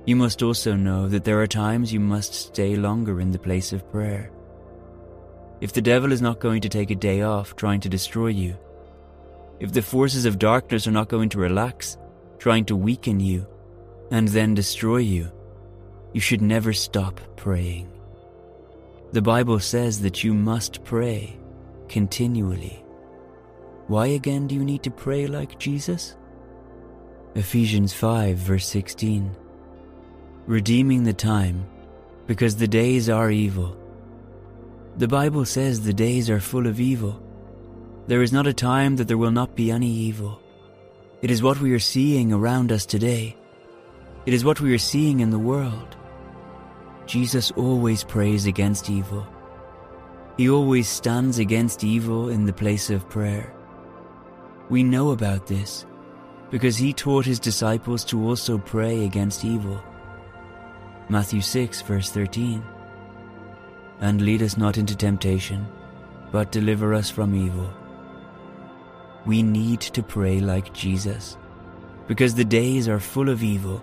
you 0.07 0.17
must 0.17 0.43
also 0.43 0.75
know 0.75 1.09
that 1.09 1.25
there 1.25 1.41
are 1.41 1.47
times 1.47 1.93
you 1.93 2.01
must 2.01 2.35
stay 2.35 2.77
longer 2.77 3.21
in 3.21 3.31
the 3.31 3.39
place 3.39 3.73
of 3.73 3.91
prayer. 3.91 4.31
If 5.61 5.73
the 5.73 5.83
devil 5.83 6.13
is 6.13 6.23
not 6.23 6.41
going 6.41 6.63
to 6.63 6.69
take 6.69 6.91
a 6.91 6.95
day 6.95 7.23
off 7.23 7.57
trying 7.57 7.81
to 7.81 7.89
destroy 7.89 8.29
you, 8.29 8.57
if 9.61 9.73
the 9.73 9.83
forces 9.83 10.25
of 10.25 10.39
darkness 10.39 10.87
are 10.87 10.93
not 10.93 11.09
going 11.09 11.29
to 11.31 11.39
relax, 11.39 11.99
trying 12.39 12.65
to 12.67 12.77
weaken 12.77 13.19
you, 13.21 13.47
and 14.11 14.29
then 14.29 14.55
destroy 14.55 14.99
you, 14.99 15.31
you 16.13 16.21
should 16.21 16.41
never 16.41 16.73
stop 16.73 17.21
praying. 17.37 17.91
The 19.11 19.23
Bible 19.23 19.59
says 19.59 20.03
that 20.03 20.23
you 20.23 20.35
must 20.35 20.85
pray 20.85 21.39
continually. 21.89 22.85
Why 23.87 24.09
again 24.09 24.47
do 24.47 24.55
you 24.55 24.65
need 24.65 24.83
to 24.83 24.91
pray 24.91 25.27
like 25.27 25.59
Jesus? 25.59 26.15
Ephesians 27.35 27.95
5, 27.95 28.37
verse 28.37 28.67
16. 28.67 29.35
Redeeming 30.47 31.05
the 31.05 31.15
time, 31.15 31.67
because 32.27 32.57
the 32.57 32.69
days 32.69 33.09
are 33.09 33.31
evil. 33.31 33.79
The 34.99 35.09
Bible 35.09 35.47
says 35.47 35.81
the 35.81 35.95
days 35.95 36.29
are 36.29 36.41
full 36.41 36.67
of 36.67 36.79
evil. 36.79 37.23
There 38.09 38.21
is 38.21 38.33
not 38.33 38.47
a 38.47 38.53
time 38.53 38.97
that 38.97 39.09
there 39.09 39.17
will 39.17 39.31
not 39.31 39.55
be 39.55 39.71
any 39.71 39.91
evil. 39.91 40.41
It 41.23 41.31
is 41.31 41.43
what 41.43 41.61
we 41.61 41.73
are 41.73 41.79
seeing 41.79 42.33
around 42.33 42.73
us 42.73 42.85
today. 42.85 43.37
It 44.27 44.35
is 44.35 44.45
what 44.45 44.61
we 44.61 44.75
are 44.75 44.79
seeing 44.79 45.21
in 45.21 45.31
the 45.31 45.39
world. 45.39 45.97
Jesus 47.09 47.51
always 47.53 48.05
prays 48.05 48.45
against 48.45 48.91
evil. 48.91 49.27
He 50.37 50.51
always 50.51 50.87
stands 50.87 51.39
against 51.39 51.83
evil 51.83 52.29
in 52.29 52.45
the 52.45 52.53
place 52.53 52.91
of 52.91 53.09
prayer. 53.09 53.55
We 54.69 54.83
know 54.83 55.13
about 55.13 55.47
this 55.47 55.87
because 56.51 56.77
he 56.77 56.93
taught 56.93 57.25
his 57.25 57.41
disciples 57.41 58.05
to 58.05 58.23
also 58.23 58.59
pray 58.59 59.07
against 59.07 59.43
evil. 59.43 59.83
Matthew 61.09 61.41
6, 61.41 61.81
verse 61.81 62.11
13. 62.11 62.63
And 64.01 64.21
lead 64.21 64.43
us 64.43 64.59
not 64.59 64.77
into 64.77 64.95
temptation, 64.95 65.67
but 66.31 66.53
deliver 66.53 66.93
us 66.93 67.09
from 67.09 67.35
evil. 67.35 67.73
We 69.25 69.43
need 69.43 69.81
to 69.81 70.03
pray 70.03 70.41
like 70.41 70.75
Jesus, 70.75 71.39
because 72.07 72.35
the 72.35 72.45
days 72.45 72.87
are 72.87 73.01
full 73.01 73.31
of 73.31 73.43
evil. 73.43 73.83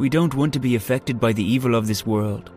We 0.00 0.08
don't 0.08 0.34
want 0.34 0.54
to 0.54 0.60
be 0.60 0.76
affected 0.76 1.20
by 1.20 1.34
the 1.34 1.44
evil 1.44 1.74
of 1.74 1.86
this 1.86 2.06
world. 2.06 2.50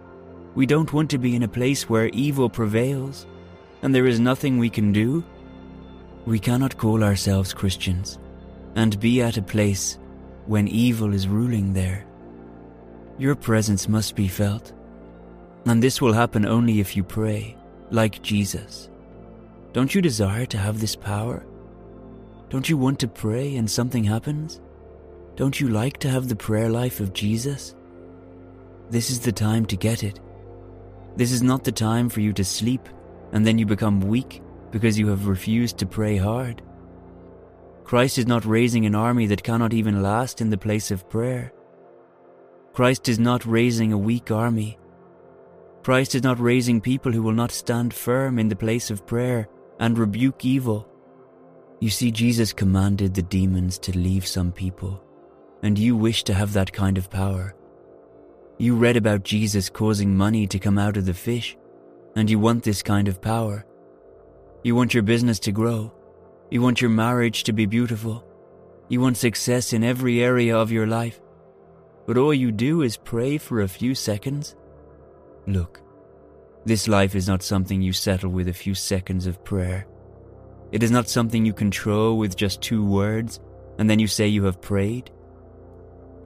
We 0.55 0.65
don't 0.65 0.93
want 0.93 1.09
to 1.09 1.17
be 1.17 1.35
in 1.35 1.43
a 1.43 1.47
place 1.49 1.89
where 1.89 2.07
evil 2.13 2.49
prevails, 2.49 3.27
and 3.81 3.93
there 3.93 4.05
is 4.05 4.17
nothing 4.17 4.57
we 4.57 4.69
can 4.69 4.93
do. 4.93 5.25
We 6.25 6.39
cannot 6.39 6.77
call 6.77 7.03
ourselves 7.03 7.53
Christians 7.53 8.17
and 8.75 8.97
be 8.97 9.21
at 9.21 9.35
a 9.35 9.41
place 9.41 9.99
when 10.45 10.69
evil 10.69 11.13
is 11.13 11.27
ruling 11.27 11.73
there. 11.73 12.05
Your 13.17 13.35
presence 13.35 13.89
must 13.89 14.15
be 14.15 14.29
felt, 14.29 14.71
and 15.65 15.83
this 15.83 16.01
will 16.01 16.13
happen 16.13 16.45
only 16.45 16.79
if 16.79 16.95
you 16.95 17.03
pray, 17.03 17.57
like 17.91 18.21
Jesus. 18.21 18.89
Don't 19.73 19.93
you 19.93 20.01
desire 20.01 20.45
to 20.45 20.57
have 20.57 20.79
this 20.79 20.95
power? 20.95 21.45
Don't 22.47 22.69
you 22.69 22.77
want 22.77 23.01
to 23.01 23.09
pray 23.09 23.57
and 23.57 23.69
something 23.69 24.05
happens? 24.05 24.61
Don't 25.35 25.59
you 25.59 25.69
like 25.69 25.97
to 25.99 26.09
have 26.09 26.27
the 26.27 26.35
prayer 26.35 26.69
life 26.69 26.99
of 26.99 27.13
Jesus? 27.13 27.75
This 28.89 29.09
is 29.09 29.19
the 29.19 29.31
time 29.31 29.65
to 29.67 29.75
get 29.75 30.03
it. 30.03 30.19
This 31.15 31.31
is 31.31 31.41
not 31.41 31.63
the 31.63 31.71
time 31.71 32.09
for 32.09 32.21
you 32.21 32.33
to 32.33 32.43
sleep 32.43 32.87
and 33.31 33.45
then 33.45 33.57
you 33.57 33.65
become 33.65 34.01
weak 34.01 34.41
because 34.71 34.97
you 34.97 35.07
have 35.07 35.27
refused 35.27 35.77
to 35.79 35.85
pray 35.85 36.17
hard. 36.17 36.61
Christ 37.83 38.17
is 38.17 38.27
not 38.27 38.45
raising 38.45 38.85
an 38.85 38.95
army 38.95 39.25
that 39.27 39.43
cannot 39.43 39.73
even 39.73 40.01
last 40.01 40.39
in 40.39 40.49
the 40.49 40.57
place 40.57 40.91
of 40.91 41.09
prayer. 41.09 41.51
Christ 42.73 43.09
is 43.09 43.19
not 43.19 43.45
raising 43.45 43.91
a 43.91 43.97
weak 43.97 44.31
army. 44.31 44.79
Christ 45.83 46.15
is 46.15 46.23
not 46.23 46.39
raising 46.39 46.79
people 46.79 47.11
who 47.11 47.21
will 47.21 47.33
not 47.33 47.51
stand 47.51 47.93
firm 47.93 48.39
in 48.39 48.47
the 48.47 48.55
place 48.55 48.89
of 48.89 49.05
prayer 49.05 49.47
and 49.79 49.97
rebuke 49.97 50.45
evil. 50.45 50.87
You 51.79 51.89
see, 51.89 52.09
Jesus 52.09 52.53
commanded 52.53 53.13
the 53.13 53.21
demons 53.21 53.77
to 53.79 53.97
leave 53.97 54.25
some 54.25 54.51
people, 54.51 55.02
and 55.63 55.79
you 55.79 55.95
wish 55.95 56.23
to 56.25 56.33
have 56.33 56.53
that 56.53 56.71
kind 56.71 56.97
of 56.97 57.09
power. 57.09 57.55
You 58.59 58.75
read 58.75 58.97
about 58.97 59.23
Jesus 59.23 59.69
causing 59.69 60.15
money 60.15 60.45
to 60.47 60.59
come 60.59 60.77
out 60.77 60.97
of 60.97 61.05
the 61.05 61.13
fish, 61.13 61.57
and 62.15 62.29
you 62.29 62.37
want 62.37 62.63
this 62.63 62.83
kind 62.83 63.07
of 63.07 63.21
power. 63.21 63.65
You 64.63 64.75
want 64.75 64.93
your 64.93 65.03
business 65.03 65.39
to 65.39 65.51
grow. 65.51 65.91
You 66.51 66.61
want 66.61 66.81
your 66.81 66.91
marriage 66.91 67.43
to 67.45 67.53
be 67.53 67.65
beautiful. 67.65 68.23
You 68.89 69.01
want 69.01 69.17
success 69.17 69.73
in 69.73 69.83
every 69.83 70.21
area 70.21 70.55
of 70.55 70.71
your 70.71 70.85
life. 70.85 71.19
But 72.05 72.17
all 72.17 72.33
you 72.33 72.51
do 72.51 72.81
is 72.81 72.97
pray 72.97 73.37
for 73.37 73.61
a 73.61 73.67
few 73.67 73.95
seconds? 73.95 74.55
Look, 75.47 75.81
this 76.65 76.87
life 76.87 77.15
is 77.15 77.27
not 77.27 77.41
something 77.41 77.81
you 77.81 77.93
settle 77.93 78.29
with 78.29 78.49
a 78.49 78.53
few 78.53 78.75
seconds 78.75 79.27
of 79.27 79.43
prayer. 79.43 79.87
It 80.71 80.83
is 80.83 80.91
not 80.91 81.07
something 81.07 81.45
you 81.45 81.53
control 81.53 82.17
with 82.17 82.35
just 82.35 82.61
two 82.61 82.85
words 82.85 83.39
and 83.79 83.89
then 83.89 83.99
you 83.99 84.07
say 84.07 84.27
you 84.27 84.43
have 84.43 84.61
prayed. 84.61 85.11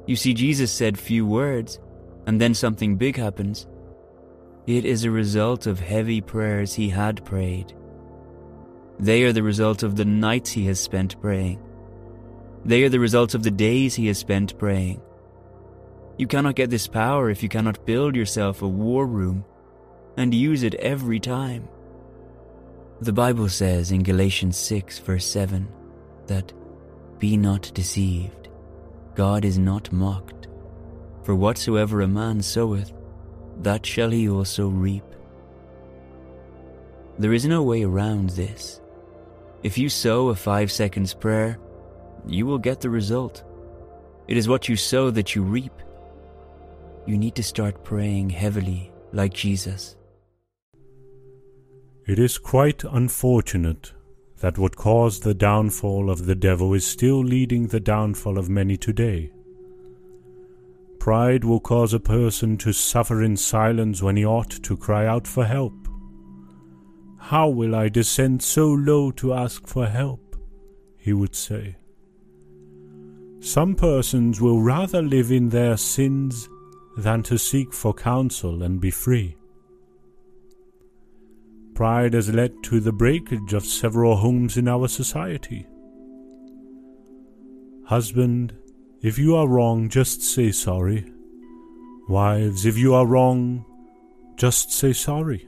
You 0.07 0.15
see, 0.15 0.33
Jesus 0.33 0.71
said 0.71 0.97
few 0.97 1.25
words 1.25 1.79
and 2.25 2.41
then 2.41 2.53
something 2.53 2.95
big 2.95 3.17
happens. 3.17 3.67
It 4.65 4.83
is 4.83 5.03
a 5.03 5.11
result 5.11 5.67
of 5.67 5.79
heavy 5.79 6.21
prayers 6.21 6.73
he 6.73 6.89
had 6.89 7.23
prayed. 7.23 7.73
They 8.99 9.23
are 9.23 9.33
the 9.33 9.43
result 9.43 9.83
of 9.83 9.95
the 9.95 10.05
nights 10.05 10.51
he 10.51 10.65
has 10.65 10.79
spent 10.79 11.19
praying. 11.21 11.61
They 12.65 12.83
are 12.83 12.89
the 12.89 12.99
result 12.99 13.35
of 13.35 13.43
the 13.43 13.51
days 13.51 13.95
he 13.95 14.07
has 14.07 14.17
spent 14.17 14.57
praying. 14.57 15.01
You 16.17 16.25
cannot 16.25 16.55
get 16.55 16.69
this 16.69 16.87
power 16.87 17.29
if 17.29 17.43
you 17.43 17.49
cannot 17.49 17.85
build 17.85 18.15
yourself 18.15 18.61
a 18.61 18.67
war 18.67 19.05
room 19.05 19.45
and 20.17 20.33
use 20.33 20.63
it 20.63 20.73
every 20.75 21.19
time. 21.19 21.67
The 23.01 23.13
Bible 23.13 23.47
says 23.47 23.91
in 23.91 24.01
Galatians 24.01 24.57
6, 24.57 24.99
verse 24.99 25.25
7, 25.25 25.67
that 26.25 26.51
Be 27.19 27.37
not 27.37 27.71
deceived, 27.75 28.46
God 29.17 29.45
is 29.45 29.57
not 29.57 29.91
mocked. 29.91 30.47
For 31.23 31.33
whatsoever 31.33 32.01
a 32.01 32.07
man 32.07 32.39
soweth, 32.39 32.93
that 33.63 33.83
shall 33.83 34.11
he 34.11 34.29
also 34.29 34.67
reap. 34.67 35.03
There 37.17 37.33
is 37.33 37.47
no 37.47 37.63
way 37.63 37.81
around 37.81 38.29
this. 38.29 38.79
If 39.63 39.75
you 39.75 39.89
sow 39.89 40.27
a 40.27 40.35
five 40.35 40.71
seconds 40.71 41.15
prayer, 41.15 41.57
you 42.27 42.45
will 42.45 42.59
get 42.59 42.79
the 42.79 42.91
result. 42.91 43.43
It 44.27 44.37
is 44.37 44.47
what 44.47 44.69
you 44.69 44.75
sow 44.75 45.09
that 45.09 45.33
you 45.33 45.41
reap. 45.41 45.73
You 47.07 47.17
need 47.17 47.33
to 47.37 47.43
start 47.43 47.83
praying 47.83 48.29
heavily 48.29 48.91
like 49.13 49.33
Jesus. 49.33 49.95
It 52.05 52.19
is 52.19 52.37
quite 52.37 52.83
unfortunate 52.83 53.93
that 54.39 54.57
what 54.57 54.75
caused 54.75 55.23
the 55.23 55.33
downfall 55.33 56.09
of 56.09 56.25
the 56.25 56.35
devil 56.35 56.73
is 56.73 56.85
still 56.85 57.23
leading 57.23 57.67
the 57.67 57.79
downfall 57.79 58.37
of 58.37 58.49
many 58.49 58.77
today. 58.77 59.31
Pride 60.99 61.43
will 61.43 61.59
cause 61.59 61.93
a 61.93 61.99
person 61.99 62.57
to 62.57 62.73
suffer 62.73 63.23
in 63.23 63.37
silence 63.37 64.03
when 64.03 64.17
he 64.17 64.25
ought 64.25 64.49
to 64.49 64.77
cry 64.77 65.07
out 65.07 65.25
for 65.25 65.45
help. 65.45 65.87
How 67.17 67.49
will 67.49 67.75
I 67.75 67.89
descend 67.89 68.43
so 68.43 68.67
low 68.67 69.11
to 69.11 69.33
ask 69.33 69.67
for 69.67 69.87
help? 69.87 70.35
he 70.97 71.13
would 71.13 71.35
say. 71.35 71.77
Some 73.39 73.75
persons 73.75 74.41
will 74.41 74.61
rather 74.61 75.01
live 75.01 75.31
in 75.31 75.47
their 75.47 75.77
sins 75.77 76.49
than 76.97 77.23
to 77.23 77.37
seek 77.37 77.73
for 77.73 77.93
counsel 77.93 78.63
and 78.63 78.81
be 78.81 78.91
free. 78.91 79.37
Pride 81.77 82.15
has 82.15 82.33
led 82.33 82.63
to 82.63 82.79
the 82.79 82.91
breakage 82.91 83.53
of 83.53 83.63
several 83.63 84.15
homes 84.15 84.57
in 84.57 84.67
our 84.67 84.87
society. 84.87 85.67
Husband, 87.85 88.55
if 89.03 89.19
you 89.19 89.35
are 89.35 89.47
wrong, 89.47 89.87
just 89.87 90.23
say 90.23 90.51
sorry. 90.51 91.05
Wives, 92.09 92.65
if 92.65 92.79
you 92.79 92.95
are 92.95 93.05
wrong, 93.05 93.63
just 94.37 94.71
say 94.71 94.91
sorry. 94.91 95.47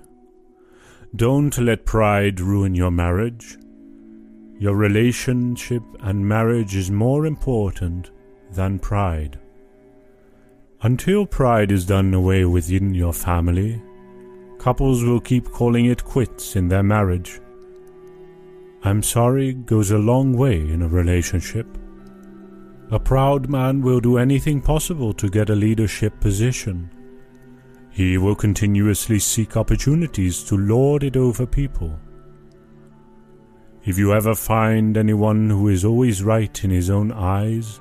Don't 1.15 1.57
let 1.57 1.87
pride 1.87 2.39
ruin 2.39 2.75
your 2.75 2.91
marriage. 2.91 3.57
Your 4.59 4.75
relationship 4.75 5.81
and 6.01 6.29
marriage 6.29 6.75
is 6.75 6.91
more 6.91 7.25
important 7.25 8.11
than 8.51 8.77
pride. 8.77 9.39
Until 10.83 11.25
pride 11.25 11.71
is 11.71 11.87
done 11.87 12.13
away 12.13 12.45
within 12.45 12.93
your 12.93 13.13
family, 13.13 13.81
couples 14.59 15.03
will 15.03 15.21
keep 15.21 15.49
calling 15.49 15.85
it 15.85 16.03
quits 16.03 16.55
in 16.55 16.67
their 16.67 16.83
marriage. 16.83 17.39
I'm 18.83 19.01
sorry 19.01 19.53
goes 19.53 19.91
a 19.91 19.97
long 19.97 20.33
way 20.33 20.59
in 20.59 20.81
a 20.81 20.87
relationship. 20.87 21.65
A 22.91 22.99
proud 22.99 23.49
man 23.49 23.81
will 23.81 23.99
do 23.99 24.17
anything 24.17 24.61
possible 24.61 25.13
to 25.13 25.29
get 25.29 25.49
a 25.49 25.55
leadership 25.55 26.19
position. 26.19 26.89
He 27.89 28.17
will 28.17 28.35
continuously 28.35 29.19
seek 29.19 29.55
opportunities 29.57 30.43
to 30.45 30.57
lord 30.57 31.03
it 31.03 31.15
over 31.15 31.45
people. 31.45 31.97
If 33.85 33.97
you 33.97 34.13
ever 34.13 34.35
find 34.35 34.97
anyone 34.97 35.49
who 35.49 35.69
is 35.69 35.85
always 35.85 36.21
right 36.21 36.63
in 36.63 36.69
his 36.69 36.89
own 36.89 37.11
eyes 37.11 37.79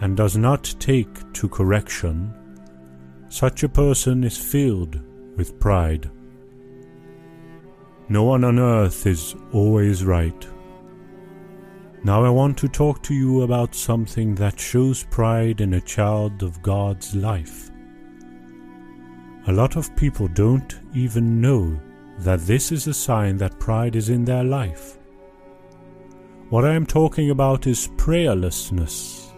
and 0.00 0.16
does 0.16 0.36
not 0.36 0.74
take 0.80 1.32
to 1.34 1.48
correction, 1.48 2.34
such 3.28 3.62
a 3.62 3.68
person 3.68 4.24
is 4.24 4.36
filled 4.36 5.00
with 5.38 5.58
pride. 5.58 6.10
No 8.10 8.24
one 8.24 8.44
on 8.44 8.58
earth 8.58 9.06
is 9.06 9.36
always 9.52 10.04
right. 10.04 10.46
Now 12.04 12.24
I 12.24 12.30
want 12.30 12.58
to 12.58 12.68
talk 12.68 13.02
to 13.04 13.14
you 13.14 13.42
about 13.42 13.74
something 13.74 14.34
that 14.34 14.58
shows 14.58 15.04
pride 15.04 15.60
in 15.60 15.74
a 15.74 15.80
child 15.80 16.42
of 16.42 16.60
God's 16.62 17.14
life. 17.14 17.70
A 19.46 19.52
lot 19.52 19.76
of 19.76 19.94
people 19.96 20.28
don't 20.28 20.78
even 20.94 21.40
know 21.40 21.80
that 22.18 22.40
this 22.40 22.72
is 22.72 22.86
a 22.86 22.94
sign 22.94 23.36
that 23.36 23.60
pride 23.60 23.94
is 23.94 24.08
in 24.08 24.24
their 24.24 24.44
life. 24.44 24.98
What 26.50 26.64
I 26.64 26.74
am 26.74 26.86
talking 26.86 27.30
about 27.30 27.66
is 27.66 27.88
prayerlessness. 27.96 29.32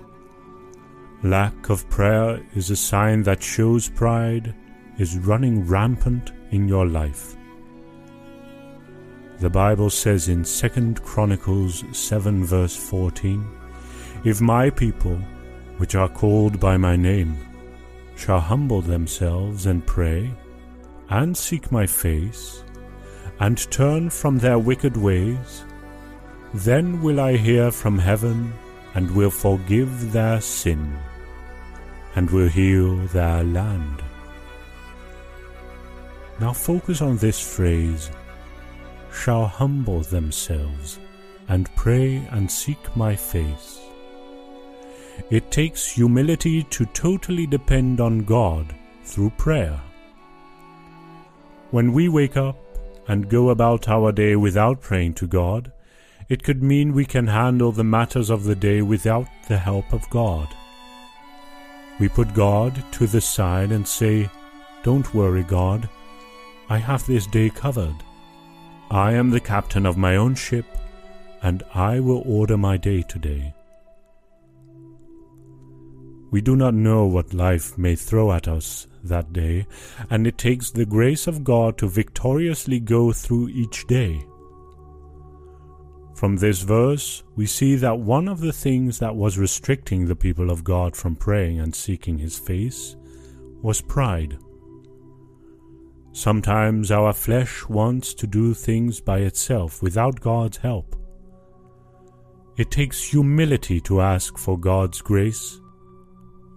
Lack 1.22 1.68
of 1.68 1.88
prayer 1.90 2.40
is 2.54 2.70
a 2.70 2.76
sign 2.76 3.22
that 3.24 3.42
shows 3.42 3.88
pride 3.90 4.54
is 5.00 5.16
running 5.16 5.66
rampant 5.66 6.32
in 6.50 6.68
your 6.68 6.86
life. 6.86 7.34
The 9.38 9.48
Bible 9.48 9.88
says 9.88 10.28
in 10.28 10.44
2 10.44 10.96
Chronicles 11.02 11.82
7 11.92 12.44
verse 12.44 12.76
14, 12.76 13.42
If 14.24 14.42
my 14.42 14.68
people, 14.68 15.16
which 15.78 15.94
are 15.94 16.10
called 16.10 16.60
by 16.60 16.76
my 16.76 16.96
name, 16.96 17.34
shall 18.14 18.40
humble 18.40 18.82
themselves 18.82 19.64
and 19.64 19.86
pray, 19.86 20.30
and 21.08 21.34
seek 21.34 21.72
my 21.72 21.86
face, 21.86 22.62
and 23.38 23.70
turn 23.70 24.10
from 24.10 24.36
their 24.36 24.58
wicked 24.58 24.98
ways, 24.98 25.64
then 26.52 27.00
will 27.00 27.20
I 27.20 27.38
hear 27.38 27.70
from 27.70 27.98
heaven, 27.98 28.52
and 28.94 29.10
will 29.16 29.30
forgive 29.30 30.12
their 30.12 30.42
sin, 30.42 30.94
and 32.16 32.28
will 32.28 32.48
heal 32.48 32.96
their 33.06 33.42
land. 33.42 34.02
Now 36.40 36.54
focus 36.54 37.02
on 37.02 37.18
this 37.18 37.38
phrase 37.38 38.10
shall 39.12 39.46
humble 39.46 40.00
themselves 40.00 40.98
and 41.48 41.74
pray 41.76 42.26
and 42.30 42.50
seek 42.50 42.96
my 42.96 43.14
face. 43.14 43.78
It 45.28 45.50
takes 45.50 45.86
humility 45.86 46.62
to 46.62 46.86
totally 46.86 47.46
depend 47.46 48.00
on 48.00 48.20
God 48.20 48.74
through 49.04 49.30
prayer. 49.30 49.78
When 51.72 51.92
we 51.92 52.08
wake 52.08 52.38
up 52.38 52.56
and 53.06 53.28
go 53.28 53.50
about 53.50 53.88
our 53.88 54.10
day 54.10 54.34
without 54.34 54.80
praying 54.80 55.14
to 55.14 55.26
God, 55.26 55.70
it 56.30 56.42
could 56.42 56.62
mean 56.62 56.94
we 56.94 57.04
can 57.04 57.26
handle 57.26 57.72
the 57.72 57.84
matters 57.84 58.30
of 58.30 58.44
the 58.44 58.54
day 58.54 58.80
without 58.80 59.28
the 59.48 59.58
help 59.58 59.92
of 59.92 60.08
God. 60.08 60.48
We 61.98 62.08
put 62.08 62.32
God 62.32 62.82
to 62.92 63.06
the 63.06 63.20
side 63.20 63.72
and 63.72 63.86
say, 63.86 64.30
Don't 64.84 65.12
worry, 65.12 65.42
God, 65.42 65.88
I 66.70 66.78
have 66.78 67.04
this 67.04 67.26
day 67.26 67.50
covered. 67.50 67.96
I 68.92 69.14
am 69.14 69.30
the 69.30 69.40
captain 69.40 69.84
of 69.84 69.96
my 69.96 70.14
own 70.14 70.36
ship, 70.36 70.64
and 71.42 71.64
I 71.74 71.98
will 71.98 72.22
order 72.24 72.56
my 72.56 72.76
day 72.76 73.02
today. 73.02 73.52
We 76.30 76.40
do 76.40 76.54
not 76.54 76.74
know 76.74 77.06
what 77.06 77.34
life 77.34 77.76
may 77.76 77.96
throw 77.96 78.30
at 78.30 78.46
us 78.46 78.86
that 79.02 79.32
day, 79.32 79.66
and 80.10 80.28
it 80.28 80.38
takes 80.38 80.70
the 80.70 80.86
grace 80.86 81.26
of 81.26 81.42
God 81.42 81.76
to 81.78 81.88
victoriously 81.88 82.78
go 82.78 83.10
through 83.10 83.48
each 83.48 83.88
day. 83.88 84.24
From 86.14 86.36
this 86.36 86.62
verse, 86.62 87.24
we 87.34 87.46
see 87.46 87.74
that 87.76 87.98
one 87.98 88.28
of 88.28 88.38
the 88.38 88.52
things 88.52 89.00
that 89.00 89.16
was 89.16 89.38
restricting 89.38 90.06
the 90.06 90.14
people 90.14 90.52
of 90.52 90.62
God 90.62 90.94
from 90.94 91.16
praying 91.16 91.58
and 91.58 91.74
seeking 91.74 92.18
His 92.18 92.38
face 92.38 92.94
was 93.60 93.80
pride. 93.80 94.38
Sometimes 96.12 96.90
our 96.90 97.12
flesh 97.12 97.66
wants 97.68 98.14
to 98.14 98.26
do 98.26 98.52
things 98.52 99.00
by 99.00 99.20
itself 99.20 99.82
without 99.82 100.20
God's 100.20 100.56
help. 100.56 100.96
It 102.56 102.70
takes 102.70 103.02
humility 103.02 103.80
to 103.82 104.00
ask 104.00 104.36
for 104.36 104.58
God's 104.58 105.00
grace. 105.00 105.60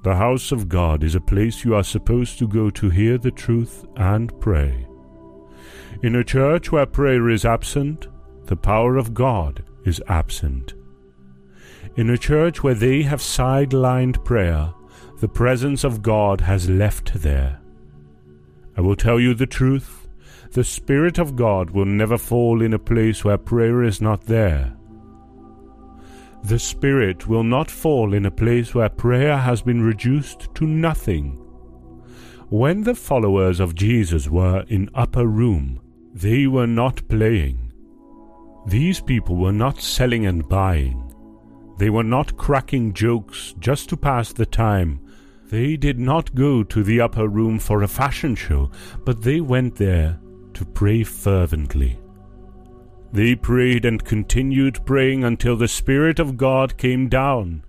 The 0.04 0.16
house 0.16 0.52
of 0.52 0.68
God 0.68 1.04
is 1.04 1.16
a 1.16 1.22
place 1.22 1.64
you 1.64 1.76
are 1.76 1.84
supposed 1.84 2.40
to 2.40 2.48
go 2.48 2.70
to 2.72 2.90
hear 2.90 3.18
the 3.18 3.32
truth 3.32 3.86
and 3.96 4.38
pray. 4.42 4.86
In 6.02 6.16
a 6.16 6.24
church 6.24 6.72
where 6.72 6.86
prayer 6.86 7.30
is 7.30 7.46
absent, 7.46 8.08
the 8.48 8.58
power 8.58 8.98
of 8.98 9.14
God 9.14 9.64
is 9.86 10.02
absent. 10.10 10.74
In 11.96 12.10
a 12.10 12.18
church 12.18 12.64
where 12.64 12.74
they 12.74 13.04
have 13.04 13.22
sidelined 13.22 14.26
prayer, 14.26 14.74
the 15.22 15.30
presence 15.30 15.86
of 15.86 16.02
God 16.02 16.42
has 16.42 16.70
left 16.70 17.14
there. 17.14 17.63
I 18.76 18.82
will 18.82 18.96
tell 18.96 19.20
you 19.20 19.34
the 19.34 19.46
truth. 19.46 20.08
The 20.52 20.64
Spirit 20.64 21.18
of 21.18 21.36
God 21.36 21.72
will 21.72 21.86
never 21.86 22.18
fall 22.18 22.62
in 22.62 22.74
a 22.74 22.80
place 22.80 23.24
where 23.24 23.38
prayer 23.38 23.84
is 23.84 24.02
not 24.02 24.26
there. 24.26 24.76
The 26.44 26.60
Spirit 26.60 27.28
will 27.28 27.44
not 27.44 27.72
fall 27.72 28.14
in 28.14 28.26
a 28.26 28.32
place 28.32 28.76
where 28.76 28.90
prayer 28.90 29.38
has 29.38 29.62
been 29.62 29.82
reduced 29.82 30.54
to 30.56 30.66
nothing. 30.66 31.40
When 32.50 32.84
the 32.84 32.96
followers 32.96 33.60
of 33.60 33.76
Jesus 33.76 34.30
were 34.30 34.64
in 34.68 34.90
upper 34.94 35.26
room, 35.26 35.80
they 36.14 36.46
were 36.46 36.68
not 36.68 37.08
playing. 37.08 37.72
These 38.68 39.02
people 39.02 39.38
were 39.38 39.52
not 39.52 39.82
selling 39.82 40.26
and 40.26 40.48
buying. 40.48 41.12
They 41.80 41.90
were 41.90 42.04
not 42.04 42.38
cracking 42.38 42.94
jokes 42.94 43.56
just 43.60 43.90
to 43.90 43.98
pass 43.98 44.32
the 44.32 44.46
time. 44.46 45.00
They 45.54 45.78
did 45.78 46.00
not 46.00 46.34
go 46.34 46.64
to 46.64 46.82
the 46.82 47.00
upper 47.00 47.28
room 47.28 47.60
for 47.60 47.84
a 47.84 47.88
fashion 47.88 48.34
show, 48.34 48.72
but 49.06 49.22
they 49.22 49.40
went 49.40 49.76
there 49.76 50.20
to 50.56 50.66
pray 50.66 51.04
fervently. 51.04 52.00
They 53.12 53.36
prayed 53.36 53.86
and 53.86 54.04
continued 54.04 54.84
praying 54.84 55.24
until 55.24 55.56
the 55.56 55.68
Spirit 55.68 56.18
of 56.18 56.38
God 56.38 56.76
came 56.78 57.08
down. 57.08 57.66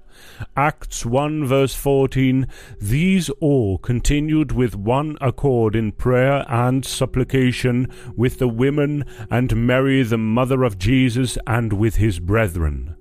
Acts 0.56 1.04
1 1.04 1.44
verse 1.44 1.74
14 1.74 2.48
These 2.80 3.28
all 3.42 3.76
continued 3.76 4.50
with 4.50 4.74
one 4.74 5.18
accord 5.20 5.76
in 5.76 5.92
prayer 5.92 6.46
and 6.48 6.86
supplication 6.86 7.92
with 8.16 8.38
the 8.38 8.48
women 8.48 9.04
and 9.30 9.66
Mary 9.66 10.02
the 10.02 10.16
mother 10.16 10.64
of 10.64 10.78
Jesus 10.78 11.36
and 11.46 11.74
with 11.74 11.96
his 11.96 12.18
brethren. 12.18 12.96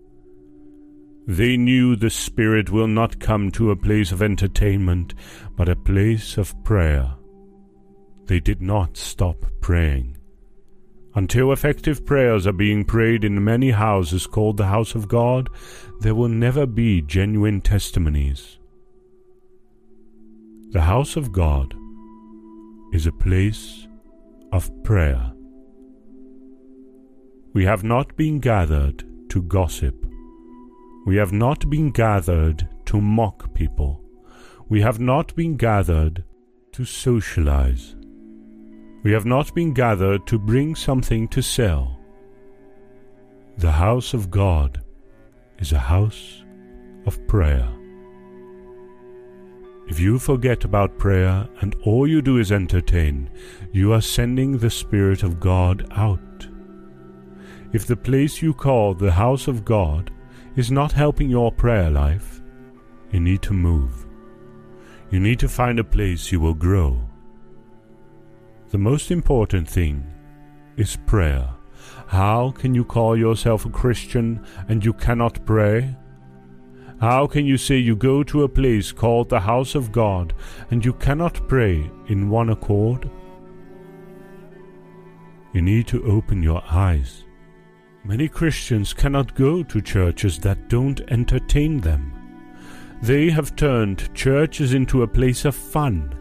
They 1.28 1.56
knew 1.56 1.96
the 1.96 2.10
Spirit 2.10 2.70
will 2.70 2.88
not 2.88 3.20
come 3.20 3.50
to 3.52 3.72
a 3.72 3.76
place 3.76 4.12
of 4.12 4.22
entertainment, 4.22 5.14
but 5.56 5.70
a 5.70 5.76
place 5.76 6.38
of 6.38 6.62
prayer. 6.64 7.16
They 8.26 8.40
did 8.40 8.62
not 8.62 8.98
stop 8.98 9.38
praying. 9.62 10.18
Until 11.16 11.52
effective 11.52 12.06
prayers 12.06 12.48
are 12.48 12.54
being 12.54 12.84
prayed 12.84 13.24
in 13.24 13.44
many 13.44 13.72
houses 13.72 14.26
called 14.26 14.58
the 14.58 14.66
house 14.66 14.96
of 14.96 15.08
God, 15.08 15.50
there 16.00 16.16
will 16.16 16.28
never 16.30 16.66
be 16.66 17.02
genuine 17.04 17.62
testimonies. 17.62 18.58
The 20.72 20.82
house 20.82 21.16
of 21.16 21.32
God 21.32 21.76
is 22.94 23.06
a 23.06 23.12
place 23.12 23.88
of 24.52 24.72
prayer. 24.84 25.32
We 27.54 27.64
have 27.66 27.84
not 27.84 28.18
been 28.18 28.40
gathered 28.40 29.04
to 29.30 29.44
gossip. 29.44 29.96
We 31.06 31.18
have 31.18 31.34
not 31.34 31.70
been 31.70 31.92
gathered 31.92 32.68
to 32.86 33.02
mock 33.02 33.54
people. 33.54 34.02
We 34.70 34.82
have 34.82 35.00
not 35.00 35.36
been 35.36 35.58
gathered 35.58 36.24
to 36.72 36.86
socialize. 36.86 37.96
We 39.04 39.12
have 39.12 39.26
not 39.26 39.54
been 39.54 39.74
gathered 39.74 40.26
to 40.28 40.40
bring 40.40 40.76
something 40.76 41.28
to 41.30 41.42
sell. 41.42 42.00
The 43.58 43.72
house 43.72 44.14
of 44.14 44.32
God 44.32 44.82
is 45.60 45.74
a 45.74 45.80
house 45.80 46.44
of 47.06 47.28
prayer. 47.28 47.68
If 49.90 50.00
you 50.00 50.18
forget 50.20 50.64
about 50.64 50.98
prayer 50.98 51.46
and 51.60 51.76
all 51.84 52.08
you 52.08 52.22
do 52.22 52.38
is 52.38 52.54
entertain, 52.54 53.30
you 53.74 53.92
are 53.92 54.02
sending 54.02 54.58
the 54.58 54.70
Spirit 54.70 55.22
of 55.22 55.42
God 55.42 55.86
out. 55.92 56.48
If 57.74 57.86
the 57.88 57.98
place 57.98 58.42
you 58.42 58.54
call 58.54 58.94
the 58.94 59.12
house 59.12 59.50
of 59.50 59.66
God 59.66 60.12
is 60.56 60.72
not 60.72 60.92
helping 60.92 61.30
your 61.30 61.52
prayer 61.52 61.90
life, 61.90 62.42
you 63.12 63.20
need 63.20 63.42
to 63.42 63.54
move. 63.54 64.06
You 65.10 65.20
need 65.20 65.40
to 65.40 65.50
find 65.50 65.80
a 65.80 65.84
place 65.84 66.32
you 66.32 66.40
will 66.40 66.54
grow. 66.54 67.00
The 68.70 68.78
most 68.78 69.12
important 69.12 69.70
thing 69.70 70.06
is 70.78 70.98
prayer. 71.06 71.48
How 72.08 72.52
can 72.52 72.74
you 72.74 72.84
call 72.84 73.18
yourself 73.18 73.66
a 73.66 73.70
Christian 73.70 74.44
and 74.68 74.84
you 74.84 74.94
cannot 74.94 75.46
pray? 75.46 75.96
How 77.00 77.28
can 77.28 77.46
you 77.46 77.58
say 77.58 77.78
you 77.78 77.96
go 77.96 78.24
to 78.24 78.44
a 78.44 78.50
place 78.50 78.92
called 78.92 79.30
the 79.30 79.40
house 79.40 79.76
of 79.76 79.92
God 79.92 80.34
and 80.72 80.84
you 80.86 80.94
cannot 80.94 81.48
pray 81.48 81.90
in 82.08 82.30
one 82.30 82.50
accord? 82.50 83.10
You 85.54 85.62
need 85.62 85.86
to 85.88 86.04
open 86.06 86.42
your 86.42 86.64
eyes. 86.70 87.23
Many 88.06 88.28
Christians 88.28 88.94
cannot 88.94 89.34
go 89.34 89.64
to 89.64 89.82
churches 89.82 90.38
that 90.40 90.68
don't 90.68 91.00
entertain 91.10 91.80
them. 91.80 92.12
They 93.02 93.30
have 93.30 93.56
turned 93.56 94.14
churches 94.14 94.74
into 94.74 95.04
a 95.04 95.08
place 95.08 95.46
of 95.46 95.56
fun 95.56 96.14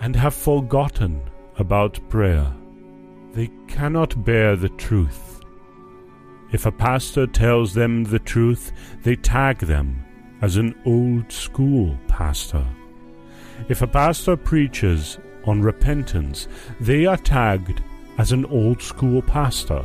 and 0.00 0.16
have 0.16 0.34
forgotten 0.34 1.22
about 1.56 2.00
prayer. 2.08 2.52
They 3.34 3.50
cannot 3.68 4.24
bear 4.24 4.56
the 4.56 4.68
truth. 4.70 5.40
If 6.50 6.66
a 6.66 6.72
pastor 6.72 7.28
tells 7.28 7.72
them 7.72 8.02
the 8.02 8.18
truth, 8.18 8.72
they 9.04 9.14
tag 9.14 9.58
them 9.58 10.04
as 10.42 10.56
an 10.56 10.74
old 10.84 11.30
school 11.30 11.96
pastor. 12.08 12.66
If 13.68 13.82
a 13.82 13.86
pastor 13.86 14.36
preaches 14.36 15.18
on 15.44 15.62
repentance, 15.62 16.48
they 16.80 17.06
are 17.06 17.16
tagged 17.16 17.80
as 18.16 18.32
an 18.32 18.44
old 18.46 18.82
school 18.82 19.22
pastor. 19.22 19.84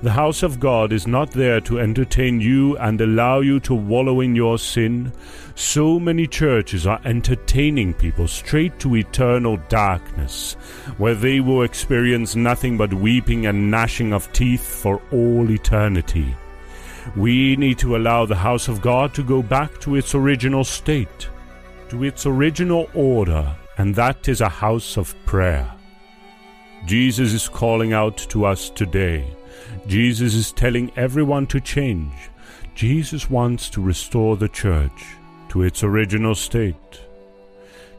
The 0.00 0.12
house 0.12 0.44
of 0.44 0.60
God 0.60 0.92
is 0.92 1.08
not 1.08 1.32
there 1.32 1.60
to 1.62 1.80
entertain 1.80 2.40
you 2.40 2.76
and 2.78 3.00
allow 3.00 3.40
you 3.40 3.58
to 3.60 3.74
wallow 3.74 4.20
in 4.20 4.36
your 4.36 4.56
sin. 4.56 5.12
So 5.56 5.98
many 5.98 6.28
churches 6.28 6.86
are 6.86 7.00
entertaining 7.04 7.94
people 7.94 8.28
straight 8.28 8.78
to 8.78 8.94
eternal 8.94 9.56
darkness, 9.68 10.52
where 10.98 11.16
they 11.16 11.40
will 11.40 11.64
experience 11.64 12.36
nothing 12.36 12.76
but 12.76 12.94
weeping 12.94 13.46
and 13.46 13.72
gnashing 13.72 14.12
of 14.12 14.32
teeth 14.32 14.64
for 14.64 15.02
all 15.10 15.50
eternity. 15.50 16.36
We 17.16 17.56
need 17.56 17.78
to 17.78 17.96
allow 17.96 18.24
the 18.24 18.36
house 18.36 18.68
of 18.68 18.80
God 18.80 19.12
to 19.14 19.24
go 19.24 19.42
back 19.42 19.80
to 19.80 19.96
its 19.96 20.14
original 20.14 20.62
state, 20.62 21.28
to 21.88 22.04
its 22.04 22.24
original 22.24 22.88
order, 22.94 23.52
and 23.78 23.96
that 23.96 24.28
is 24.28 24.42
a 24.42 24.48
house 24.48 24.96
of 24.96 25.16
prayer. 25.26 25.68
Jesus 26.86 27.32
is 27.32 27.48
calling 27.48 27.92
out 27.92 28.16
to 28.28 28.44
us 28.44 28.70
today 28.70 29.34
Jesus 29.86 30.34
is 30.34 30.52
telling 30.52 30.92
everyone 30.96 31.46
to 31.48 31.60
change. 31.60 32.12
Jesus 32.74 33.28
wants 33.28 33.68
to 33.70 33.82
restore 33.82 34.36
the 34.36 34.48
church 34.48 35.04
to 35.48 35.62
its 35.62 35.82
original 35.82 36.34
state. 36.34 37.00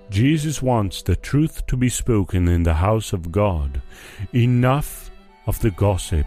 Jesus 0.10 0.62
wants 0.62 1.02
the 1.04 1.16
truth 1.16 1.66
to 1.68 1.78
be 1.78 1.90
spoken 1.90 2.48
in 2.48 2.64
the 2.64 2.74
house 2.74 3.14
of 3.14 3.32
God. 3.32 3.82
Enough 4.34 5.12
of 5.46 5.60
the 5.60 5.72
gossip 5.72 6.26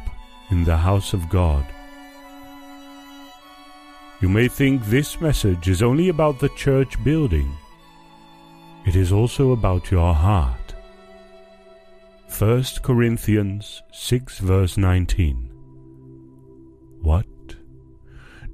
in 0.51 0.65
the 0.65 0.77
house 0.77 1.13
of 1.13 1.29
God. 1.29 1.67
You 4.21 4.29
may 4.29 4.47
think 4.47 4.85
this 4.85 5.21
message 5.21 5.69
is 5.69 5.83
only 5.83 6.09
about 6.09 6.39
the 6.39 6.51
church 6.51 7.03
building. 7.03 7.53
It 8.87 8.95
is 8.95 9.11
also 9.11 9.51
about 9.51 9.91
your 9.91 10.15
heart. 10.15 10.62
1 12.39 12.65
Corinthians 12.83 13.83
6 13.93 14.39
verse 14.39 14.79
19. 14.79 15.51
What? 17.03 17.27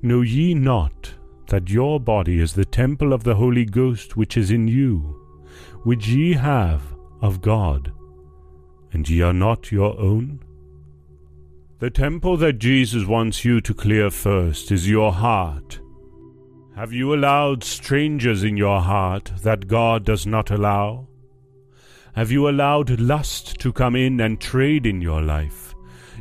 Know 0.03 0.23
ye 0.23 0.53
not 0.53 1.15
that 1.47 1.71
your 1.71 2.01
body 2.01 2.41
is 2.41 2.55
the 2.55 2.65
temple 2.65 3.13
of 3.13 3.23
the 3.23 3.37
Holy 3.37 3.65
Ghost 3.65 4.17
which 4.17 4.37
is 4.37 4.51
in 4.51 4.67
you, 4.67 4.99
which 5.85 6.09
ye 6.09 6.33
have 6.35 6.83
of 7.23 7.41
God, 7.41 7.93
and 8.93 9.09
ye 9.09 9.23
are 9.23 9.33
not 9.33 9.71
your 9.71 9.99
own? 9.99 10.41
The 11.79 11.91
temple 11.91 12.37
that 12.39 12.59
Jesus 12.59 13.07
wants 13.07 13.45
you 13.45 13.61
to 13.61 13.73
clear 13.73 14.11
first 14.11 14.73
is 14.73 14.91
your 14.91 15.13
heart. 15.13 15.79
Have 16.75 16.93
you 16.93 17.15
allowed 17.15 17.63
strangers 17.63 18.43
in 18.43 18.57
your 18.57 18.81
heart 18.81 19.31
that 19.43 19.69
God 19.69 20.05
does 20.05 20.27
not 20.27 20.51
allow? 20.51 21.07
Have 22.15 22.31
you 22.31 22.49
allowed 22.49 22.99
lust 22.99 23.59
to 23.61 23.73
come 23.73 23.95
in 23.95 24.21
and 24.21 24.41
trade 24.41 24.87
in 24.87 25.01
your 25.01 25.23
life? 25.23 25.75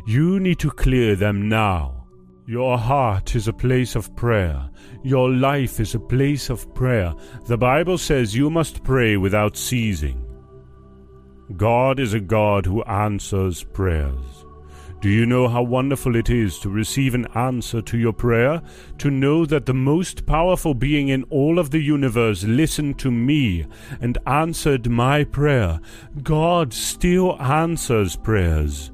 You 0.05 0.39
need 0.39 0.59
to 0.59 0.71
clear 0.71 1.15
them 1.15 1.49
now. 1.49 2.05
Your 2.45 2.77
heart 2.77 3.35
is 3.35 3.47
a 3.47 3.53
place 3.53 3.95
of 3.95 4.15
prayer. 4.15 4.69
Your 5.03 5.29
life 5.29 5.79
is 5.79 5.95
a 5.95 5.99
place 5.99 6.49
of 6.49 6.73
prayer. 6.73 7.13
The 7.45 7.57
Bible 7.57 7.97
says 7.97 8.35
you 8.35 8.49
must 8.49 8.83
pray 8.83 9.17
without 9.17 9.57
ceasing. 9.57 10.25
God 11.55 11.99
is 11.99 12.13
a 12.13 12.19
God 12.19 12.65
who 12.65 12.83
answers 12.83 13.63
prayers. 13.63 14.36
Do 14.99 15.09
you 15.09 15.27
know 15.27 15.47
how 15.47 15.61
wonderful 15.61 16.15
it 16.15 16.27
is 16.27 16.57
to 16.59 16.69
receive 16.69 17.13
an 17.13 17.27
answer 17.35 17.83
to 17.83 17.97
your 17.99 18.13
prayer? 18.13 18.63
To 18.97 19.11
know 19.11 19.45
that 19.45 19.67
the 19.67 19.73
most 19.73 20.25
powerful 20.25 20.73
being 20.73 21.09
in 21.09 21.23
all 21.29 21.59
of 21.59 21.69
the 21.69 21.79
universe 21.79 22.43
listened 22.43 22.97
to 22.99 23.11
me 23.11 23.67
and 24.01 24.17
answered 24.25 24.89
my 24.89 25.23
prayer. 25.23 25.79
God 26.23 26.73
still 26.73 27.39
answers 27.39 28.15
prayers. 28.15 28.91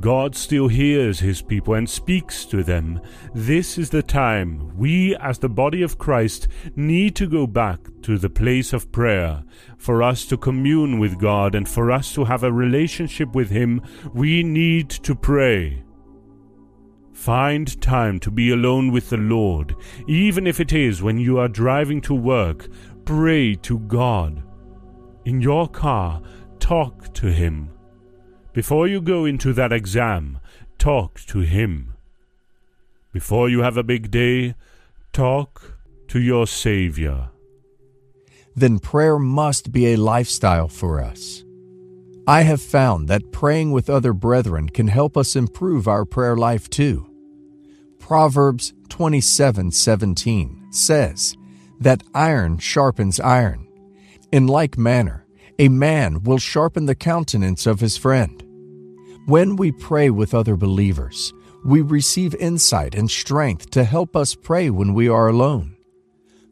God 0.00 0.36
still 0.36 0.68
hears 0.68 1.18
his 1.18 1.42
people 1.42 1.74
and 1.74 1.88
speaks 1.88 2.44
to 2.46 2.62
them. 2.62 3.00
This 3.34 3.78
is 3.78 3.90
the 3.90 4.02
time 4.02 4.76
we, 4.76 5.16
as 5.16 5.38
the 5.38 5.48
body 5.48 5.82
of 5.82 5.98
Christ, 5.98 6.46
need 6.76 7.16
to 7.16 7.28
go 7.28 7.46
back 7.46 7.80
to 8.02 8.16
the 8.16 8.30
place 8.30 8.72
of 8.72 8.92
prayer. 8.92 9.42
For 9.76 10.02
us 10.02 10.24
to 10.26 10.36
commune 10.36 10.98
with 10.98 11.18
God 11.18 11.54
and 11.54 11.68
for 11.68 11.90
us 11.90 12.14
to 12.14 12.24
have 12.24 12.44
a 12.44 12.52
relationship 12.52 13.34
with 13.34 13.50
Him, 13.50 13.82
we 14.14 14.42
need 14.42 14.88
to 14.90 15.14
pray. 15.14 15.82
Find 17.12 17.80
time 17.82 18.20
to 18.20 18.30
be 18.30 18.50
alone 18.50 18.92
with 18.92 19.10
the 19.10 19.16
Lord, 19.16 19.74
even 20.06 20.46
if 20.46 20.60
it 20.60 20.72
is 20.72 21.02
when 21.02 21.18
you 21.18 21.38
are 21.38 21.48
driving 21.48 22.00
to 22.02 22.14
work. 22.14 22.68
Pray 23.04 23.56
to 23.56 23.80
God. 23.80 24.42
In 25.24 25.40
your 25.40 25.66
car, 25.66 26.22
talk 26.60 27.12
to 27.14 27.32
Him. 27.32 27.70
Before 28.58 28.88
you 28.88 29.00
go 29.00 29.24
into 29.24 29.52
that 29.52 29.72
exam, 29.72 30.40
talk 30.78 31.20
to 31.28 31.38
Him. 31.42 31.94
Before 33.12 33.48
you 33.48 33.60
have 33.60 33.76
a 33.76 33.84
big 33.84 34.10
day, 34.10 34.56
talk 35.12 35.78
to 36.08 36.18
your 36.18 36.44
Savior. 36.44 37.30
Then 38.56 38.80
prayer 38.80 39.16
must 39.16 39.70
be 39.70 39.92
a 39.92 39.96
lifestyle 39.96 40.66
for 40.66 41.00
us. 41.00 41.44
I 42.26 42.42
have 42.42 42.60
found 42.60 43.06
that 43.06 43.30
praying 43.30 43.70
with 43.70 43.88
other 43.88 44.12
brethren 44.12 44.68
can 44.70 44.88
help 44.88 45.16
us 45.16 45.36
improve 45.36 45.86
our 45.86 46.04
prayer 46.04 46.36
life 46.36 46.68
too. 46.68 47.08
Proverbs 48.00 48.72
27:17 48.88 50.72
says 50.72 51.36
that 51.78 52.02
iron 52.12 52.58
sharpens 52.58 53.20
iron. 53.20 53.68
In 54.32 54.48
like 54.48 54.76
manner, 54.76 55.26
a 55.60 55.68
man 55.68 56.24
will 56.24 56.38
sharpen 56.38 56.86
the 56.86 56.96
countenance 56.96 57.64
of 57.64 57.78
his 57.78 57.96
friend. 57.96 58.42
When 59.28 59.56
we 59.56 59.72
pray 59.72 60.08
with 60.08 60.32
other 60.32 60.56
believers, 60.56 61.34
we 61.62 61.82
receive 61.82 62.34
insight 62.36 62.94
and 62.94 63.10
strength 63.10 63.68
to 63.72 63.84
help 63.84 64.16
us 64.16 64.34
pray 64.34 64.70
when 64.70 64.94
we 64.94 65.06
are 65.06 65.28
alone. 65.28 65.76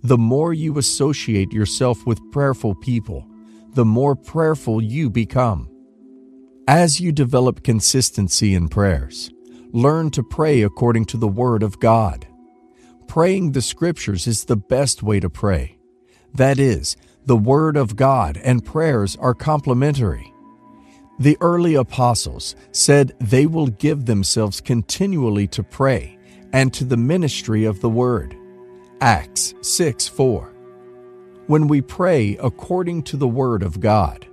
The 0.03 0.19
more 0.19 0.53
you 0.53 0.77
associate 0.77 1.55
yourself 1.55 2.05
with 2.05 2.31
prayerful 2.33 2.75
people, 2.75 3.27
the 3.71 3.87
more 3.87 4.15
prayerful 4.15 4.83
you 4.83 5.09
become. 5.09 5.71
As 6.69 7.01
you 7.01 7.13
develop 7.13 7.65
consistency 7.65 8.53
in 8.53 8.69
prayers, 8.69 9.31
learn 9.73 10.11
to 10.11 10.23
pray 10.23 10.61
according 10.61 11.07
to 11.07 11.17
the 11.17 11.27
Word 11.27 11.63
of 11.63 11.81
God. 11.81 12.27
Praying 13.09 13.53
the 13.53 13.63
Scriptures 13.63 14.27
is 14.27 14.45
the 14.45 14.57
best 14.57 15.03
way 15.03 15.19
to 15.19 15.31
pray. 15.31 15.79
That 16.35 16.59
is, 16.59 16.95
the 17.25 17.39
Word 17.39 17.79
of 17.79 17.97
God 17.97 18.37
and 18.37 18.63
prayers 18.63 19.17
are 19.17 19.33
complementary. 19.33 20.31
The 21.19 21.39
early 21.41 21.77
apostles 21.77 22.57
said 22.73 23.15
they 23.21 23.47
will 23.47 23.69
give 23.69 24.05
themselves 24.05 24.61
continually 24.61 25.47
to 25.49 25.63
pray 25.63 26.19
and 26.53 26.73
to 26.75 26.85
the 26.85 26.97
ministry 26.97 27.65
of 27.65 27.81
the 27.81 27.89
word. 27.89 28.37
Acts 29.01 29.55
6 29.63 30.09
4. 30.09 30.53
When 31.47 31.69
we 31.69 31.81
pray 31.81 32.37
according 32.43 33.05
to 33.05 33.17
the 33.17 33.29
word 33.29 33.63
of 33.63 33.81
God, 33.81 34.27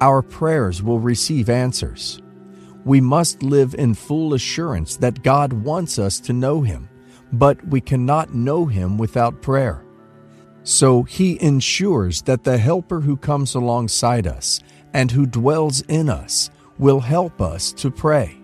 our 0.00 0.22
prayers 0.22 0.82
will 0.82 0.98
receive 0.98 1.48
answers. 1.48 2.20
We 2.84 3.00
must 3.00 3.42
live 3.42 3.74
in 3.74 3.94
full 3.94 4.34
assurance 4.34 4.96
that 4.96 5.22
God 5.22 5.52
wants 5.52 5.98
us 5.98 6.18
to 6.20 6.32
know 6.32 6.62
Him, 6.62 6.88
but 7.32 7.64
we 7.68 7.80
cannot 7.80 8.34
know 8.34 8.66
Him 8.66 8.98
without 8.98 9.40
prayer. 9.40 9.84
So 10.64 11.02
He 11.04 11.40
ensures 11.42 12.22
that 12.22 12.44
the 12.44 12.58
Helper 12.58 13.00
who 13.00 13.16
comes 13.16 13.54
alongside 13.54 14.26
us 14.26 14.60
and 14.94 15.10
who 15.10 15.26
dwells 15.26 15.82
in 15.82 16.08
us 16.08 16.50
will 16.78 17.00
help 17.00 17.40
us 17.40 17.72
to 17.72 17.90
pray. 17.90 18.43